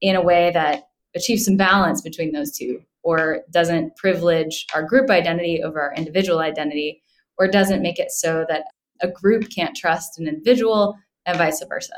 in 0.00 0.16
a 0.16 0.22
way 0.22 0.50
that 0.52 0.88
achieves 1.14 1.44
some 1.44 1.56
balance 1.56 2.02
between 2.02 2.32
those 2.32 2.56
two 2.56 2.82
or 3.06 3.42
doesn't 3.52 3.94
privilege 3.94 4.66
our 4.74 4.82
group 4.82 5.10
identity 5.10 5.62
over 5.62 5.80
our 5.80 5.94
individual 5.94 6.40
identity 6.40 7.00
or 7.38 7.46
doesn't 7.46 7.80
make 7.80 8.00
it 8.00 8.10
so 8.10 8.44
that 8.48 8.64
a 9.00 9.06
group 9.06 9.48
can't 9.48 9.76
trust 9.76 10.18
an 10.18 10.26
individual 10.26 10.98
and 11.24 11.38
vice 11.38 11.62
versa. 11.68 11.94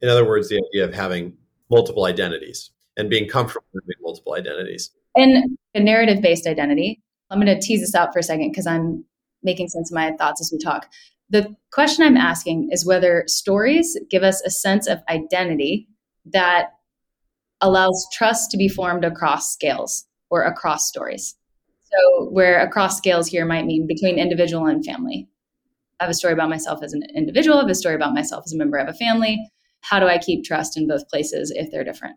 In 0.00 0.08
other 0.08 0.24
words, 0.24 0.48
the 0.48 0.62
idea 0.70 0.84
of 0.84 0.94
having 0.94 1.36
multiple 1.68 2.04
identities 2.04 2.70
and 2.96 3.10
being 3.10 3.28
comfortable 3.28 3.66
with 3.74 3.96
multiple 4.00 4.34
identities. 4.34 4.92
And 5.16 5.58
a 5.74 5.80
narrative 5.80 6.22
based 6.22 6.46
identity. 6.46 7.02
I'm 7.30 7.40
going 7.40 7.52
to 7.52 7.60
tease 7.60 7.80
this 7.80 7.96
out 7.96 8.12
for 8.12 8.20
a 8.20 8.22
second 8.22 8.52
because 8.52 8.68
I'm 8.68 9.04
making 9.42 9.66
sense 9.66 9.90
of 9.90 9.96
my 9.96 10.12
thoughts 10.12 10.40
as 10.40 10.52
we 10.52 10.58
talk. 10.62 10.88
The 11.28 11.56
question 11.72 12.06
I'm 12.06 12.16
asking 12.16 12.68
is 12.70 12.86
whether 12.86 13.24
stories 13.26 13.98
give 14.08 14.22
us 14.22 14.40
a 14.42 14.50
sense 14.50 14.86
of 14.86 15.00
identity 15.10 15.88
that 16.26 16.66
allows 17.60 18.06
trust 18.12 18.52
to 18.52 18.56
be 18.56 18.68
formed 18.68 19.04
across 19.04 19.52
scales 19.52 20.06
or 20.30 20.42
across 20.42 20.88
stories. 20.88 21.36
So, 21.82 22.28
where 22.30 22.60
across 22.60 22.98
scales 22.98 23.28
here 23.28 23.46
might 23.46 23.64
mean 23.64 23.86
between 23.86 24.18
individual 24.18 24.66
and 24.66 24.84
family. 24.84 25.28
I 26.00 26.04
have 26.04 26.10
a 26.10 26.14
story 26.14 26.34
about 26.34 26.50
myself 26.50 26.82
as 26.82 26.92
an 26.92 27.02
individual, 27.14 27.58
I 27.58 27.62
have 27.62 27.70
a 27.70 27.74
story 27.74 27.94
about 27.94 28.14
myself 28.14 28.44
as 28.46 28.52
a 28.52 28.58
member 28.58 28.76
of 28.76 28.88
a 28.88 28.94
family. 28.94 29.50
How 29.80 30.00
do 30.00 30.06
I 30.06 30.18
keep 30.18 30.44
trust 30.44 30.76
in 30.76 30.88
both 30.88 31.08
places 31.08 31.52
if 31.54 31.70
they're 31.70 31.84
different? 31.84 32.16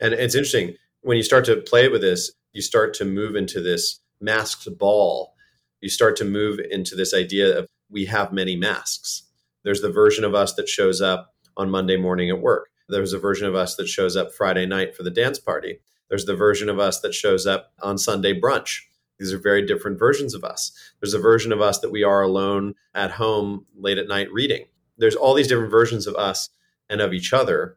And 0.00 0.14
it's 0.14 0.34
interesting 0.34 0.74
when 1.02 1.16
you 1.16 1.22
start 1.22 1.44
to 1.46 1.56
play 1.56 1.88
with 1.88 2.00
this, 2.00 2.32
you 2.52 2.62
start 2.62 2.94
to 2.94 3.04
move 3.04 3.36
into 3.36 3.60
this 3.60 4.00
masked 4.20 4.68
ball. 4.78 5.34
You 5.80 5.88
start 5.88 6.16
to 6.16 6.24
move 6.24 6.58
into 6.70 6.96
this 6.96 7.14
idea 7.14 7.58
of 7.58 7.68
we 7.90 8.06
have 8.06 8.32
many 8.32 8.56
masks. 8.56 9.22
There's 9.64 9.80
the 9.80 9.92
version 9.92 10.24
of 10.24 10.34
us 10.34 10.54
that 10.54 10.68
shows 10.68 11.00
up 11.00 11.34
on 11.56 11.70
Monday 11.70 11.96
morning 11.96 12.30
at 12.30 12.40
work. 12.40 12.68
There's 12.88 13.12
a 13.12 13.18
version 13.18 13.46
of 13.46 13.54
us 13.54 13.76
that 13.76 13.88
shows 13.88 14.16
up 14.16 14.32
Friday 14.32 14.66
night 14.66 14.96
for 14.96 15.02
the 15.02 15.10
dance 15.10 15.38
party. 15.38 15.80
There's 16.08 16.24
the 16.24 16.36
version 16.36 16.68
of 16.68 16.78
us 16.78 17.00
that 17.00 17.14
shows 17.14 17.46
up 17.46 17.72
on 17.82 17.98
Sunday 17.98 18.38
brunch. 18.38 18.80
These 19.18 19.32
are 19.32 19.38
very 19.38 19.66
different 19.66 19.98
versions 19.98 20.34
of 20.34 20.44
us. 20.44 20.72
There's 21.00 21.14
a 21.14 21.18
version 21.18 21.52
of 21.52 21.60
us 21.60 21.80
that 21.80 21.90
we 21.90 22.04
are 22.04 22.22
alone 22.22 22.74
at 22.94 23.10
home 23.12 23.66
late 23.76 23.98
at 23.98 24.08
night 24.08 24.32
reading. 24.32 24.66
There's 24.96 25.16
all 25.16 25.34
these 25.34 25.48
different 25.48 25.70
versions 25.70 26.06
of 26.06 26.14
us 26.16 26.48
and 26.88 27.00
of 27.00 27.12
each 27.12 27.32
other 27.32 27.76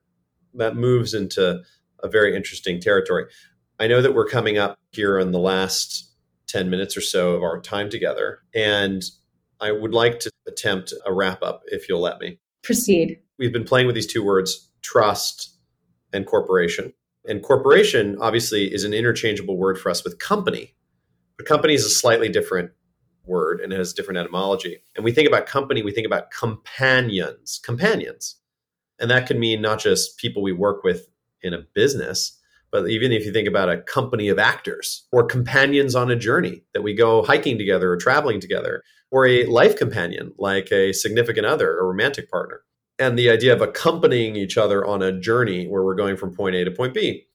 that 0.54 0.76
moves 0.76 1.14
into 1.14 1.62
a 2.04 2.08
very 2.08 2.36
interesting 2.36 2.80
territory. 2.80 3.26
I 3.80 3.88
know 3.88 4.02
that 4.02 4.14
we're 4.14 4.28
coming 4.28 4.58
up 4.58 4.78
here 4.92 5.18
in 5.18 5.32
the 5.32 5.40
last 5.40 6.12
10 6.48 6.70
minutes 6.70 6.98
or 6.98 7.02
so 7.02 7.34
of 7.34 7.44
our 7.44 7.60
time 7.62 7.90
together. 7.90 8.40
And 8.54 9.02
I 9.60 9.72
would 9.72 9.94
like 9.94 10.20
to 10.22 10.32
attempt 10.48 10.94
a 11.06 11.14
wrap 11.14 11.42
up 11.42 11.64
if 11.68 11.88
you'll 11.88 12.02
let 12.02 12.20
me. 12.20 12.40
Proceed. 12.64 13.20
We've 13.40 13.54
been 13.54 13.64
playing 13.64 13.88
with 13.88 13.96
these 13.96 14.12
two 14.12 14.24
words 14.24 14.70
trust 14.82 15.56
and 16.14 16.26
corporation. 16.26 16.94
And 17.28 17.44
corporation 17.44 18.18
obviously 18.20 18.74
is 18.74 18.84
an 18.84 18.94
interchangeable 18.94 19.58
word 19.58 19.80
for 19.80 19.90
us 19.90 20.04
with 20.04 20.20
company. 20.20 20.76
But 21.38 21.46
company 21.46 21.74
is 21.74 21.86
a 21.86 21.90
slightly 21.90 22.30
different 22.30 22.72
word 23.26 23.60
and 23.62 23.72
it 23.72 23.78
has 23.78 23.94
different 23.94 24.18
etymology. 24.18 24.84
And 24.96 25.06
we 25.06 25.12
think 25.12 25.28
about 25.28 25.46
company, 25.46 25.84
we 25.84 25.92
think 25.92 26.08
about 26.08 26.32
companions, 26.32 27.60
companions. 27.64 28.38
And 29.00 29.10
that 29.12 29.28
can 29.28 29.40
mean 29.40 29.62
not 29.62 29.80
just 29.80 30.18
people 30.18 30.42
we 30.42 30.52
work 30.52 30.84
with 30.84 31.08
in 31.42 31.54
a 31.54 31.66
business, 31.74 32.38
but 32.72 32.90
even 32.90 33.12
if 33.12 33.26
you 33.26 33.34
think 33.34 33.48
about 33.48 33.70
a 33.70 33.82
company 33.82 34.30
of 34.30 34.40
actors 34.40 35.08
or 35.12 35.26
companions 35.26 35.94
on 35.96 36.10
a 36.10 36.16
journey 36.16 36.64
that 36.74 36.84
we 36.84 36.94
go 36.94 37.24
hiking 37.24 37.58
together 37.58 37.92
or 37.92 37.98
traveling 37.98 38.40
together, 38.40 38.84
or 39.12 39.28
a 39.28 39.46
life 39.46 39.76
companion 39.76 40.34
like 40.38 40.72
a 40.72 40.94
significant 40.94 41.46
other 41.46 41.70
or 41.70 41.90
romantic 41.90 42.32
partner. 42.32 42.62
And 43.02 43.18
the 43.18 43.32
idea 43.32 43.52
of 43.52 43.64
accompanying 43.64 44.36
each 44.36 44.60
other 44.60 44.86
on 44.86 45.02
a 45.02 45.12
journey 45.12 45.66
where 45.66 45.84
we're 45.84 45.96
going 45.96 46.18
from 46.18 46.36
point 46.36 46.56
A 46.56 46.64
to 46.64 46.70
point 46.70 46.94
B. 46.94 47.26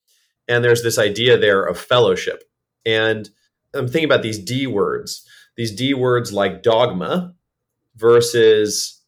And 0.47 0.63
there's 0.63 0.85
this 0.85 0.97
idea 0.97 1.37
there 1.37 1.65
of 1.65 1.77
fellowship. 1.77 2.45
And 2.85 3.29
I'm 3.75 3.89
thinking 3.89 4.05
about 4.05 4.23
these 4.23 4.39
D 4.39 4.69
words, 4.69 5.27
these 5.57 5.73
D 5.73 5.93
words 5.93 6.33
like 6.33 6.63
dogma 6.63 7.35
versus 7.97 9.03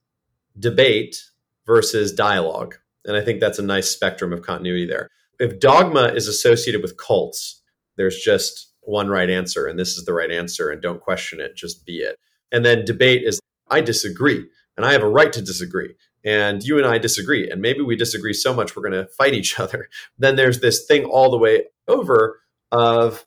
debate 0.59 1.23
versus 1.65 2.13
dialogue. 2.13 2.75
And 3.05 3.17
I 3.17 3.21
think 3.21 3.39
that's 3.39 3.61
a 3.61 3.63
nice 3.63 3.89
spectrum 3.89 4.33
of 4.33 4.43
continuity 4.43 4.85
there. 4.85 5.09
If 5.39 5.61
dogma 5.61 6.07
is 6.07 6.27
associated 6.27 6.83
with 6.83 6.97
cults, 6.97 7.63
there's 7.97 8.19
just 8.21 8.73
one 8.81 9.09
right 9.09 9.31
answer, 9.31 9.69
and 9.69 9.79
this 9.79 9.97
is 9.97 10.07
the 10.07 10.13
right 10.13 10.33
answer, 10.33 10.71
and 10.71 10.83
don't 10.83 11.01
question 11.01 11.41
it, 11.41 11.55
just 11.55 11.87
be 11.87 11.99
it. 11.99 12.17
And 12.51 12.65
then 12.65 12.85
debate 12.85 13.23
is 13.23 13.39
I 13.71 13.81
disagree, 13.81 14.45
and 14.77 14.85
I 14.85 14.91
have 14.91 15.05
a 15.05 15.09
right 15.09 15.33
to 15.33 15.41
disagree. 15.41 15.95
And 16.29 16.63
you 16.63 16.77
and 16.77 16.87
I 16.87 16.99
disagree, 16.99 17.49
and 17.49 17.63
maybe 17.63 17.81
we 17.81 17.97
disagree 17.97 18.35
so 18.35 18.53
much 18.53 18.77
we're 18.77 18.83
going 18.83 19.03
to 19.03 19.11
fight 19.13 19.33
each 19.33 19.59
other. 19.65 19.89
Then 20.19 20.37
there's 20.37 20.61
this 20.61 20.85
thing 20.85 21.07
all 21.07 21.31
the 21.31 21.39
way 21.39 21.65
over 21.89 22.41
of 22.71 23.25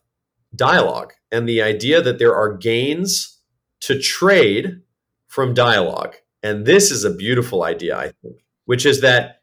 dialogue 0.56 1.14
and 1.32 1.50
the 1.50 1.64
idea 1.64 2.00
that 2.04 2.20
there 2.20 2.36
are 2.36 2.56
gains 2.56 3.40
to 3.80 4.00
trade 4.00 4.82
from 5.28 5.56
dialogue. 5.56 6.14
And 6.44 6.68
this 6.68 6.92
is 6.92 7.04
a 7.04 7.10
beautiful 7.10 7.64
idea, 7.64 7.98
I 7.98 8.12
think, 8.22 8.44
which 8.66 8.86
is 8.86 9.02
that 9.02 9.42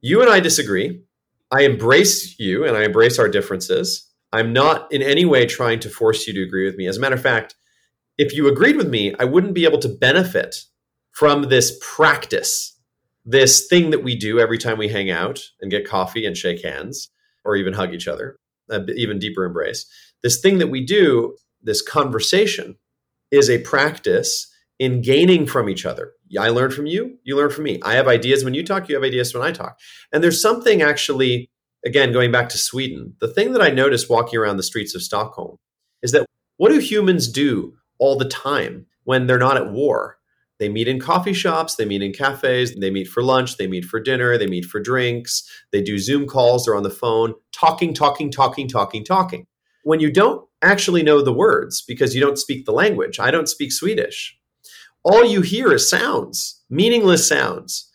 you 0.00 0.22
and 0.22 0.30
I 0.30 0.40
disagree. 0.40 1.02
I 1.50 1.64
embrace 1.64 2.38
you 2.38 2.64
and 2.64 2.74
I 2.74 2.84
embrace 2.84 3.18
our 3.18 3.28
differences. 3.28 4.10
I'm 4.32 4.54
not 4.54 4.90
in 4.90 5.02
any 5.02 5.26
way 5.26 5.44
trying 5.44 5.80
to 5.80 5.90
force 5.90 6.26
you 6.26 6.32
to 6.32 6.42
agree 6.42 6.64
with 6.64 6.76
me. 6.76 6.86
As 6.86 6.96
a 6.96 7.00
matter 7.00 7.16
of 7.16 7.22
fact, 7.22 7.54
if 8.16 8.34
you 8.34 8.48
agreed 8.48 8.76
with 8.76 8.88
me, 8.88 9.14
I 9.18 9.24
wouldn't 9.24 9.52
be 9.52 9.64
able 9.66 9.80
to 9.80 9.88
benefit 9.88 10.56
from 11.12 11.42
this 11.42 11.78
practice, 11.82 12.73
this 13.24 13.66
thing 13.66 13.90
that 13.90 14.02
we 14.02 14.16
do 14.16 14.38
every 14.38 14.58
time 14.58 14.78
we 14.78 14.88
hang 14.88 15.10
out 15.10 15.40
and 15.60 15.70
get 15.70 15.88
coffee 15.88 16.26
and 16.26 16.36
shake 16.36 16.62
hands 16.62 17.10
or 17.44 17.56
even 17.56 17.72
hug 17.72 17.94
each 17.94 18.08
other, 18.08 18.36
even 18.96 19.18
deeper 19.18 19.44
embrace. 19.44 19.86
This 20.22 20.40
thing 20.40 20.58
that 20.58 20.68
we 20.68 20.84
do, 20.84 21.36
this 21.62 21.82
conversation, 21.82 22.76
is 23.30 23.48
a 23.48 23.58
practice 23.58 24.50
in 24.78 25.00
gaining 25.00 25.46
from 25.46 25.68
each 25.68 25.86
other. 25.86 26.12
I 26.38 26.48
learn 26.48 26.70
from 26.70 26.86
you, 26.86 27.18
you 27.22 27.36
learn 27.36 27.50
from 27.50 27.64
me. 27.64 27.80
I 27.82 27.94
have 27.94 28.08
ideas 28.08 28.44
when 28.44 28.54
you 28.54 28.64
talk, 28.64 28.88
you 28.88 28.94
have 28.96 29.04
ideas 29.04 29.34
when 29.34 29.42
I 29.42 29.52
talk. 29.52 29.78
And 30.12 30.22
there's 30.22 30.42
something 30.42 30.82
actually, 30.82 31.50
again, 31.84 32.12
going 32.12 32.32
back 32.32 32.48
to 32.50 32.58
Sweden, 32.58 33.14
the 33.20 33.28
thing 33.28 33.52
that 33.52 33.62
I 33.62 33.70
noticed 33.70 34.10
walking 34.10 34.38
around 34.38 34.56
the 34.56 34.62
streets 34.62 34.94
of 34.94 35.02
Stockholm 35.02 35.58
is 36.02 36.12
that 36.12 36.26
what 36.56 36.70
do 36.70 36.78
humans 36.78 37.28
do 37.28 37.74
all 37.98 38.16
the 38.18 38.28
time 38.28 38.86
when 39.04 39.26
they're 39.26 39.38
not 39.38 39.56
at 39.56 39.70
war? 39.70 40.18
They 40.64 40.70
meet 40.70 40.88
in 40.88 40.98
coffee 40.98 41.34
shops, 41.34 41.74
they 41.74 41.84
meet 41.84 42.02
in 42.02 42.12
cafes, 42.12 42.74
they 42.74 42.90
meet 42.90 43.06
for 43.06 43.22
lunch, 43.22 43.58
they 43.58 43.66
meet 43.66 43.84
for 43.84 44.00
dinner, 44.00 44.38
they 44.38 44.46
meet 44.46 44.64
for 44.64 44.80
drinks, 44.80 45.46
they 45.72 45.82
do 45.82 45.98
Zoom 45.98 46.26
calls, 46.26 46.64
they're 46.64 46.74
on 46.74 46.84
the 46.84 46.90
phone, 46.90 47.34
talking, 47.52 47.92
talking, 47.92 48.30
talking, 48.30 48.66
talking, 48.66 49.04
talking. 49.04 49.46
When 49.82 50.00
you 50.00 50.10
don't 50.10 50.48
actually 50.62 51.02
know 51.02 51.20
the 51.20 51.34
words 51.34 51.82
because 51.82 52.14
you 52.14 52.20
don't 52.22 52.38
speak 52.38 52.64
the 52.64 52.72
language, 52.72 53.20
I 53.20 53.30
don't 53.30 53.48
speak 53.48 53.72
Swedish 53.72 54.38
all 55.04 55.24
you 55.24 55.42
hear 55.42 55.72
is 55.72 55.88
sounds, 55.88 56.62
meaningless 56.70 57.28
sounds. 57.28 57.90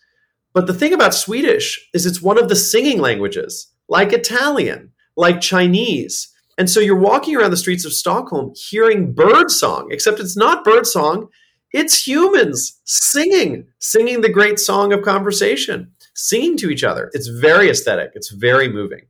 But 0.53 0.67
the 0.67 0.73
thing 0.73 0.93
about 0.93 1.13
Swedish 1.13 1.89
is 1.93 2.05
it's 2.05 2.21
one 2.21 2.37
of 2.37 2.49
the 2.49 2.55
singing 2.55 2.99
languages, 2.99 3.71
like 3.87 4.13
Italian, 4.13 4.91
like 5.17 5.41
Chinese. 5.41 6.29
And 6.57 6.69
so 6.69 6.79
you're 6.79 6.99
walking 6.99 7.35
around 7.35 7.51
the 7.51 7.57
streets 7.57 7.85
of 7.85 7.93
Stockholm 7.93 8.53
hearing 8.55 9.13
bird 9.13 9.49
song, 9.49 9.89
except 9.91 10.19
it's 10.19 10.37
not 10.37 10.63
bird 10.63 10.85
song, 10.85 11.29
it's 11.71 12.07
humans 12.07 12.79
singing, 12.85 13.67
singing 13.79 14.21
the 14.21 14.31
great 14.31 14.59
song 14.59 14.91
of 14.93 15.03
conversation, 15.03 15.91
singing 16.15 16.57
to 16.57 16.69
each 16.69 16.83
other. 16.83 17.09
It's 17.13 17.27
very 17.27 17.69
aesthetic, 17.69 18.11
it's 18.15 18.31
very 18.31 18.67
moving. 18.67 19.07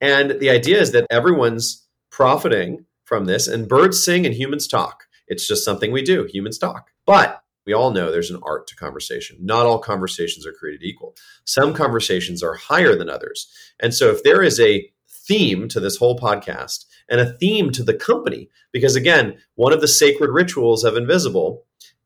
And 0.00 0.38
the 0.40 0.50
idea 0.50 0.80
is 0.80 0.92
that 0.92 1.06
everyone's 1.10 1.86
profiting 2.10 2.84
from 3.04 3.24
this, 3.24 3.48
and 3.48 3.68
birds 3.68 4.02
sing 4.02 4.26
and 4.26 4.34
humans 4.34 4.66
talk. 4.66 5.04
It's 5.28 5.48
just 5.48 5.64
something 5.64 5.92
we 5.92 6.02
do. 6.02 6.28
Humans 6.30 6.58
talk. 6.58 6.90
But 7.06 7.42
we 7.66 7.72
all 7.72 7.90
know 7.90 8.10
there's 8.10 8.30
an 8.30 8.42
art 8.42 8.66
to 8.68 8.76
conversation. 8.76 9.38
Not 9.40 9.66
all 9.66 9.78
conversations 9.78 10.46
are 10.46 10.52
created 10.52 10.84
equal. 10.84 11.14
Some 11.44 11.72
conversations 11.72 12.42
are 12.42 12.54
higher 12.54 12.94
than 12.94 13.08
others. 13.08 13.48
And 13.80 13.94
so 13.94 14.10
if 14.10 14.22
there 14.22 14.42
is 14.42 14.60
a 14.60 14.90
theme 15.08 15.68
to 15.68 15.80
this 15.80 15.96
whole 15.96 16.18
podcast 16.18 16.84
and 17.08 17.20
a 17.20 17.32
theme 17.38 17.70
to 17.72 17.82
the 17.82 17.94
company, 17.94 18.50
because 18.72 18.96
again, 18.96 19.38
one 19.54 19.72
of 19.72 19.80
the 19.80 19.88
sacred 19.88 20.30
rituals 20.30 20.84
of 20.84 20.96
Invisible 20.96 21.64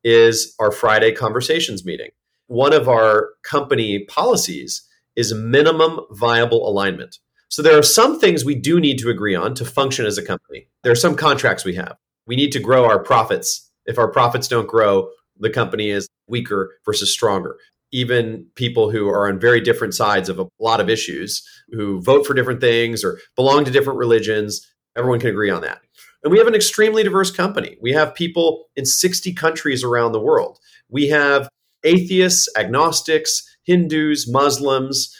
is 0.08 0.54
our 0.58 0.72
Friday 0.72 1.12
conversations 1.12 1.84
meeting. 1.84 2.10
One 2.46 2.72
of 2.72 2.88
our 2.88 3.30
company 3.42 4.04
policies 4.06 4.82
is 5.16 5.34
minimum 5.34 6.00
viable 6.12 6.68
alignment. 6.68 7.18
So 7.48 7.62
there 7.62 7.78
are 7.78 7.82
some 7.82 8.18
things 8.18 8.44
we 8.44 8.54
do 8.54 8.80
need 8.80 8.98
to 8.98 9.10
agree 9.10 9.34
on 9.34 9.54
to 9.54 9.64
function 9.64 10.06
as 10.06 10.16
a 10.16 10.24
company. 10.24 10.68
There 10.82 10.92
are 10.92 10.96
some 10.96 11.14
contracts 11.14 11.64
we 11.64 11.74
have. 11.74 11.96
We 12.26 12.36
need 12.36 12.52
to 12.52 12.60
grow 12.60 12.84
our 12.84 12.98
profits 12.98 13.68
if 13.88 13.98
our 13.98 14.08
profits 14.08 14.46
don't 14.46 14.68
grow, 14.68 15.08
the 15.40 15.50
company 15.50 15.90
is 15.90 16.08
weaker 16.28 16.76
versus 16.84 17.10
stronger. 17.10 17.56
Even 17.90 18.46
people 18.54 18.90
who 18.90 19.08
are 19.08 19.28
on 19.28 19.40
very 19.40 19.62
different 19.62 19.94
sides 19.94 20.28
of 20.28 20.38
a 20.38 20.46
lot 20.60 20.78
of 20.78 20.90
issues, 20.90 21.42
who 21.70 22.02
vote 22.02 22.26
for 22.26 22.34
different 22.34 22.60
things 22.60 23.02
or 23.02 23.18
belong 23.34 23.64
to 23.64 23.70
different 23.70 23.98
religions, 23.98 24.60
everyone 24.94 25.18
can 25.18 25.30
agree 25.30 25.50
on 25.50 25.62
that. 25.62 25.80
And 26.22 26.32
we 26.32 26.38
have 26.38 26.46
an 26.48 26.54
extremely 26.54 27.02
diverse 27.02 27.30
company. 27.30 27.76
We 27.80 27.92
have 27.92 28.14
people 28.14 28.64
in 28.76 28.84
60 28.84 29.32
countries 29.34 29.84
around 29.84 30.12
the 30.12 30.20
world. 30.20 30.58
We 30.88 31.08
have 31.08 31.48
atheists, 31.84 32.48
agnostics, 32.56 33.44
Hindus, 33.64 34.28
Muslims, 34.28 35.14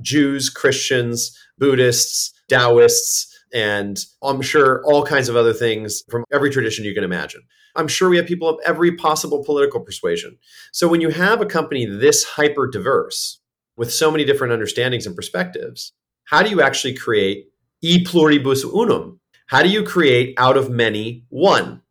Jews, 0.00 0.48
Christians, 0.48 1.36
Buddhists, 1.58 2.32
Taoists, 2.48 3.26
and 3.52 3.98
I'm 4.22 4.42
sure 4.42 4.82
all 4.84 5.04
kinds 5.04 5.28
of 5.28 5.36
other 5.36 5.52
things 5.52 6.02
from 6.08 6.24
every 6.32 6.50
tradition 6.50 6.84
you 6.84 6.94
can 6.94 7.04
imagine. 7.04 7.42
I'm 7.76 7.88
sure 7.88 8.08
we 8.08 8.16
have 8.16 8.26
people 8.26 8.48
of 8.48 8.58
every 8.64 8.96
possible 8.96 9.44
political 9.44 9.80
persuasion. 9.80 10.38
So 10.72 10.88
when 10.88 11.00
you 11.00 11.10
have 11.10 11.40
a 11.40 11.46
company 11.46 11.84
this 11.84 12.24
hyper 12.24 12.66
diverse 12.66 13.40
with 13.76 13.92
so 13.92 14.10
many 14.10 14.24
different 14.24 14.52
understandings 14.52 15.06
and 15.06 15.16
perspectives, 15.16 15.92
how 16.24 16.42
do 16.42 16.50
you 16.50 16.60
actually 16.60 16.94
create 16.94 17.46
e 17.82 18.04
pluribus 18.04 18.64
unum? 18.64 19.19
How 19.50 19.64
do 19.64 19.68
you 19.68 19.82
create 19.82 20.34
out 20.38 20.56
of 20.56 20.70
many 20.70 21.24
one? 21.28 21.82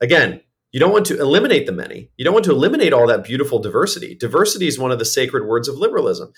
Again, 0.00 0.40
you 0.72 0.80
don't 0.80 0.90
want 0.90 1.04
to 1.06 1.20
eliminate 1.20 1.66
the 1.66 1.72
many. 1.72 2.10
You 2.16 2.24
don't 2.24 2.32
want 2.32 2.46
to 2.46 2.50
eliminate 2.50 2.94
all 2.94 3.06
that 3.08 3.24
beautiful 3.24 3.58
diversity. 3.58 4.14
Diversity 4.14 4.68
is 4.68 4.78
one 4.78 4.90
of 4.90 4.98
the 4.98 5.04
sacred 5.04 5.46
words 5.46 5.68
of 5.68 5.76
liberalism. 5.76 6.32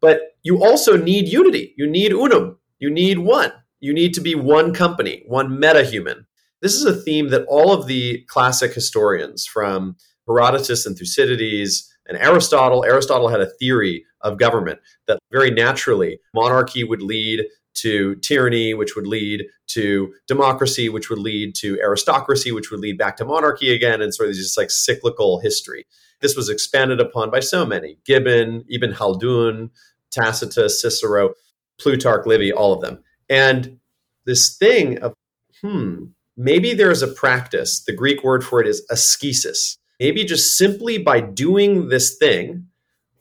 But 0.00 0.20
you 0.42 0.64
also 0.64 0.96
need 0.96 1.28
unity. 1.28 1.72
You 1.78 1.86
need 1.86 2.12
unum. 2.12 2.58
You 2.80 2.90
need 2.90 3.20
one. 3.20 3.52
You 3.78 3.94
need 3.94 4.12
to 4.14 4.20
be 4.20 4.34
one 4.34 4.74
company, 4.74 5.22
one 5.28 5.60
meta 5.60 5.84
human. 5.84 6.26
This 6.62 6.74
is 6.74 6.84
a 6.84 7.00
theme 7.00 7.28
that 7.28 7.46
all 7.46 7.72
of 7.72 7.86
the 7.86 8.24
classic 8.26 8.74
historians, 8.74 9.46
from 9.46 9.94
Herodotus 10.26 10.84
and 10.84 10.98
Thucydides 10.98 11.88
and 12.06 12.18
Aristotle, 12.18 12.84
Aristotle 12.84 13.28
had 13.28 13.40
a 13.40 13.50
theory 13.60 14.04
of 14.22 14.36
government 14.36 14.80
that 15.06 15.20
very 15.30 15.52
naturally 15.52 16.18
monarchy 16.34 16.82
would 16.82 17.02
lead 17.02 17.44
to 17.80 18.16
tyranny, 18.16 18.74
which 18.74 18.96
would 18.96 19.06
lead 19.06 19.46
to 19.68 20.14
democracy, 20.26 20.88
which 20.88 21.10
would 21.10 21.18
lead 21.18 21.54
to 21.56 21.78
aristocracy, 21.80 22.52
which 22.52 22.70
would 22.70 22.80
lead 22.80 22.98
back 22.98 23.16
to 23.16 23.24
monarchy 23.24 23.72
again, 23.72 24.00
and 24.00 24.14
sort 24.14 24.28
of 24.28 24.34
this 24.34 24.56
like 24.56 24.70
cyclical 24.70 25.40
history. 25.40 25.86
This 26.20 26.36
was 26.36 26.48
expanded 26.48 27.00
upon 27.00 27.30
by 27.30 27.40
so 27.40 27.64
many 27.64 27.98
Gibbon, 28.04 28.64
Ibn 28.68 28.92
Khaldun, 28.92 29.70
Tacitus, 30.10 30.80
Cicero, 30.80 31.34
Plutarch, 31.78 32.26
Livy, 32.26 32.52
all 32.52 32.72
of 32.72 32.80
them. 32.80 33.02
And 33.28 33.78
this 34.24 34.56
thing 34.56 34.98
of, 34.98 35.14
hmm, 35.60 36.06
maybe 36.36 36.74
there's 36.74 37.02
a 37.02 37.08
practice, 37.08 37.80
the 37.80 37.92
Greek 37.92 38.24
word 38.24 38.44
for 38.44 38.60
it 38.60 38.66
is 38.66 38.84
askesis. 38.90 39.76
Maybe 40.00 40.24
just 40.24 40.56
simply 40.56 40.98
by 40.98 41.20
doing 41.20 41.88
this 41.88 42.16
thing 42.16 42.66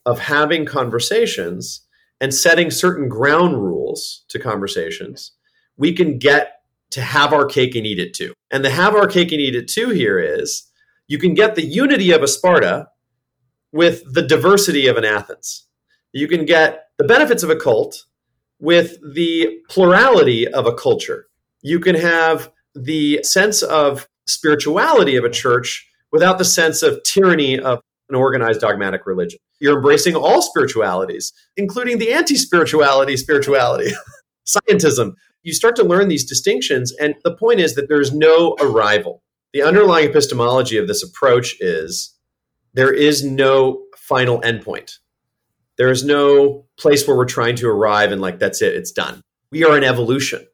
of 0.05 0.19
having 0.19 0.65
conversations 0.65 1.81
and 2.19 2.33
setting 2.33 2.71
certain 2.71 3.07
ground 3.07 3.61
rules 3.61 4.25
to 4.29 4.39
conversations, 4.39 5.33
we 5.77 5.93
can 5.93 6.17
get 6.17 6.61
to 6.91 7.01
have 7.01 7.33
our 7.33 7.45
cake 7.45 7.75
and 7.75 7.85
eat 7.85 7.99
it 7.99 8.13
too. 8.13 8.33
And 8.51 8.63
the 8.63 8.69
have 8.69 8.95
our 8.95 9.07
cake 9.07 9.31
and 9.31 9.41
eat 9.41 9.55
it 9.55 9.67
too 9.67 9.89
here 9.89 10.19
is 10.19 10.71
you 11.07 11.17
can 11.19 11.33
get 11.33 11.55
the 11.55 11.65
unity 11.65 12.11
of 12.11 12.23
a 12.23 12.27
Sparta 12.27 12.87
with 13.71 14.03
the 14.13 14.21
diversity 14.21 14.87
of 14.87 14.97
an 14.97 15.05
Athens. 15.05 15.67
You 16.13 16.27
can 16.27 16.45
get 16.45 16.85
the 16.97 17.03
benefits 17.03 17.43
of 17.43 17.49
a 17.49 17.55
cult 17.55 18.05
with 18.59 18.97
the 19.13 19.59
plurality 19.69 20.47
of 20.47 20.65
a 20.65 20.73
culture. 20.73 21.27
You 21.61 21.79
can 21.79 21.95
have 21.95 22.51
the 22.73 23.19
sense 23.23 23.61
of 23.61 24.07
spirituality 24.25 25.15
of 25.15 25.23
a 25.23 25.29
church 25.29 25.87
without 26.11 26.37
the 26.37 26.45
sense 26.45 26.81
of 26.81 27.01
tyranny 27.03 27.59
of 27.59 27.81
an 28.09 28.15
organized 28.15 28.61
dogmatic 28.61 29.05
religion. 29.05 29.39
You're 29.59 29.77
embracing 29.77 30.15
all 30.15 30.41
spiritualities, 30.41 31.33
including 31.55 31.97
the 31.97 32.13
anti 32.13 32.35
spirituality, 32.35 33.17
spirituality, 33.17 33.91
scientism. 34.47 35.13
You 35.43 35.53
start 35.53 35.75
to 35.77 35.83
learn 35.83 36.07
these 36.07 36.25
distinctions, 36.25 36.93
and 36.99 37.15
the 37.23 37.35
point 37.35 37.59
is 37.59 37.75
that 37.75 37.89
there's 37.89 38.13
no 38.13 38.55
arrival. 38.59 39.23
The 39.53 39.63
underlying 39.63 40.09
epistemology 40.09 40.77
of 40.77 40.87
this 40.87 41.03
approach 41.03 41.55
is 41.59 42.15
there 42.73 42.93
is 42.93 43.23
no 43.23 43.83
final 43.97 44.41
endpoint. 44.41 44.93
There 45.77 45.89
is 45.89 46.03
no 46.03 46.65
place 46.77 47.07
where 47.07 47.15
we're 47.15 47.25
trying 47.25 47.55
to 47.57 47.69
arrive 47.69 48.11
and, 48.11 48.21
like, 48.21 48.39
that's 48.39 48.61
it, 48.61 48.75
it's 48.75 48.91
done. 48.91 49.21
We 49.51 49.63
are 49.63 49.77
in 49.77 49.83
evolution. 49.83 50.45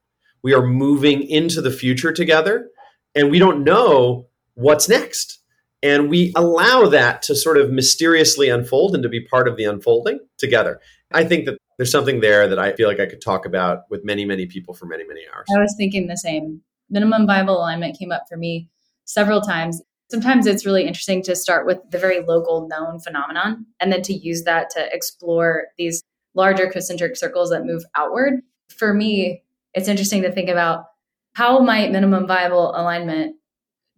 We 0.43 0.53
are 0.53 0.65
moving 0.65 1.23
into 1.23 1.61
the 1.61 1.71
future 1.71 2.11
together, 2.11 2.69
and 3.15 3.31
we 3.31 3.39
don't 3.39 3.63
know 3.63 4.27
what's 4.55 4.89
next. 4.89 5.39
And 5.83 6.09
we 6.09 6.31
allow 6.35 6.87
that 6.87 7.21
to 7.23 7.35
sort 7.35 7.57
of 7.57 7.69
mysteriously 7.69 8.47
unfold 8.47 8.95
and 8.95 9.03
to 9.03 9.09
be 9.09 9.19
part 9.19 9.49
of 9.49 9.57
the 9.57 9.65
unfolding 9.65 10.19
together. 10.37 10.79
I 11.11 11.25
think 11.25 11.45
that 11.45 11.57
there's 11.77 11.91
something 11.91 12.21
there 12.21 12.47
that 12.47 12.57
I 12.57 12.73
feel 12.73 12.87
like 12.87 13.01
I 13.01 13.05
could 13.05 13.21
talk 13.21 13.45
about 13.45 13.81
with 13.89 14.05
many, 14.05 14.23
many 14.23 14.45
people 14.45 14.73
for 14.73 14.85
many, 14.85 15.03
many 15.05 15.21
hours. 15.35 15.45
I 15.53 15.59
was 15.59 15.75
thinking 15.77 16.07
the 16.07 16.17
same. 16.17 16.61
Minimum 16.89 17.27
viable 17.27 17.57
alignment 17.57 17.99
came 17.99 18.11
up 18.11 18.23
for 18.29 18.37
me 18.37 18.69
several 19.03 19.41
times. 19.41 19.81
Sometimes 20.09 20.47
it's 20.47 20.65
really 20.65 20.85
interesting 20.87 21.21
to 21.23 21.35
start 21.35 21.65
with 21.65 21.79
the 21.89 21.99
very 21.99 22.21
local 22.21 22.67
known 22.69 22.99
phenomenon 22.99 23.65
and 23.81 23.91
then 23.91 24.01
to 24.03 24.13
use 24.13 24.43
that 24.43 24.69
to 24.71 24.87
explore 24.93 25.65
these 25.77 26.01
larger 26.33 26.69
concentric 26.69 27.17
circles 27.17 27.49
that 27.49 27.65
move 27.65 27.83
outward. 27.95 28.41
For 28.69 28.93
me, 28.93 29.43
it's 29.73 29.87
interesting 29.89 30.21
to 30.21 30.31
think 30.31 30.49
about 30.49 30.85
how 31.33 31.59
might 31.59 31.91
minimum 31.91 32.27
viable 32.27 32.75
alignment 32.75 33.35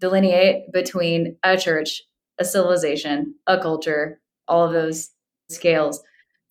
delineate 0.05 0.71
between 0.71 1.35
a 1.43 1.57
church, 1.57 2.03
a 2.37 2.45
civilization, 2.45 3.33
a 3.47 3.59
culture, 3.59 4.21
all 4.47 4.63
of 4.63 4.71
those 4.71 5.09
scales. 5.49 5.99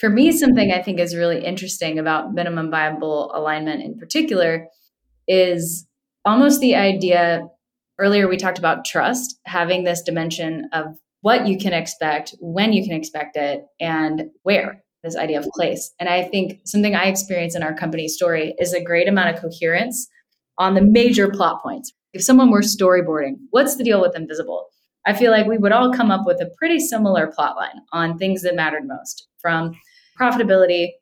For 0.00 0.10
me, 0.10 0.32
something 0.32 0.72
I 0.72 0.82
think 0.82 0.98
is 0.98 1.14
really 1.14 1.44
interesting 1.44 2.00
about 2.00 2.34
minimum 2.34 2.68
viable 2.68 3.30
alignment 3.32 3.80
in 3.80 3.96
particular 3.96 4.66
is 5.28 5.86
almost 6.24 6.60
the 6.60 6.74
idea. 6.74 7.46
Earlier, 8.00 8.26
we 8.26 8.36
talked 8.36 8.58
about 8.58 8.84
trust, 8.84 9.38
having 9.44 9.84
this 9.84 10.02
dimension 10.02 10.68
of 10.72 10.86
what 11.20 11.46
you 11.46 11.56
can 11.56 11.72
expect, 11.72 12.34
when 12.40 12.72
you 12.72 12.82
can 12.82 12.96
expect 12.96 13.36
it, 13.36 13.64
and 13.78 14.30
where 14.42 14.82
this 15.04 15.16
idea 15.16 15.38
of 15.38 15.46
place. 15.54 15.92
And 16.00 16.08
I 16.08 16.24
think 16.24 16.60
something 16.64 16.96
I 16.96 17.04
experience 17.04 17.54
in 17.54 17.62
our 17.62 17.74
company 17.74 18.08
story 18.08 18.54
is 18.58 18.72
a 18.72 18.82
great 18.82 19.06
amount 19.06 19.36
of 19.36 19.40
coherence 19.40 20.08
on 20.58 20.74
the 20.74 20.82
major 20.82 21.30
plot 21.30 21.62
points, 21.62 21.92
if 22.14 22.22
someone 22.22 22.50
were 22.50 22.60
storyboarding, 22.60 23.34
what's 23.50 23.76
the 23.76 23.84
deal 23.84 24.00
with 24.00 24.16
Invisible? 24.16 24.66
I 25.04 25.12
feel 25.12 25.30
like 25.30 25.46
we 25.46 25.58
would 25.58 25.72
all 25.72 25.92
come 25.92 26.10
up 26.10 26.26
with 26.26 26.40
a 26.40 26.50
pretty 26.56 26.78
similar 26.78 27.26
plot 27.26 27.56
line 27.56 27.82
on 27.92 28.16
things 28.16 28.42
that 28.42 28.54
mattered 28.54 28.86
most 28.86 29.28
from 29.42 29.74
profitability 30.18 30.92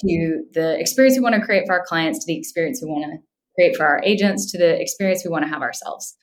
to 0.00 0.42
the 0.52 0.78
experience 0.80 1.16
we 1.16 1.22
want 1.22 1.34
to 1.34 1.40
create 1.40 1.64
for 1.66 1.74
our 1.74 1.84
clients 1.86 2.18
to 2.20 2.26
the 2.26 2.38
experience 2.38 2.82
we 2.82 2.90
want 2.90 3.04
to 3.04 3.18
create 3.54 3.76
for 3.76 3.86
our 3.86 4.02
agents 4.02 4.50
to 4.50 4.58
the 4.58 4.80
experience 4.80 5.22
we 5.24 5.30
want 5.30 5.44
to 5.44 5.48
have 5.48 5.62
ourselves 5.62 6.16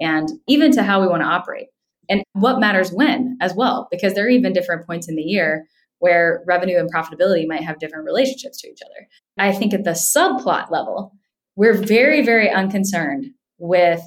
and 0.00 0.28
even 0.48 0.72
to 0.72 0.82
how 0.82 1.00
we 1.00 1.06
want 1.06 1.22
to 1.22 1.28
operate 1.28 1.66
and 2.08 2.22
what 2.32 2.58
matters 2.58 2.90
when 2.90 3.36
as 3.40 3.54
well 3.54 3.86
because 3.90 4.14
there 4.14 4.24
are 4.24 4.30
even 4.30 4.52
different 4.52 4.86
points 4.86 5.08
in 5.08 5.14
the 5.14 5.22
year 5.22 5.66
where 5.98 6.42
revenue 6.46 6.78
and 6.78 6.92
profitability 6.92 7.46
might 7.46 7.62
have 7.62 7.78
different 7.78 8.04
relationships 8.04 8.60
to 8.60 8.68
each 8.68 8.80
other 8.84 9.06
i 9.38 9.52
think 9.52 9.72
at 9.72 9.84
the 9.84 9.90
subplot 9.90 10.70
level 10.70 11.12
we're 11.54 11.74
very 11.74 12.24
very 12.24 12.50
unconcerned 12.50 13.26
with 13.60 14.02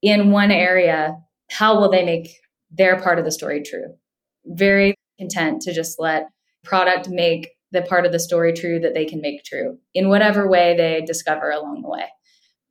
in 0.00 0.30
one 0.30 0.50
area, 0.50 1.16
how 1.50 1.78
will 1.78 1.90
they 1.90 2.04
make 2.04 2.28
their 2.70 2.98
part 2.98 3.18
of 3.18 3.24
the 3.24 3.32
story 3.32 3.62
true? 3.62 3.94
Very 4.46 4.94
content 5.18 5.62
to 5.62 5.74
just 5.74 5.98
let 5.98 6.28
product 6.62 7.08
make 7.10 7.50
the 7.72 7.82
part 7.82 8.06
of 8.06 8.12
the 8.12 8.20
story 8.20 8.52
true 8.52 8.78
that 8.80 8.94
they 8.94 9.04
can 9.04 9.20
make 9.20 9.44
true 9.44 9.78
in 9.94 10.08
whatever 10.08 10.48
way 10.48 10.76
they 10.76 11.02
discover 11.04 11.50
along 11.50 11.82
the 11.82 11.88
way. 11.88 12.04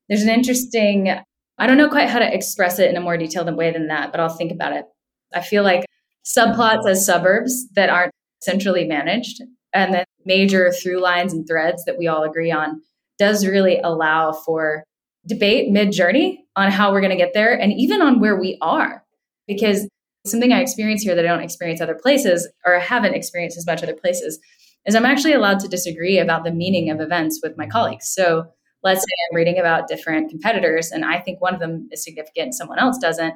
There's 0.10 0.24
an 0.24 0.30
interesting, 0.30 1.10
I 1.58 1.68
don't 1.68 1.78
know 1.78 1.90
quite 1.90 2.10
how 2.10 2.20
to 2.20 2.34
express 2.34 2.80
it 2.80 2.90
in 2.90 2.98
a 2.98 3.02
more 3.02 3.18
detailed 3.18 3.54
way 3.56 3.72
than 3.72 3.88
that, 3.88 4.12
but 4.12 4.20
I'll 4.20 4.30
think 4.30 4.52
about 4.52 4.74
it. 4.74 4.86
I 5.34 5.42
feel 5.42 5.64
like 5.64 5.86
subplots 6.26 6.88
as 6.88 7.06
suburbs 7.06 7.68
that 7.76 7.90
aren't 7.90 8.14
centrally 8.42 8.86
managed 8.86 9.42
and 9.74 9.94
the 9.94 10.06
major 10.26 10.72
through 10.72 11.02
lines 11.02 11.34
and 11.34 11.48
threads 11.48 11.84
that 11.86 11.98
we 11.98 12.08
all 12.08 12.24
agree 12.24 12.52
on 12.52 12.82
does 13.20 13.46
really 13.46 13.80
allow 13.84 14.32
for 14.32 14.84
debate 15.28 15.72
mid 15.72 15.92
journey 15.92 16.46
on 16.56 16.72
how 16.72 16.92
we're 16.92 17.02
going 17.02 17.12
to 17.12 17.18
get 17.18 17.34
there 17.34 17.54
and 17.54 17.74
even 17.74 18.02
on 18.02 18.20
where 18.20 18.40
we 18.40 18.58
are. 18.62 19.04
Because 19.48 19.88
something 20.26 20.54
I 20.54 20.62
experience 20.62 21.02
here 21.02 21.16
that 21.16 21.26
I 21.26 21.28
don't 21.28 21.44
experience 21.44 21.82
other 21.82 21.98
places 22.02 22.50
or 22.66 22.76
I 22.76 22.80
haven't 22.80 23.14
experienced 23.14 23.58
as 23.58 23.66
much 23.66 23.84
other 23.84 23.96
places 23.96 24.40
is 24.86 24.96
I'm 24.96 25.06
actually 25.06 25.34
allowed 25.34 25.60
to 25.60 25.68
disagree 25.68 26.18
about 26.18 26.44
the 26.44 26.52
meaning 26.52 26.90
of 26.90 27.02
events 27.02 27.40
with 27.44 27.58
my 27.58 27.68
colleagues. 27.68 28.08
So 28.08 28.46
let's 28.84 29.02
say 29.02 29.08
I'm 29.30 29.36
reading 29.36 29.60
about 29.60 29.88
different 29.88 30.30
competitors 30.30 30.92
and 30.92 31.06
I 31.06 31.20
think 31.20 31.42
one 31.42 31.54
of 31.54 31.60
them 31.60 31.88
is 31.92 32.04
significant 32.04 32.46
and 32.46 32.56
someone 32.56 32.80
else 32.80 32.98
doesn't. 32.98 33.34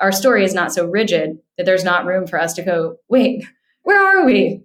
Our 0.00 0.12
story 0.12 0.44
is 0.44 0.54
not 0.54 0.72
so 0.72 0.86
rigid 0.86 1.38
that 1.56 1.66
there's 1.66 1.84
not 1.84 2.06
room 2.06 2.26
for 2.26 2.40
us 2.40 2.54
to 2.54 2.62
go, 2.62 2.96
wait, 3.08 3.44
where 3.82 4.02
are 4.02 4.24
we? 4.24 4.62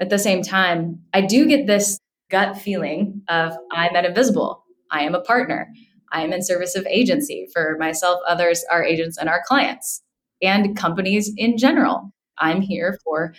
At 0.00 0.10
the 0.10 0.18
same 0.18 0.42
time, 0.42 1.00
I 1.12 1.22
do 1.22 1.46
get 1.46 1.66
this 1.66 1.98
gut 2.30 2.56
feeling 2.56 3.22
of 3.28 3.54
I'm 3.72 3.94
at 3.94 4.04
invisible 4.04 4.61
I 4.92 5.02
am 5.02 5.14
a 5.14 5.20
partner. 5.20 5.68
I 6.12 6.22
am 6.22 6.32
in 6.32 6.42
service 6.42 6.76
of 6.76 6.86
agency 6.86 7.48
for 7.52 7.76
myself, 7.80 8.20
others, 8.28 8.64
our 8.70 8.84
agents, 8.84 9.16
and 9.18 9.28
our 9.28 9.42
clients, 9.46 10.02
and 10.42 10.76
companies 10.76 11.32
in 11.36 11.56
general. 11.56 12.12
I'm 12.38 12.60
here 12.60 12.98
for 13.02 13.34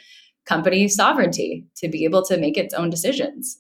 company 0.46 0.88
sovereignty 0.88 1.66
to 1.78 1.88
be 1.88 2.04
able 2.04 2.26
to 2.26 2.38
make 2.38 2.58
its 2.58 2.74
own 2.74 2.90
decisions. 2.90 3.60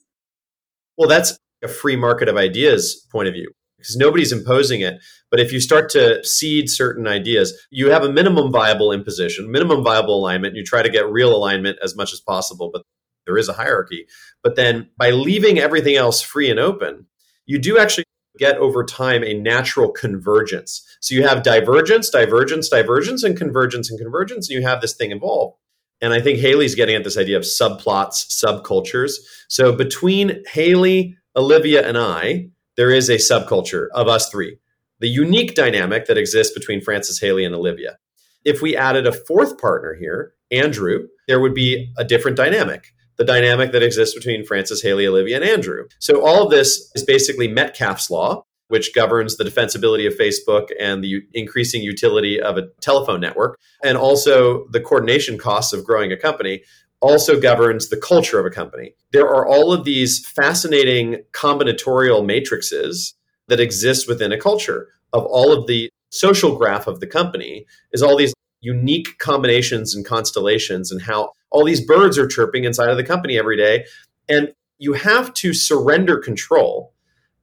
Well, 0.98 1.08
that's 1.08 1.38
a 1.64 1.68
free 1.68 1.96
market 1.96 2.28
of 2.28 2.36
ideas 2.36 3.08
point 3.12 3.28
of 3.28 3.34
view 3.34 3.52
because 3.78 3.96
nobody's 3.96 4.32
imposing 4.32 4.82
it. 4.82 4.96
But 5.30 5.39
if 5.39 5.52
you 5.52 5.60
start 5.60 5.89
to 5.91 6.24
seed 6.24 6.70
certain 6.70 7.08
ideas, 7.08 7.54
you 7.70 7.89
have 7.91 8.04
a 8.04 8.12
minimum 8.12 8.52
viable 8.52 8.91
imposition, 8.91 9.52
minimum 9.52 9.84
viable 9.84 10.18
alignment. 10.18 10.56
You 10.56 10.64
try 10.64 10.82
to 10.82 10.89
get 10.89 11.10
real 11.10 11.36
alignment 11.36 11.78
as 11.84 11.96
much 11.96 12.14
as 12.14 12.20
possible, 12.20 12.70
but 12.72 12.84
there 13.26 13.38
is 13.38 13.50
a 13.50 13.54
hierarchy. 13.54 14.06
But 14.41 14.56
then 14.56 14.89
by 14.98 15.12
leaving 15.12 15.60
everything 15.60 15.96
else 15.96 16.22
free 16.22 16.50
and 16.50 16.60
open, 16.60 17.08
you 17.46 17.60
do 17.60 17.78
actually 17.78 18.06
get 18.38 18.58
over 18.58 18.84
time 18.84 19.24
a 19.24 19.34
natural 19.34 19.91
convergence. 19.91 20.84
So 21.02 21.14
you 21.16 21.28
have 21.28 21.44
divergence, 21.44 22.10
divergence, 22.10 22.70
divergence, 22.70 23.24
and 23.24 23.38
convergence 23.38 23.89
and 23.89 24.00
convergence, 24.00 24.50
and 24.50 24.60
you 24.60 24.68
have 24.68 24.82
this 24.82 24.96
thing 24.96 25.12
involved. 25.12 25.58
And 26.02 26.14
I 26.14 26.20
think 26.20 26.39
Haley's 26.39 26.76
getting 26.76 26.96
at 26.96 27.04
this 27.04 27.18
idea 27.18 27.38
of 27.38 27.44
subplots, 27.44 28.28
subcultures. 28.44 29.14
So 29.48 29.72
between 29.72 30.44
Haley, 30.52 31.16
Olivia, 31.36 31.88
and 31.88 31.98
I, 31.98 32.50
there 32.76 32.89
is 32.89 33.10
a 33.10 33.16
subculture 33.16 33.88
of 33.94 34.08
us 34.08 34.30
three. 34.30 34.58
The 35.00 35.08
unique 35.08 35.56
dynamic 35.56 36.08
that 36.08 36.18
exists 36.18 36.54
between 36.54 36.82
Francis 36.82 37.20
Haley, 37.20 37.46
and 37.46 37.54
Olivia. 37.54 37.98
If 38.44 38.62
we 38.62 38.76
added 38.76 39.08
a 39.08 39.14
fourth 39.14 39.60
partner 39.60 39.94
here, 39.94 40.34
Andrew, 40.52 41.08
there 41.28 41.39
would 41.39 41.54
be 41.54 41.94
a 41.98 42.04
different 42.04 42.38
dynamic 42.38 42.94
the 43.18 43.24
dynamic 43.24 43.72
that 43.72 43.84
exists 43.84 44.16
between 44.16 44.45
Francis 44.45 44.82
Haley, 44.82 45.07
Olivia, 45.07 45.38
and 45.38 45.45
Andrew. 45.45 45.86
So 45.99 46.26
all 46.26 46.43
of 46.43 46.51
this 46.51 46.91
is 46.95 47.03
basically 47.03 47.47
Metcalfe's 47.47 48.09
law, 48.09 48.45
which 48.68 48.93
governs 48.93 49.38
the 49.38 49.43
defensibility 49.43 50.07
of 50.07 50.18
Facebook 50.18 50.70
and 50.80 51.03
the 51.03 51.22
increasing 51.34 51.84
utility 51.84 52.41
of 52.41 52.57
a 52.57 52.68
telephone 52.82 53.22
network, 53.22 53.59
and 53.84 53.97
also 53.97 54.66
the 54.72 54.82
coordination 54.82 55.38
costs 55.38 55.74
of 55.74 55.86
growing 55.86 56.11
a 56.11 56.18
company. 56.18 56.64
Also 57.01 57.39
governs 57.39 57.89
the 57.89 57.97
culture 57.97 58.39
of 58.39 58.45
a 58.45 58.49
company. 58.49 58.95
There 59.11 59.28
are 59.28 59.45
all 59.45 59.74
of 59.74 59.84
these 59.84 60.26
fascinating 60.26 61.24
combinatorial 61.34 62.26
matrices 62.26 63.14
that 63.49 63.59
exist 63.59 64.07
within 64.07 64.32
a 64.32 64.39
culture 64.39 64.88
of 65.11 65.26
all 65.26 65.51
of 65.51 65.68
the 65.68 65.89
social 66.11 66.55
graph 66.57 66.88
of 66.88 66.99
the 66.99 67.07
company 67.07 67.66
is 67.91 68.01
all 68.01 68.16
these 68.16 68.34
unique 68.61 69.18
combinations 69.20 69.93
and 69.93 70.05
constellations 70.05 70.91
and 70.91 71.01
how 71.01 71.32
all 71.54 71.64
these 71.64 71.86
birds 71.86 72.18
are 72.18 72.28
chirping 72.28 72.66
inside 72.66 72.89
of 72.89 72.97
the 72.97 73.04
company 73.04 73.38
every 73.38 73.56
day. 73.56 73.86
And 74.28 74.54
you 74.80 74.93
have 74.93 75.34
to 75.36 75.54
surrender 75.54 76.18
control 76.18 76.93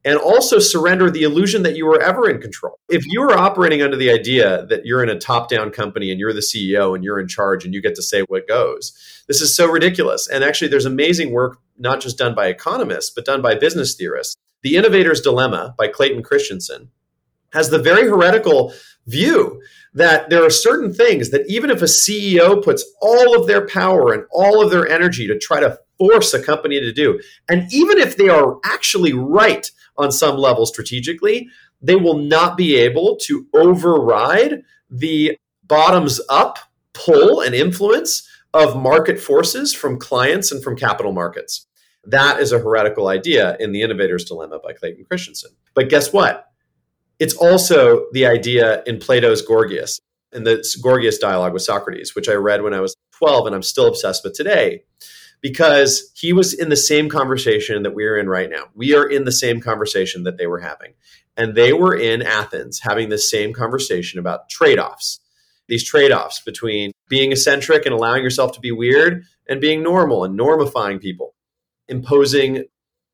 and 0.04 0.18
also 0.18 0.58
surrender 0.58 1.11
the 1.11 1.22
illusion 1.22 1.62
that 1.62 1.76
you 1.76 1.86
were 1.86 2.00
ever 2.00 2.28
in 2.28 2.40
control. 2.40 2.78
If 2.88 3.04
you 3.06 3.22
are 3.22 3.36
operating 3.36 3.82
under 3.82 3.96
the 3.96 4.11
idea 4.11 4.66
that 4.66 4.86
you're 4.86 5.02
in 5.02 5.11
a 5.11 5.18
top 5.18 5.48
down 5.48 5.70
company 5.70 6.11
and 6.11 6.18
you're 6.18 6.32
the 6.32 6.40
CEO 6.40 6.94
and 6.94 7.04
you're 7.04 7.20
in 7.20 7.28
charge 7.28 7.64
and 7.64 7.74
you 7.74 7.82
get 7.82 7.94
to 7.96 8.02
say 8.02 8.22
what 8.22 8.48
goes, 8.48 8.92
this 9.28 9.40
is 9.40 9.54
so 9.54 9.70
ridiculous. 9.70 10.26
And 10.26 10.42
actually, 10.42 10.68
there's 10.68 10.86
amazing 10.86 11.32
work, 11.32 11.58
not 11.78 12.00
just 12.00 12.18
done 12.18 12.34
by 12.34 12.46
economists, 12.46 13.11
but 13.11 13.26
done 13.26 13.42
by 13.42 13.54
business 13.54 13.94
theorists 13.94 14.36
The 14.62 14.76
Innovator's 14.76 15.20
Dilemma 15.20 15.74
by 15.76 15.88
Clayton 15.88 16.22
Christensen 16.22 16.90
has 17.53 17.70
the 17.70 17.78
very 17.78 18.09
heretical 18.09 18.72
view 19.07 19.61
that 19.92 20.30
there 20.30 20.44
are 20.44 20.51
certain 20.51 20.92
things 20.92 21.30
that 21.30 21.44
even 21.48 21.70
if 21.70 21.82
a 21.82 21.86
CEO 21.86 22.62
puts 22.62 22.84
all 23.03 23.38
of 23.38 23.46
their 23.46 23.66
power 23.66 24.12
and 24.12 24.24
all 24.32 24.62
of 24.62 24.70
their 24.70 24.88
energy 24.88 25.26
to 25.26 25.38
try 25.38 25.59
to 25.61 25.78
force 25.98 26.32
a 26.32 26.42
company 26.42 26.80
to 26.80 26.92
do, 26.92 27.20
and 27.48 27.72
even 27.72 27.98
if 27.98 28.16
they 28.16 28.28
are 28.28 28.59
actually 28.64 29.12
right 29.12 29.70
on 29.96 30.12
some 30.12 30.36
level 30.36 30.64
strategically, 30.64 31.48
they 31.82 31.96
will 31.96 32.18
not 32.18 32.57
be 32.57 32.76
able 32.76 33.16
to 33.16 33.46
override 33.55 34.62
the 34.88 35.36
bottoms 35.64 36.20
up 36.28 36.59
pull 36.92 37.40
and 37.40 37.55
influence 37.55 38.28
of 38.53 38.76
market 38.76 39.18
forces 39.20 39.72
from 39.72 39.98
clients 39.98 40.51
and 40.51 40.62
from 40.62 40.76
capital 40.76 41.12
markets. 41.12 41.66
That 42.05 42.40
is 42.40 42.53
a 42.53 42.59
heretical 42.59 43.09
idea 43.09 43.57
in 43.61 43.72
The 43.72 43.82
Innovator's 43.82 44.24
Dilemma 44.24 44.59
by 44.59 44.72
Clayton 44.72 45.05
Christensen. 45.05 45.53
But 45.74 45.88
guess 45.88 46.12
what? 46.12 46.49
It's 47.20 47.34
also 47.34 48.06
the 48.12 48.26
idea 48.26 48.82
in 48.86 48.98
Plato's 48.98 49.42
Gorgias, 49.42 50.00
in 50.32 50.44
the 50.44 50.64
Gorgias 50.82 51.18
dialogue 51.18 51.52
with 51.52 51.62
Socrates, 51.62 52.16
which 52.16 52.30
I 52.30 52.34
read 52.34 52.62
when 52.62 52.72
I 52.72 52.80
was 52.80 52.96
12 53.18 53.46
and 53.46 53.54
I'm 53.54 53.62
still 53.62 53.86
obsessed 53.86 54.24
with 54.24 54.32
today, 54.32 54.84
because 55.42 56.10
he 56.16 56.32
was 56.32 56.54
in 56.54 56.70
the 56.70 56.76
same 56.76 57.10
conversation 57.10 57.82
that 57.82 57.94
we're 57.94 58.16
in 58.16 58.28
right 58.28 58.48
now. 58.48 58.64
We 58.74 58.94
are 58.94 59.06
in 59.06 59.24
the 59.24 59.32
same 59.32 59.60
conversation 59.60 60.24
that 60.24 60.38
they 60.38 60.46
were 60.46 60.60
having. 60.60 60.94
And 61.36 61.54
they 61.54 61.74
were 61.74 61.94
in 61.94 62.22
Athens 62.22 62.80
having 62.80 63.10
the 63.10 63.18
same 63.18 63.52
conversation 63.52 64.18
about 64.18 64.48
trade 64.48 64.78
offs, 64.78 65.20
these 65.68 65.84
trade 65.84 66.12
offs 66.12 66.40
between 66.40 66.92
being 67.08 67.32
eccentric 67.32 67.84
and 67.84 67.94
allowing 67.94 68.22
yourself 68.22 68.52
to 68.52 68.60
be 68.60 68.72
weird 68.72 69.24
and 69.46 69.60
being 69.60 69.82
normal 69.82 70.24
and 70.24 70.38
normifying 70.38 71.00
people, 71.00 71.34
imposing 71.86 72.64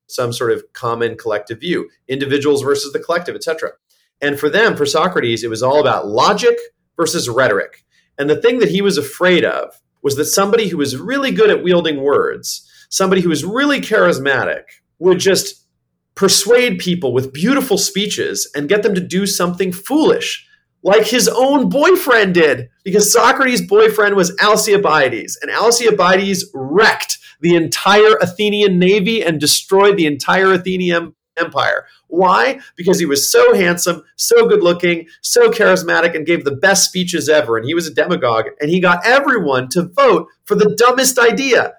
some 0.09 0.33
sort 0.33 0.53
of 0.53 0.63
common 0.73 1.17
collective 1.17 1.59
view, 1.61 1.89
individuals 2.07 2.63
versus 2.63 2.93
the 2.93 3.01
collective, 3.01 3.35
etc. 3.35 3.73
And 4.21 4.39
for 4.39 4.49
them, 4.49 4.77
for 4.77 4.87
Socrates, 4.87 5.45
it 5.45 5.51
was 5.51 5.63
all 5.63 5.81
about 5.81 6.09
logic 6.09 6.57
versus 6.97 7.29
rhetoric. 7.29 7.85
And 8.19 8.31
the 8.31 8.41
thing 8.41 8.59
that 8.61 8.71
he 8.71 8.81
was 8.83 8.97
afraid 8.97 9.45
of 9.45 9.81
was 10.03 10.17
that 10.17 10.25
somebody 10.27 10.69
who 10.69 10.79
was 10.79 10.97
really 10.97 11.31
good 11.31 11.51
at 11.51 11.63
wielding 11.63 12.03
words, 12.03 12.71
somebody 12.89 13.21
who 13.21 13.29
was 13.29 13.45
really 13.45 13.81
charismatic, 13.81 14.63
would 14.99 15.19
just 15.19 15.67
persuade 16.15 16.79
people 16.79 17.13
with 17.13 17.33
beautiful 17.33 17.77
speeches 17.77 18.51
and 18.55 18.69
get 18.69 18.83
them 18.83 18.95
to 18.95 19.01
do 19.01 19.27
something 19.27 19.71
foolish, 19.71 20.49
like 20.83 21.07
his 21.07 21.29
own 21.29 21.69
boyfriend 21.69 22.35
did, 22.35 22.71
because 22.85 23.13
Socrates' 23.13 23.67
boyfriend 23.67 24.17
was 24.17 24.35
Alcibiades, 24.41 25.39
and 25.43 25.51
Alcibiades 25.51 26.51
wrecked 26.55 27.19
the 27.41 27.55
entire 27.55 28.15
Athenian 28.23 28.79
navy 28.79 29.23
and 29.23 29.39
destroyed 29.39 29.97
the 29.97 30.07
entire 30.07 30.53
Athenian 30.53 31.15
empire. 31.37 31.87
Why? 32.09 32.61
Because 32.77 32.99
he 32.99 33.07
was 33.07 33.31
so 33.31 33.55
handsome, 33.55 34.03
so 34.17 34.47
good 34.47 34.63
looking, 34.63 35.09
so 35.23 35.51
charismatic, 35.51 36.15
and 36.15 36.27
gave 36.27 36.45
the 36.45 36.57
best 36.57 36.85
speeches 36.85 37.29
ever. 37.29 37.57
And 37.57 37.67
he 37.67 37.75
was 37.75 37.87
a 37.87 37.95
demagogue, 37.95 38.47
and 38.61 38.71
he 38.71 38.81
got 38.81 39.07
everyone 39.07 39.69
to 39.71 39.83
vote 39.83 40.29
for 40.45 40.55
the 40.55 40.75
dumbest 40.77 41.19
idea 41.19 41.75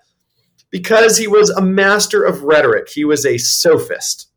because 0.70 1.18
he 1.18 1.28
was 1.28 1.49
a 1.49 1.62
master 1.62 2.24
of 2.24 2.43
rhetoric. 2.43 2.89
He 2.89 3.05
was 3.05 3.26
a 3.26 3.38
sophist, 3.38 4.30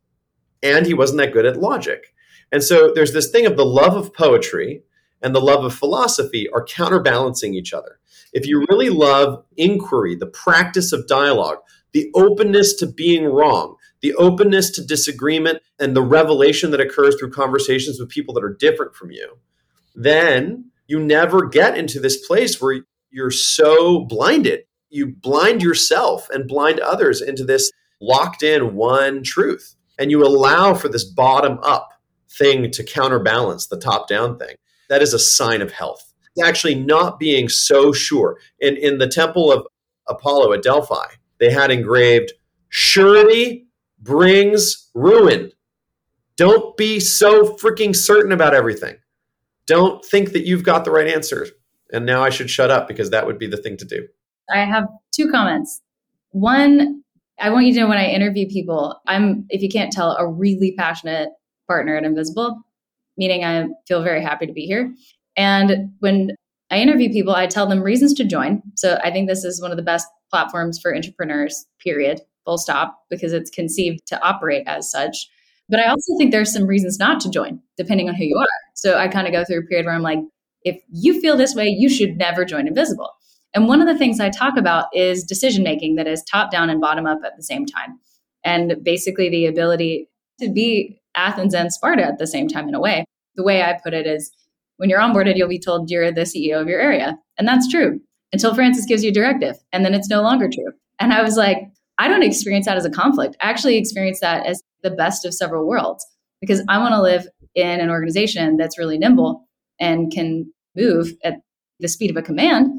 and 0.63 0.85
he 0.85 0.93
wasn't 0.93 1.19
that 1.19 1.33
good 1.33 1.45
at 1.45 1.57
logic. 1.57 2.13
And 2.51 2.63
so 2.63 2.91
there's 2.93 3.13
this 3.13 3.29
thing 3.29 3.45
of 3.45 3.57
the 3.57 3.65
love 3.65 3.95
of 3.95 4.13
poetry 4.13 4.83
and 5.21 5.35
the 5.35 5.41
love 5.41 5.63
of 5.63 5.73
philosophy 5.73 6.49
are 6.53 6.65
counterbalancing 6.65 7.53
each 7.53 7.73
other. 7.73 7.99
If 8.33 8.47
you 8.47 8.65
really 8.69 8.89
love 8.89 9.43
inquiry, 9.57 10.15
the 10.15 10.25
practice 10.25 10.91
of 10.91 11.07
dialogue, 11.07 11.59
the 11.93 12.09
openness 12.15 12.73
to 12.75 12.87
being 12.87 13.25
wrong, 13.25 13.75
the 14.01 14.13
openness 14.15 14.71
to 14.71 14.85
disagreement 14.85 15.61
and 15.79 15.95
the 15.95 16.01
revelation 16.01 16.71
that 16.71 16.81
occurs 16.81 17.15
through 17.15 17.31
conversations 17.31 17.99
with 17.99 18.09
people 18.09 18.33
that 18.33 18.43
are 18.43 18.53
different 18.53 18.95
from 18.95 19.11
you, 19.11 19.37
then 19.95 20.71
you 20.87 20.99
never 20.99 21.47
get 21.47 21.77
into 21.77 21.99
this 21.99 22.25
place 22.25 22.61
where 22.61 22.83
you're 23.11 23.31
so 23.31 24.05
blinded. 24.05 24.61
You 24.89 25.07
blind 25.07 25.61
yourself 25.61 26.29
and 26.31 26.47
blind 26.47 26.79
others 26.79 27.21
into 27.21 27.43
this 27.43 27.71
locked 28.01 28.43
in 28.43 28.75
one 28.75 29.23
truth. 29.23 29.75
And 29.99 30.09
you 30.09 30.25
allow 30.25 30.73
for 30.73 30.89
this 30.89 31.03
bottom 31.03 31.59
up 31.63 31.89
thing 32.29 32.71
to 32.71 32.83
counterbalance 32.83 33.67
the 33.67 33.79
top 33.79 34.07
down 34.07 34.37
thing. 34.37 34.55
That 34.89 35.01
is 35.01 35.13
a 35.13 35.19
sign 35.19 35.61
of 35.61 35.71
health. 35.71 36.11
Actually, 36.43 36.75
not 36.75 37.19
being 37.19 37.49
so 37.49 37.91
sure. 37.91 38.37
In, 38.59 38.77
in 38.77 38.97
the 38.97 39.07
temple 39.07 39.51
of 39.51 39.65
Apollo 40.07 40.53
at 40.53 40.63
Delphi, 40.63 41.07
they 41.39 41.51
had 41.51 41.71
engraved 41.71 42.33
surety 42.69 43.67
brings 44.01 44.89
ruin. 44.93 45.51
Don't 46.37 46.75
be 46.75 46.99
so 46.99 47.55
freaking 47.57 47.95
certain 47.95 48.31
about 48.31 48.53
everything. 48.53 48.95
Don't 49.67 50.03
think 50.03 50.31
that 50.31 50.45
you've 50.45 50.63
got 50.63 50.85
the 50.85 50.91
right 50.91 51.07
answer. 51.07 51.47
And 51.93 52.05
now 52.05 52.23
I 52.23 52.29
should 52.29 52.49
shut 52.49 52.71
up 52.71 52.87
because 52.87 53.09
that 53.11 53.27
would 53.27 53.37
be 53.37 53.47
the 53.47 53.57
thing 53.57 53.77
to 53.77 53.85
do. 53.85 54.07
I 54.53 54.59
have 54.59 54.85
two 55.13 55.29
comments. 55.29 55.81
One, 56.31 57.03
I 57.39 57.49
want 57.49 57.65
you 57.65 57.73
to 57.73 57.81
know 57.81 57.87
when 57.87 57.97
I 57.97 58.07
interview 58.07 58.47
people, 58.47 58.99
I'm, 59.07 59.45
if 59.49 59.61
you 59.61 59.69
can't 59.69 59.91
tell, 59.91 60.15
a 60.17 60.27
really 60.27 60.73
passionate 60.77 61.29
partner 61.67 61.95
at 61.95 62.03
Invisible, 62.03 62.61
meaning 63.17 63.43
I 63.43 63.67
feel 63.87 64.03
very 64.03 64.23
happy 64.23 64.47
to 64.47 64.53
be 64.53 64.65
here. 64.65 64.93
And 65.35 65.91
when 65.99 66.31
I 66.69 66.77
interview 66.77 67.09
people, 67.09 67.35
I 67.35 67.47
tell 67.47 67.67
them 67.67 67.81
reasons 67.81 68.13
to 68.15 68.23
join. 68.23 68.61
So 68.75 68.99
I 69.03 69.11
think 69.11 69.27
this 69.27 69.43
is 69.43 69.61
one 69.61 69.71
of 69.71 69.77
the 69.77 69.83
best 69.83 70.07
platforms 70.29 70.79
for 70.81 70.95
entrepreneurs, 70.95 71.65
period 71.83 72.21
full 72.45 72.57
stop, 72.57 72.97
because 73.09 73.33
it's 73.33 73.49
conceived 73.49 74.05
to 74.07 74.21
operate 74.23 74.63
as 74.67 74.89
such. 74.89 75.27
But 75.69 75.79
I 75.79 75.87
also 75.87 76.17
think 76.17 76.31
there's 76.31 76.53
some 76.53 76.67
reasons 76.67 76.99
not 76.99 77.19
to 77.21 77.29
join, 77.29 77.59
depending 77.77 78.09
on 78.09 78.15
who 78.15 78.25
you 78.25 78.37
are. 78.37 78.47
So 78.75 78.97
I 78.97 79.07
kind 79.07 79.27
of 79.27 79.33
go 79.33 79.45
through 79.45 79.59
a 79.59 79.63
period 79.63 79.85
where 79.85 79.95
I'm 79.95 80.01
like, 80.01 80.19
if 80.63 80.81
you 80.91 81.19
feel 81.21 81.37
this 81.37 81.55
way, 81.55 81.67
you 81.67 81.89
should 81.89 82.17
never 82.17 82.45
join 82.45 82.67
Invisible. 82.67 83.09
And 83.53 83.67
one 83.67 83.81
of 83.81 83.87
the 83.87 83.97
things 83.97 84.19
I 84.19 84.29
talk 84.29 84.57
about 84.57 84.85
is 84.93 85.23
decision 85.23 85.63
making 85.63 85.95
that 85.95 86.07
is 86.07 86.23
top 86.23 86.51
down 86.51 86.69
and 86.69 86.79
bottom 86.79 87.05
up 87.05 87.19
at 87.25 87.35
the 87.35 87.43
same 87.43 87.65
time. 87.65 87.99
And 88.43 88.75
basically 88.83 89.29
the 89.29 89.45
ability 89.45 90.09
to 90.39 90.49
be 90.49 91.01
Athens 91.15 91.53
and 91.53 91.71
Sparta 91.71 92.03
at 92.03 92.17
the 92.17 92.27
same 92.27 92.47
time 92.47 92.67
in 92.67 92.75
a 92.75 92.79
way. 92.79 93.05
The 93.35 93.43
way 93.43 93.61
I 93.61 93.79
put 93.83 93.93
it 93.93 94.07
is 94.07 94.31
when 94.77 94.89
you're 94.89 94.99
onboarded, 94.99 95.37
you'll 95.37 95.47
be 95.47 95.59
told 95.59 95.89
you're 95.89 96.11
the 96.11 96.21
CEO 96.21 96.61
of 96.61 96.67
your 96.67 96.79
area. 96.79 97.17
And 97.37 97.47
that's 97.47 97.69
true 97.69 97.99
until 98.33 98.55
Francis 98.55 98.85
gives 98.85 99.03
you 99.03 99.09
a 99.09 99.13
directive. 99.13 99.55
And 99.73 99.83
then 99.83 99.93
it's 99.93 100.09
no 100.09 100.21
longer 100.21 100.47
true. 100.47 100.71
And 100.99 101.13
I 101.13 101.21
was 101.21 101.35
like, 101.35 101.57
I 102.01 102.07
don't 102.07 102.23
experience 102.23 102.65
that 102.65 102.77
as 102.77 102.85
a 102.85 102.89
conflict. 102.89 103.37
I 103.41 103.49
actually 103.51 103.77
experience 103.77 104.21
that 104.21 104.47
as 104.47 104.63
the 104.81 104.89
best 104.89 105.23
of 105.23 105.35
several 105.35 105.67
worlds 105.67 106.03
because 106.39 106.63
I 106.67 106.79
want 106.79 106.95
to 106.95 107.01
live 107.01 107.27
in 107.53 107.79
an 107.79 107.91
organization 107.91 108.57
that's 108.57 108.79
really 108.79 108.97
nimble 108.97 109.47
and 109.79 110.11
can 110.11 110.51
move 110.75 111.13
at 111.23 111.35
the 111.79 111.87
speed 111.87 112.09
of 112.09 112.17
a 112.17 112.23
command, 112.23 112.71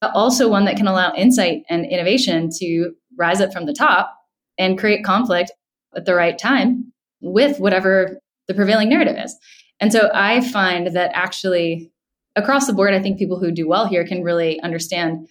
but 0.00 0.10
also 0.16 0.48
one 0.48 0.64
that 0.64 0.76
can 0.76 0.88
allow 0.88 1.14
insight 1.14 1.62
and 1.70 1.86
innovation 1.86 2.50
to 2.58 2.90
rise 3.16 3.40
up 3.40 3.52
from 3.52 3.66
the 3.66 3.72
top 3.72 4.12
and 4.58 4.80
create 4.80 5.04
conflict 5.04 5.52
at 5.94 6.04
the 6.04 6.16
right 6.16 6.36
time 6.36 6.92
with 7.20 7.60
whatever 7.60 8.20
the 8.48 8.54
prevailing 8.54 8.88
narrative 8.88 9.16
is. 9.16 9.36
And 9.78 9.92
so 9.92 10.10
I 10.12 10.40
find 10.40 10.88
that 10.88 11.12
actually 11.14 11.92
across 12.34 12.66
the 12.66 12.72
board, 12.72 12.94
I 12.94 13.00
think 13.00 13.16
people 13.16 13.38
who 13.38 13.52
do 13.52 13.68
well 13.68 13.86
here 13.86 14.04
can 14.04 14.24
really 14.24 14.60
understand 14.62 15.28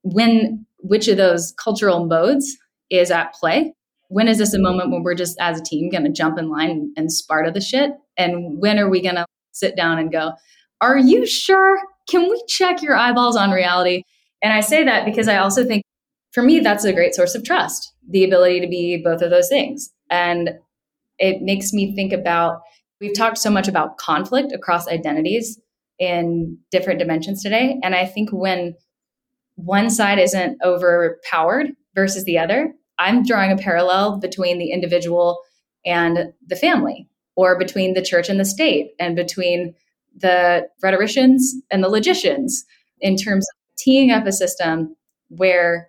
when 0.00 0.64
which 0.78 1.08
of 1.08 1.18
those 1.18 1.52
cultural 1.62 2.06
modes 2.06 2.56
is 2.90 3.10
at 3.10 3.34
play. 3.34 3.74
When 4.08 4.28
is 4.28 4.38
this 4.38 4.54
a 4.54 4.58
moment 4.58 4.90
when 4.90 5.02
we're 5.02 5.14
just 5.14 5.36
as 5.40 5.60
a 5.60 5.62
team 5.62 5.88
going 5.90 6.04
to 6.04 6.10
jump 6.10 6.38
in 6.38 6.48
line 6.48 6.92
and 6.96 7.12
Sparta 7.12 7.50
the 7.50 7.60
shit? 7.60 7.92
And 8.16 8.60
when 8.60 8.78
are 8.78 8.90
we 8.90 9.00
going 9.00 9.14
to 9.14 9.26
sit 9.52 9.76
down 9.76 9.98
and 9.98 10.10
go, 10.10 10.32
Are 10.80 10.98
you 10.98 11.26
sure? 11.26 11.78
Can 12.08 12.28
we 12.28 12.42
check 12.48 12.82
your 12.82 12.96
eyeballs 12.96 13.36
on 13.36 13.50
reality? 13.50 14.02
And 14.42 14.52
I 14.52 14.60
say 14.60 14.84
that 14.84 15.04
because 15.04 15.28
I 15.28 15.36
also 15.36 15.64
think 15.64 15.84
for 16.32 16.42
me, 16.42 16.60
that's 16.60 16.84
a 16.84 16.92
great 16.92 17.14
source 17.14 17.34
of 17.34 17.44
trust, 17.44 17.92
the 18.08 18.24
ability 18.24 18.60
to 18.60 18.68
be 18.68 19.00
both 19.02 19.20
of 19.20 19.30
those 19.30 19.48
things. 19.48 19.90
And 20.10 20.50
it 21.18 21.42
makes 21.42 21.72
me 21.72 21.94
think 21.94 22.12
about 22.12 22.60
we've 23.00 23.16
talked 23.16 23.38
so 23.38 23.50
much 23.50 23.68
about 23.68 23.98
conflict 23.98 24.52
across 24.52 24.88
identities 24.88 25.60
in 25.98 26.58
different 26.70 26.98
dimensions 26.98 27.42
today. 27.42 27.78
And 27.82 27.94
I 27.94 28.06
think 28.06 28.30
when 28.30 28.74
one 29.56 29.90
side 29.90 30.18
isn't 30.18 30.58
overpowered 30.64 31.68
versus 31.94 32.24
the 32.24 32.38
other, 32.38 32.72
I'm 33.00 33.24
drawing 33.24 33.50
a 33.50 33.56
parallel 33.56 34.18
between 34.18 34.58
the 34.58 34.70
individual 34.70 35.40
and 35.84 36.32
the 36.46 36.56
family, 36.56 37.08
or 37.34 37.58
between 37.58 37.94
the 37.94 38.02
church 38.02 38.28
and 38.28 38.38
the 38.38 38.44
state, 38.44 38.92
and 39.00 39.16
between 39.16 39.74
the 40.14 40.68
rhetoricians 40.82 41.54
and 41.70 41.82
the 41.82 41.88
logicians 41.88 42.64
in 43.00 43.16
terms 43.16 43.46
of 43.48 43.76
teeing 43.78 44.10
up 44.10 44.26
a 44.26 44.32
system 44.32 44.94
where 45.28 45.88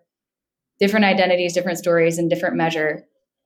different 0.79 1.05
identities, 1.05 1.53
different 1.53 1.77
stories, 1.77 2.17
and 2.17 2.29
different 2.29 2.55
measure 2.55 3.03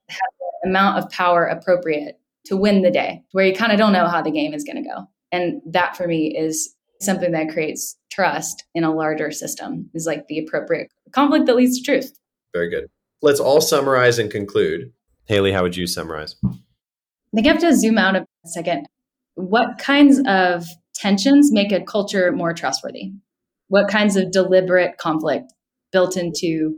have 0.08 0.20
the 0.38 0.68
amount 0.68 0.98
of 0.98 1.10
power 1.10 1.44
appropriate 1.44 2.20
to 2.44 2.56
win 2.56 2.82
the 2.82 2.90
day, 2.90 3.24
where 3.32 3.44
you 3.44 3.52
kind 3.52 3.72
of 3.72 3.78
don't 3.78 3.92
know 3.92 4.06
how 4.06 4.22
the 4.22 4.30
game 4.30 4.54
is 4.54 4.62
going 4.62 4.82
to 4.82 4.88
go. 4.88 5.08
And 5.32 5.60
that 5.66 5.96
for 5.96 6.06
me 6.06 6.36
is 6.38 6.72
something 7.00 7.32
that 7.32 7.48
creates 7.48 7.96
trust 8.10 8.64
in 8.74 8.84
a 8.84 8.94
larger 8.94 9.32
system, 9.32 9.90
is 9.92 10.06
like 10.06 10.28
the 10.28 10.38
appropriate 10.38 10.92
conflict 11.10 11.46
that 11.46 11.56
leads 11.56 11.78
to 11.78 11.84
truth. 11.84 12.16
Very 12.54 12.70
good. 12.70 12.86
Let's 13.22 13.40
all 13.40 13.60
summarize 13.60 14.18
and 14.18 14.30
conclude. 14.30 14.92
Haley, 15.24 15.52
how 15.52 15.62
would 15.62 15.76
you 15.76 15.86
summarize? 15.86 16.36
I 16.44 16.50
think 17.34 17.46
I 17.46 17.50
have 17.50 17.60
to 17.60 17.74
zoom 17.74 17.98
out 17.98 18.16
a 18.16 18.26
second. 18.44 18.86
What 19.34 19.78
kinds 19.78 20.20
of 20.26 20.66
tensions 20.94 21.52
make 21.52 21.72
a 21.72 21.82
culture 21.82 22.32
more 22.32 22.52
trustworthy? 22.52 23.12
What 23.68 23.88
kinds 23.88 24.16
of 24.16 24.30
deliberate 24.30 24.98
conflict 24.98 25.52
built 25.92 26.16
into 26.16 26.76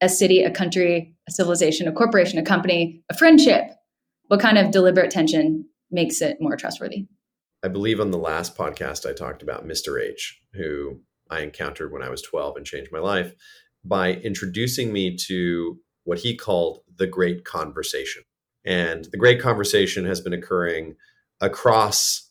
a 0.00 0.08
city, 0.08 0.42
a 0.42 0.50
country, 0.50 1.14
a 1.28 1.32
civilization, 1.32 1.88
a 1.88 1.92
corporation, 1.92 2.38
a 2.38 2.44
company, 2.44 3.02
a 3.10 3.16
friendship? 3.16 3.64
What 4.26 4.40
kind 4.40 4.58
of 4.58 4.70
deliberate 4.70 5.10
tension 5.10 5.64
makes 5.90 6.20
it 6.20 6.36
more 6.40 6.56
trustworthy? 6.56 7.06
I 7.64 7.68
believe 7.68 7.98
on 7.98 8.10
the 8.10 8.18
last 8.18 8.56
podcast 8.56 9.08
I 9.08 9.14
talked 9.14 9.42
about 9.42 9.66
Mr. 9.66 10.00
H, 10.00 10.40
who 10.52 11.00
I 11.30 11.40
encountered 11.40 11.92
when 11.92 12.02
I 12.02 12.10
was 12.10 12.22
12 12.22 12.56
and 12.56 12.66
changed 12.66 12.92
my 12.92 13.00
life 13.00 13.32
by 13.84 14.14
introducing 14.14 14.92
me 14.92 15.16
to 15.16 15.78
what 16.04 16.18
he 16.18 16.36
called 16.36 16.80
the 16.96 17.06
great 17.06 17.44
conversation. 17.44 18.22
And 18.64 19.06
the 19.06 19.18
great 19.18 19.40
conversation 19.40 20.04
has 20.04 20.20
been 20.20 20.32
occurring 20.32 20.96
across 21.40 22.30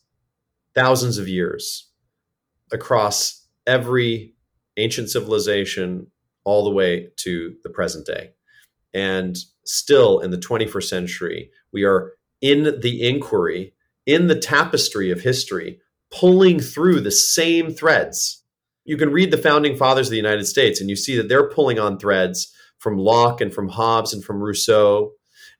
thousands 0.75 1.17
of 1.17 1.27
years, 1.27 1.89
across 2.71 3.47
every 3.65 4.35
ancient 4.77 5.09
civilization, 5.09 6.07
all 6.43 6.63
the 6.63 6.71
way 6.71 7.09
to 7.17 7.55
the 7.63 7.69
present 7.69 8.05
day. 8.05 8.31
And 8.93 9.37
still 9.65 10.19
in 10.19 10.31
the 10.31 10.37
21st 10.37 10.83
century, 10.83 11.51
we 11.71 11.83
are 11.83 12.13
in 12.41 12.79
the 12.81 13.07
inquiry, 13.07 13.73
in 14.05 14.27
the 14.27 14.39
tapestry 14.39 15.11
of 15.11 15.21
history, 15.21 15.79
pulling 16.11 16.59
through 16.59 17.01
the 17.01 17.11
same 17.11 17.71
threads. 17.71 18.43
You 18.87 18.95
can 18.95 19.11
read 19.11 19.31
the 19.31 19.37
founding 19.37 19.75
fathers 19.75 20.07
of 20.07 20.11
the 20.11 20.17
United 20.17 20.45
States 20.45 20.79
and 20.79 20.89
you 20.89 20.95
see 20.95 21.17
that 21.17 21.27
they're 21.27 21.49
pulling 21.49 21.77
on 21.77 21.99
threads 21.99 22.53
from 22.79 22.97
Locke 22.97 23.41
and 23.41 23.53
from 23.53 23.67
Hobbes 23.67 24.13
and 24.13 24.23
from 24.23 24.41
Rousseau, 24.41 25.11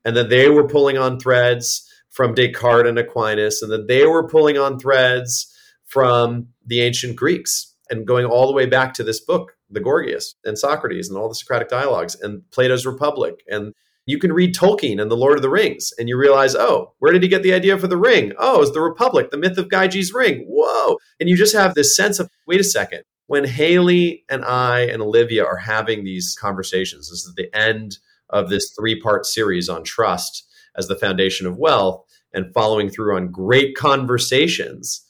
and 0.06 0.16
that 0.16 0.30
they 0.30 0.50
were 0.50 0.68
pulling 0.68 0.98
on 0.98 1.20
threads 1.20 1.84
from 2.10 2.34
Descartes 2.34 2.88
and 2.88 2.98
Aquinas, 2.98 3.62
and 3.62 3.72
that 3.72 3.88
they 3.88 4.06
were 4.06 4.28
pulling 4.28 4.58
on 4.58 4.80
threads 4.80 5.54
from 5.86 6.48
the 6.66 6.82
ancient 6.82 7.16
Greeks 7.18 7.76
and 7.90 8.08
going 8.08 8.26
all 8.26 8.48
the 8.48 8.54
way 8.54 8.66
back 8.66 8.94
to 8.94 9.04
this 9.04 9.20
book, 9.20 9.54
the 9.70 9.80
Gorgias 9.82 10.36
and 10.46 10.58
Socrates 10.58 11.10
and 11.10 11.18
all 11.18 11.28
the 11.28 11.36
Socratic 11.36 11.70
dialogues 11.70 12.16
and 12.16 12.44
Plato's 12.52 12.86
Republic. 12.86 13.44
And 13.48 13.74
you 14.06 14.20
can 14.20 14.32
read 14.32 14.56
Tolkien 14.56 15.02
and 15.02 15.12
The 15.12 15.18
Lord 15.18 15.38
of 15.38 15.42
the 15.42 15.50
Rings 15.50 15.92
and 16.00 16.08
you 16.08 16.18
realize, 16.18 16.56
oh, 16.56 16.94
where 17.00 17.12
did 17.12 17.24
he 17.24 17.30
get 17.30 17.44
the 17.44 17.54
idea 17.54 17.78
for 17.78 17.88
the 17.88 17.98
ring? 17.98 18.32
Oh, 18.38 18.62
it's 18.62 18.72
the 18.72 18.80
Republic, 18.82 19.32
the 19.32 19.38
myth 19.38 19.58
of 19.58 19.68
Gyges' 19.68 20.14
ring. 20.14 20.46
Whoa. 20.48 20.98
And 21.20 21.28
you 21.28 21.36
just 21.36 21.56
have 21.56 21.74
this 21.74 21.96
sense 21.96 22.20
of, 22.20 22.30
wait 22.46 22.62
a 22.62 22.64
second, 22.64 23.04
when 23.28 23.44
Haley 23.46 24.24
and 24.30 24.44
I 24.44 24.82
and 24.82 25.02
Olivia 25.02 25.46
are 25.46 25.58
having 25.58 26.04
these 26.04 26.36
conversations, 26.40 27.10
this 27.10 27.26
is 27.26 27.36
the 27.36 27.54
end 27.56 27.98
of 28.30 28.50
this 28.50 28.72
three 28.72 29.00
part 29.00 29.26
series 29.26 29.70
on 29.70 29.84
trust 29.84 30.48
as 30.76 30.88
the 30.88 30.96
foundation 30.96 31.48
of 31.48 31.58
wealth 31.58 32.04
and 32.34 32.54
following 32.54 32.90
through 32.90 33.16
on 33.16 33.32
great 33.32 33.76
conversations 33.76 35.06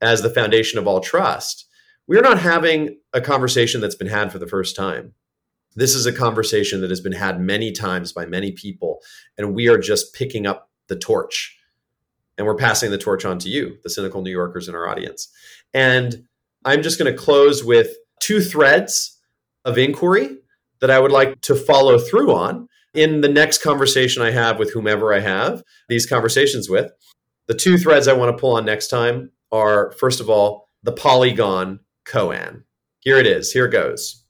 as 0.00 0.22
the 0.22 0.30
foundation 0.30 0.78
of 0.78 0.86
all 0.86 1.00
trust. 1.00 1.66
We're 2.06 2.22
not 2.22 2.40
having 2.40 2.98
a 3.12 3.20
conversation 3.20 3.80
that's 3.80 3.94
been 3.94 4.08
had 4.08 4.32
for 4.32 4.38
the 4.38 4.46
first 4.46 4.74
time. 4.74 5.14
This 5.76 5.94
is 5.94 6.06
a 6.06 6.12
conversation 6.12 6.80
that 6.80 6.90
has 6.90 7.00
been 7.00 7.12
had 7.12 7.40
many 7.40 7.70
times 7.70 8.12
by 8.12 8.26
many 8.26 8.50
people, 8.50 9.00
and 9.38 9.54
we 9.54 9.68
are 9.68 9.78
just 9.78 10.14
picking 10.14 10.46
up 10.46 10.70
the 10.88 10.96
torch 10.96 11.56
and 12.36 12.46
we're 12.46 12.56
passing 12.56 12.90
the 12.90 12.98
torch 12.98 13.24
on 13.26 13.38
to 13.38 13.50
you, 13.50 13.76
the 13.82 13.90
cynical 13.90 14.22
New 14.22 14.30
Yorkers 14.30 14.66
in 14.66 14.74
our 14.74 14.88
audience. 14.88 15.28
And 15.74 16.24
I'm 16.64 16.82
just 16.82 16.98
going 16.98 17.10
to 17.10 17.18
close 17.18 17.64
with 17.64 17.96
two 18.20 18.40
threads 18.40 19.18
of 19.64 19.78
inquiry 19.78 20.36
that 20.80 20.90
I 20.90 20.98
would 20.98 21.12
like 21.12 21.40
to 21.42 21.54
follow 21.54 21.98
through 21.98 22.34
on 22.34 22.68
in 22.94 23.20
the 23.20 23.28
next 23.28 23.62
conversation 23.62 24.22
I 24.22 24.30
have 24.30 24.58
with 24.58 24.72
whomever 24.72 25.14
I 25.14 25.20
have 25.20 25.62
these 25.88 26.06
conversations 26.06 26.68
with. 26.68 26.90
The 27.46 27.54
two 27.54 27.78
threads 27.78 28.08
I 28.08 28.12
want 28.12 28.36
to 28.36 28.40
pull 28.40 28.56
on 28.56 28.64
next 28.64 28.88
time 28.88 29.30
are 29.52 29.92
first 29.92 30.20
of 30.20 30.28
all, 30.28 30.66
the 30.82 30.92
polygon 30.92 31.80
koan. 32.04 32.64
Here 33.00 33.18
it 33.18 33.26
is. 33.26 33.52
Here 33.52 33.66
it 33.66 33.72
goes. 33.72 34.24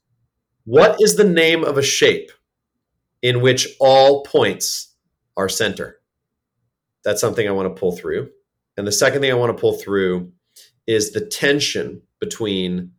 What 0.65 0.97
is 0.99 1.15
the 1.15 1.23
name 1.23 1.63
of 1.63 1.77
a 1.77 1.83
shape 1.83 2.31
in 3.21 3.41
which 3.41 3.67
all 3.79 4.23
points 4.23 4.93
are 5.35 5.49
center? 5.49 5.99
That's 7.03 7.21
something 7.21 7.47
I 7.47 7.51
want 7.51 7.73
to 7.73 7.79
pull 7.79 7.95
through. 7.95 8.29
And 8.77 8.87
the 8.87 8.91
second 8.91 9.21
thing 9.21 9.31
I 9.31 9.35
want 9.35 9.55
to 9.55 9.59
pull 9.59 9.73
through 9.73 10.31
is 10.87 11.11
the 11.11 11.25
tension 11.25 12.01
between 12.21 12.91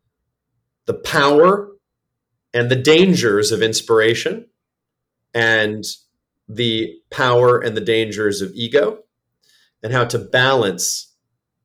the 0.87 0.95
power 0.95 1.71
and 2.53 2.71
the 2.71 2.77
dangers 2.77 3.53
of 3.53 3.63
inspiration 3.63 4.47
and 5.33 5.85
the 6.49 6.95
power 7.11 7.59
and 7.59 7.77
the 7.77 7.81
dangers 7.81 8.43
of 8.43 8.53
ego 8.55 8.99
and 9.83 9.93
how 9.93 10.05
to 10.05 10.19
balance 10.19 11.15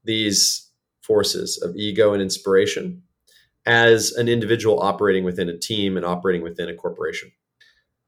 these 0.06 0.72
forces 1.02 1.62
of 1.62 1.76
ego 1.76 2.14
and 2.14 2.22
inspiration 2.22 3.02
as 3.66 4.14
an 4.14 4.30
individual 4.30 4.80
operating 4.80 5.26
within 5.26 5.50
a 5.50 5.58
team 5.58 5.98
and 5.98 6.06
operating 6.06 6.42
within 6.42 6.70
a 6.70 6.74
corporation. 6.76 7.32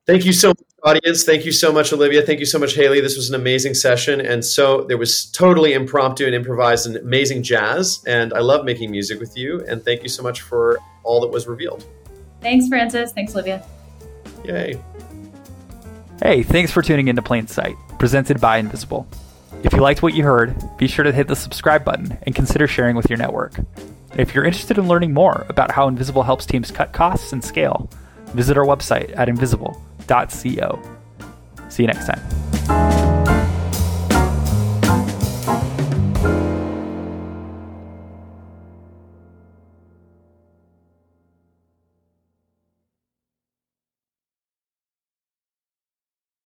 Thank 0.10 0.26
you 0.26 0.34
so 0.34 0.50
much, 0.50 0.58
audience. 0.84 1.24
Thank 1.24 1.46
you 1.46 1.52
so 1.52 1.72
much, 1.72 1.94
Olivia. 1.94 2.24
Thank 2.24 2.40
you 2.40 2.46
so 2.48 2.58
much, 2.58 2.74
Haley. 2.74 3.00
This 3.00 3.16
was 3.16 3.30
an 3.30 3.36
amazing 3.36 3.76
session. 3.76 4.20
And 4.20 4.44
so 4.44 4.82
there 4.86 4.98
was 4.98 5.26
totally 5.26 5.74
impromptu 5.74 6.26
and 6.26 6.34
improvised 6.34 6.88
and 6.88 6.96
amazing 6.96 7.44
jazz. 7.44 8.04
And 8.08 8.34
I 8.34 8.40
love 8.40 8.66
making 8.66 8.90
music 8.90 9.20
with 9.20 9.38
you. 9.38 9.64
And 9.68 9.86
thank 9.86 10.02
you 10.02 10.10
so 10.10 10.24
much 10.24 10.42
for 10.42 10.80
all 11.04 11.22
that 11.22 11.28
was 11.28 11.46
revealed. 11.46 11.86
Thanks, 12.42 12.68
Francis. 12.68 13.14
Thanks, 13.14 13.34
Olivia. 13.36 13.64
Yay. 14.44 14.82
Hey, 16.24 16.42
thanks 16.42 16.72
for 16.72 16.82
tuning 16.82 17.08
into 17.08 17.22
Plain 17.22 17.46
Sight, 17.46 17.76
presented 18.00 18.42
by 18.42 18.58
Invisible. 18.58 19.08
If 19.62 19.74
you 19.74 19.80
liked 19.80 20.02
what 20.02 20.16
you 20.16 20.24
heard, 20.24 20.56
be 20.78 20.88
sure 20.88 21.04
to 21.04 21.12
hit 21.12 21.28
the 21.28 21.36
subscribe 21.36 21.86
button 21.86 22.18
and 22.24 22.34
consider 22.34 22.68
sharing 22.68 22.96
with 22.96 23.12
your 23.12 23.18
network. 23.18 23.60
If 24.18 24.34
you're 24.34 24.46
interested 24.46 24.80
in 24.80 24.88
learning 24.88 25.14
more 25.14 25.46
about 25.50 25.70
how 25.70 25.88
Invisible 25.88 26.24
helps 26.24 26.48
teams 26.48 26.72
cut 26.72 26.94
costs 26.94 27.32
and 27.32 27.44
scale, 27.44 27.92
visit 28.34 28.58
our 28.58 28.66
website 28.66 29.16
at 29.16 29.30
See 31.70 31.84
you 31.84 31.88
next 31.88 32.08
time. 32.08 32.99